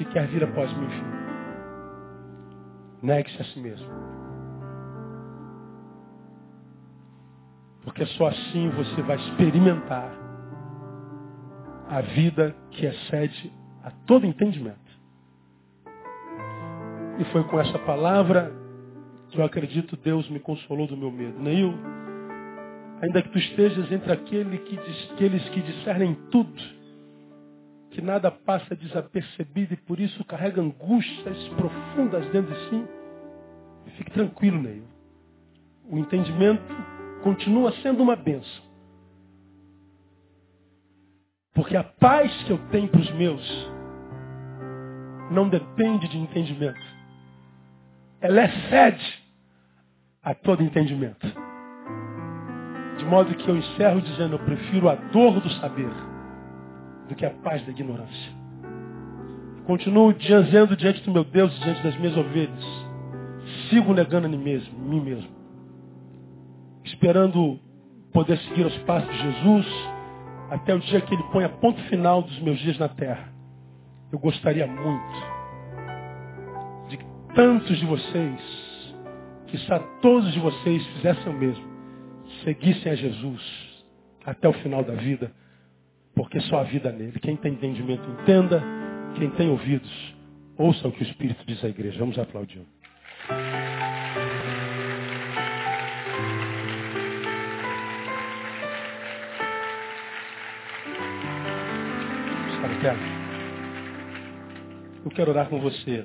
Se 0.00 0.04
quer 0.06 0.26
vir 0.28 0.42
após 0.42 0.72
mim, 0.78 0.88
filho, 0.88 1.12
negue-se 3.02 3.42
a 3.42 3.44
si 3.44 3.60
mesmo. 3.60 3.86
Porque 7.82 8.06
só 8.06 8.28
assim 8.28 8.70
você 8.70 9.02
vai 9.02 9.18
experimentar 9.18 10.10
a 11.86 12.00
vida 12.00 12.56
que 12.70 12.86
excede 12.86 13.52
a 13.84 13.90
todo 14.06 14.24
entendimento. 14.24 14.78
E 17.18 17.24
foi 17.24 17.44
com 17.44 17.60
essa 17.60 17.78
palavra 17.80 18.50
que 19.28 19.38
eu 19.38 19.44
acredito 19.44 19.98
Deus 19.98 20.26
me 20.30 20.40
consolou 20.40 20.86
do 20.86 20.96
meu 20.96 21.12
medo. 21.12 21.38
Neil, 21.38 21.74
ainda 23.02 23.20
que 23.20 23.28
tu 23.28 23.38
estejas 23.38 23.92
entre 23.92 24.10
aquele 24.10 24.56
que, 24.60 24.78
aqueles 25.12 25.46
que 25.50 25.60
discernem 25.60 26.14
tudo, 26.30 26.79
que 27.90 28.00
nada 28.00 28.30
passa 28.30 28.74
desapercebido 28.76 29.74
e 29.74 29.76
por 29.76 29.98
isso 29.98 30.24
carrega 30.24 30.62
angústias 30.62 31.48
profundas 31.48 32.26
dentro 32.30 32.54
de 32.54 32.68
si. 32.68 32.84
Fique 33.96 34.10
tranquilo, 34.12 34.62
Neil. 34.62 34.84
O 35.88 35.98
entendimento 35.98 36.62
continua 37.22 37.72
sendo 37.82 38.02
uma 38.02 38.14
benção. 38.14 38.64
Porque 41.52 41.76
a 41.76 41.82
paz 41.82 42.32
que 42.44 42.52
eu 42.52 42.58
tenho 42.70 42.88
para 42.88 43.00
os 43.00 43.10
meus 43.12 43.70
não 45.32 45.48
depende 45.48 46.08
de 46.08 46.16
entendimento. 46.16 46.80
Ela 48.20 48.44
excede 48.44 49.24
a 50.22 50.34
todo 50.34 50.62
entendimento. 50.62 51.26
De 52.98 53.04
modo 53.04 53.34
que 53.34 53.48
eu 53.48 53.56
encerro 53.56 54.00
dizendo, 54.00 54.34
eu 54.34 54.44
prefiro 54.44 54.88
a 54.88 54.94
dor 54.94 55.40
do 55.40 55.50
saber 55.54 56.09
do 57.10 57.16
que 57.16 57.26
a 57.26 57.30
paz 57.30 57.62
da 57.66 57.72
ignorância. 57.72 58.32
Continuo 59.66 60.14
dizendo 60.14 60.76
diante 60.76 61.02
do 61.02 61.12
meu 61.12 61.24
Deus, 61.24 61.52
diante 61.60 61.82
das 61.82 61.96
minhas 61.98 62.16
ovelhas. 62.16 62.86
Sigo 63.68 63.92
negando 63.92 64.26
a 64.26 64.30
mim 64.30 64.38
mesmo, 64.38 64.78
mim 64.78 65.00
mesmo. 65.00 65.30
Esperando 66.84 67.58
poder 68.12 68.38
seguir 68.38 68.64
os 68.64 68.76
passos 68.78 69.10
de 69.10 69.22
Jesus 69.22 69.66
até 70.50 70.74
o 70.74 70.78
dia 70.78 71.00
que 71.00 71.14
ele 71.14 71.22
põe 71.32 71.44
a 71.44 71.48
ponto 71.48 71.80
final 71.82 72.22
dos 72.22 72.38
meus 72.40 72.58
dias 72.60 72.78
na 72.78 72.88
terra. 72.88 73.32
Eu 74.12 74.18
gostaria 74.18 74.66
muito 74.66 75.30
de 76.88 76.96
que 76.96 77.06
tantos 77.34 77.76
de 77.76 77.86
vocês, 77.86 78.94
que 79.48 79.58
todos 80.00 80.32
de 80.32 80.38
vocês 80.38 80.86
fizessem 80.86 81.32
o 81.32 81.36
mesmo, 81.36 81.64
seguissem 82.44 82.92
a 82.92 82.94
Jesus 82.94 83.42
até 84.24 84.48
o 84.48 84.52
final 84.54 84.84
da 84.84 84.94
vida, 84.94 85.32
porque 86.20 86.38
só 86.42 86.60
a 86.60 86.64
vida 86.64 86.92
nele. 86.92 87.18
Quem 87.18 87.34
tem 87.34 87.54
entendimento, 87.54 88.02
entenda. 88.10 88.62
Quem 89.14 89.30
tem 89.30 89.48
ouvidos, 89.48 90.14
ouça 90.54 90.86
o 90.86 90.92
que 90.92 91.02
o 91.02 91.06
Espírito 91.06 91.42
diz 91.46 91.64
à 91.64 91.68
igreja. 91.68 91.98
Vamos 91.98 92.18
aplaudir. 92.18 92.60
Eu 105.02 105.10
quero 105.10 105.30
orar 105.30 105.48
com 105.48 105.58
você. 105.58 106.04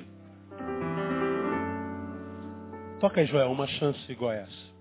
Toca 3.00 3.20
aí, 3.20 3.26
Joel, 3.26 3.50
uma 3.50 3.66
chance 3.66 4.10
igual 4.10 4.30
a 4.30 4.36
essa. 4.36 4.75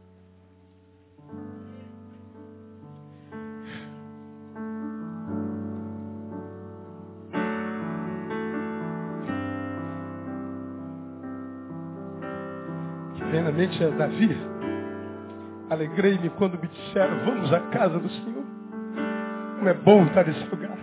Plenamente 13.55 13.81
é 13.81 13.89
Davi. 13.91 14.37
Alegrei-me 15.69 16.29
quando 16.31 16.59
me 16.59 16.67
disseram, 16.67 17.25
vamos 17.25 17.53
à 17.53 17.59
casa 17.69 17.97
do 17.97 18.09
Senhor. 18.09 18.43
Como 19.57 19.69
é 19.69 19.73
bom 19.73 20.03
estar 20.03 20.27
nesse 20.27 20.45
lugar. 20.49 20.77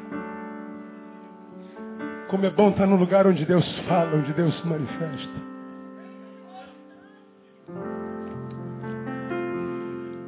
Como 2.28 2.46
é 2.46 2.50
bom 2.50 2.70
estar 2.70 2.86
no 2.86 2.96
lugar 2.96 3.26
onde 3.26 3.44
Deus 3.44 3.78
fala, 3.86 4.16
onde 4.16 4.32
Deus 4.32 4.58
se 4.58 4.66
manifesta. 4.66 5.52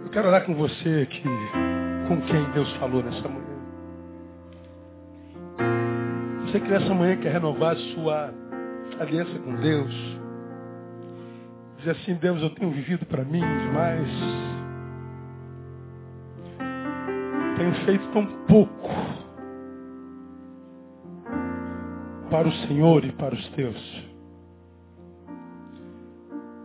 Eu 0.05 0.11
quero 0.11 0.29
orar 0.29 0.45
com 0.45 0.55
você 0.55 1.07
que, 1.07 1.23
com 2.09 2.21
quem 2.27 2.45
Deus 2.51 2.71
falou 2.77 3.03
nessa 3.03 3.27
manhã. 3.27 3.55
Você 6.43 6.61
que 6.61 6.69
nessa 6.69 6.95
manhã 6.95 7.17
quer 7.17 7.33
renovar 7.33 7.73
a 7.73 7.77
sua 7.77 8.35
aliança 9.01 9.39
com 9.39 9.55
Deus. 9.57 10.24
Dizer 11.85 11.99
assim, 12.01 12.15
Deus, 12.15 12.41
eu 12.41 12.49
tenho 12.49 12.71
vivido 12.71 13.05
para 13.05 13.23
mim 13.27 13.41
demais. 13.41 14.09
Tenho 17.59 17.75
feito 17.85 18.09
tão 18.09 18.25
pouco 18.49 18.89
para 22.31 22.49
o 22.49 22.53
Senhor 22.67 23.05
e 23.05 23.13
para 23.13 23.35
os 23.35 23.49
teus. 23.51 24.07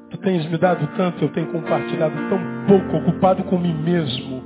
Tu 0.09 0.17
tens 0.19 0.49
me 0.49 0.57
dado 0.57 0.87
tanto, 0.95 1.21
eu 1.21 1.33
tenho 1.33 1.51
compartilhado 1.51 2.15
tão 2.29 2.39
pouco, 2.65 3.09
ocupado 3.09 3.43
com 3.43 3.57
mim 3.57 3.73
mesmo, 3.73 4.41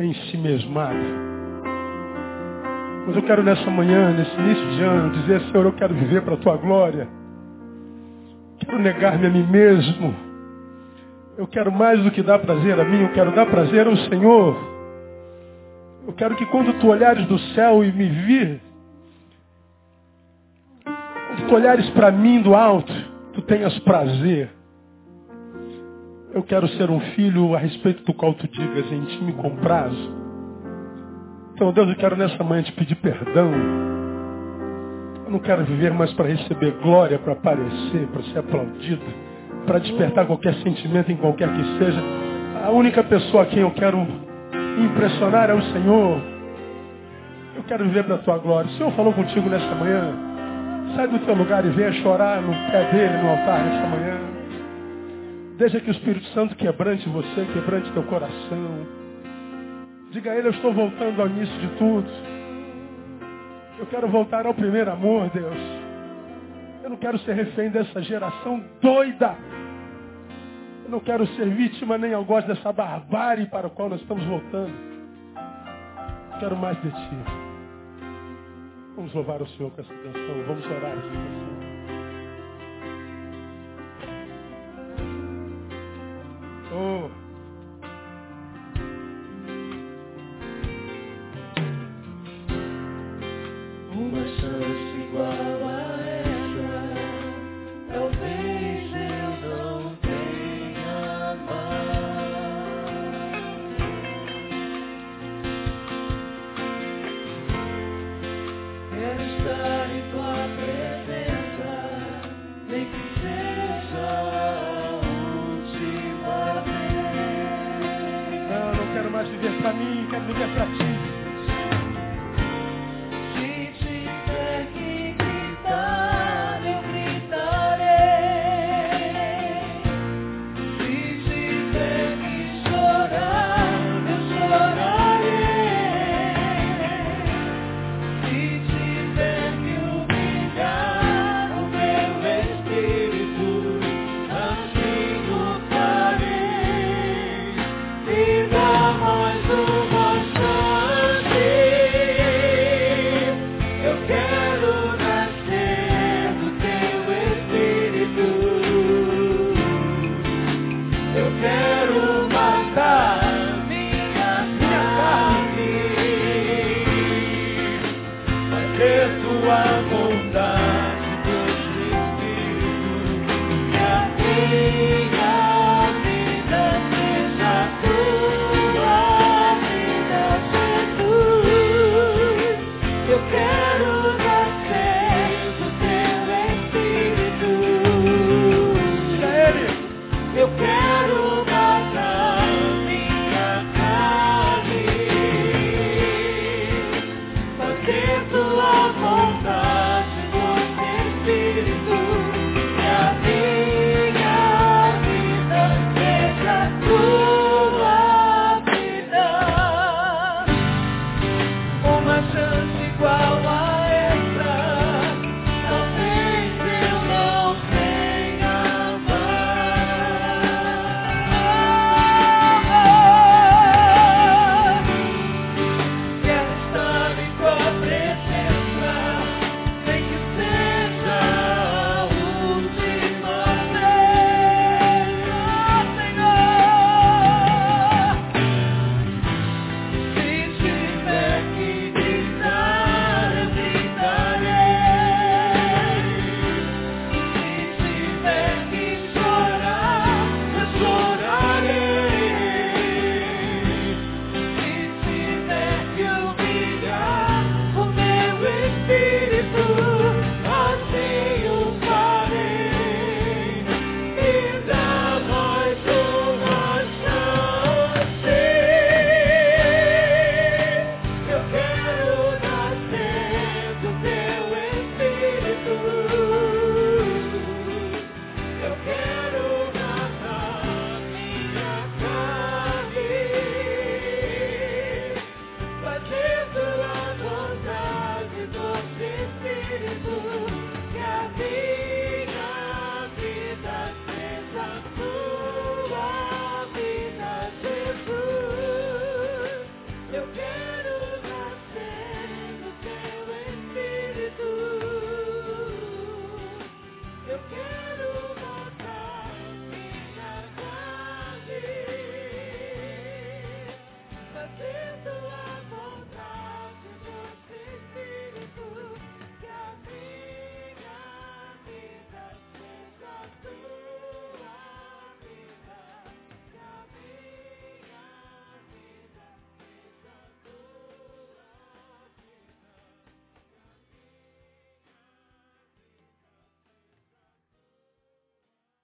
em 0.00 0.14
si 0.14 0.36
mesmado. 0.36 0.98
Mas 3.06 3.14
eu 3.14 3.22
quero 3.22 3.44
nessa 3.44 3.70
manhã, 3.70 4.10
nesse 4.10 4.36
início 4.36 4.66
de 4.72 4.82
ano, 4.82 5.12
dizer, 5.12 5.40
Senhor, 5.42 5.64
eu 5.64 5.72
quero 5.74 5.94
viver 5.94 6.22
para 6.22 6.34
a 6.34 6.38
tua 6.38 6.56
glória. 6.56 7.17
Quero 8.58 8.78
negar-me 8.78 9.26
a 9.26 9.30
mim 9.30 9.44
mesmo. 9.44 10.14
Eu 11.36 11.46
quero 11.46 11.70
mais 11.70 12.02
do 12.02 12.10
que 12.10 12.22
dar 12.22 12.38
prazer 12.40 12.78
a 12.78 12.84
mim, 12.84 13.02
eu 13.02 13.12
quero 13.12 13.30
dar 13.32 13.46
prazer 13.46 13.86
ao 13.86 13.96
Senhor. 13.96 14.56
Eu 16.06 16.12
quero 16.14 16.34
que 16.36 16.46
quando 16.46 16.72
tu 16.80 16.88
olhares 16.88 17.26
do 17.26 17.38
céu 17.54 17.84
e 17.84 17.92
me 17.92 18.08
vir, 18.08 18.60
tu 21.48 21.54
olhares 21.54 21.88
para 21.90 22.10
mim 22.10 22.42
do 22.42 22.54
alto, 22.54 22.92
tu 23.32 23.42
tenhas 23.42 23.76
prazer. 23.80 24.50
Eu 26.32 26.42
quero 26.42 26.68
ser 26.68 26.90
um 26.90 27.00
filho 27.00 27.54
a 27.54 27.58
respeito 27.58 28.04
do 28.04 28.12
qual 28.12 28.34
tu 28.34 28.46
digas 28.48 28.92
em 28.92 29.04
ti 29.06 29.22
me. 29.24 29.34
Então, 31.54 31.72
Deus, 31.72 31.88
eu 31.88 31.96
quero 31.96 32.16
nessa 32.16 32.44
manhã 32.44 32.62
te 32.62 32.72
pedir 32.72 32.96
perdão. 32.96 33.50
Eu 35.28 35.32
não 35.32 35.40
quero 35.40 35.62
viver 35.62 35.92
mais 35.92 36.10
para 36.14 36.26
receber 36.26 36.70
glória, 36.82 37.18
para 37.18 37.34
aparecer, 37.34 38.08
para 38.10 38.22
ser 38.22 38.38
aplaudido, 38.38 39.02
para 39.66 39.78
despertar 39.78 40.26
qualquer 40.26 40.54
sentimento 40.62 41.12
em 41.12 41.16
qualquer 41.16 41.50
que 41.52 41.78
seja. 41.78 42.02
A 42.64 42.70
única 42.70 43.04
pessoa 43.04 43.42
a 43.42 43.46
quem 43.46 43.58
eu 43.58 43.70
quero 43.72 43.98
impressionar 44.82 45.50
é 45.50 45.52
o 45.52 45.60
Senhor. 45.60 46.18
Eu 47.56 47.62
quero 47.64 47.84
viver 47.84 48.04
para 48.04 48.14
a 48.14 48.18
tua 48.18 48.38
glória. 48.38 48.70
O 48.70 48.74
Senhor 48.78 48.90
falou 48.92 49.12
contigo 49.12 49.50
nessa 49.50 49.74
manhã. 49.74 50.14
Sai 50.96 51.08
do 51.08 51.18
teu 51.18 51.34
lugar 51.34 51.62
e 51.62 51.68
venha 51.68 51.92
chorar 51.92 52.40
no 52.40 52.54
pé 52.72 52.90
dele, 52.90 53.22
no 53.22 53.28
altar 53.28 53.64
nesta 53.66 53.86
manhã. 53.86 54.16
Deixa 55.58 55.78
que 55.78 55.90
o 55.90 55.92
Espírito 55.92 56.26
Santo 56.28 56.56
quebrante 56.56 57.06
você, 57.06 57.46
quebrante 57.52 57.92
teu 57.92 58.04
coração. 58.04 58.86
Diga 60.10 60.30
a 60.30 60.36
ele, 60.36 60.48
eu 60.48 60.52
estou 60.52 60.72
voltando 60.72 61.20
ao 61.20 61.28
início 61.28 61.54
de 61.58 61.66
tudo. 61.76 62.37
Eu 63.78 63.86
quero 63.86 64.08
voltar 64.08 64.44
ao 64.44 64.54
primeiro 64.54 64.90
amor, 64.90 65.30
Deus. 65.30 65.56
Eu 66.82 66.90
não 66.90 66.96
quero 66.96 67.18
ser 67.20 67.34
refém 67.34 67.70
dessa 67.70 68.02
geração 68.02 68.64
doida. 68.80 69.36
Eu 70.84 70.90
não 70.90 71.00
quero 71.00 71.26
ser 71.36 71.48
vítima 71.50 71.96
nem 71.96 72.12
algoz 72.12 72.44
dessa 72.46 72.72
barbárie 72.72 73.46
para 73.46 73.68
a 73.68 73.70
qual 73.70 73.88
nós 73.88 74.00
estamos 74.00 74.24
voltando. 74.24 74.72
Eu 76.32 76.38
quero 76.40 76.56
mais 76.56 76.80
de 76.82 76.90
ti. 76.90 77.16
Vamos 78.96 79.14
louvar 79.14 79.40
o 79.40 79.46
Senhor 79.46 79.70
com 79.70 79.80
essa 79.80 79.94
canção. 79.94 80.44
Vamos 80.46 80.66
orar. 80.66 80.96
Oh. 86.72 87.27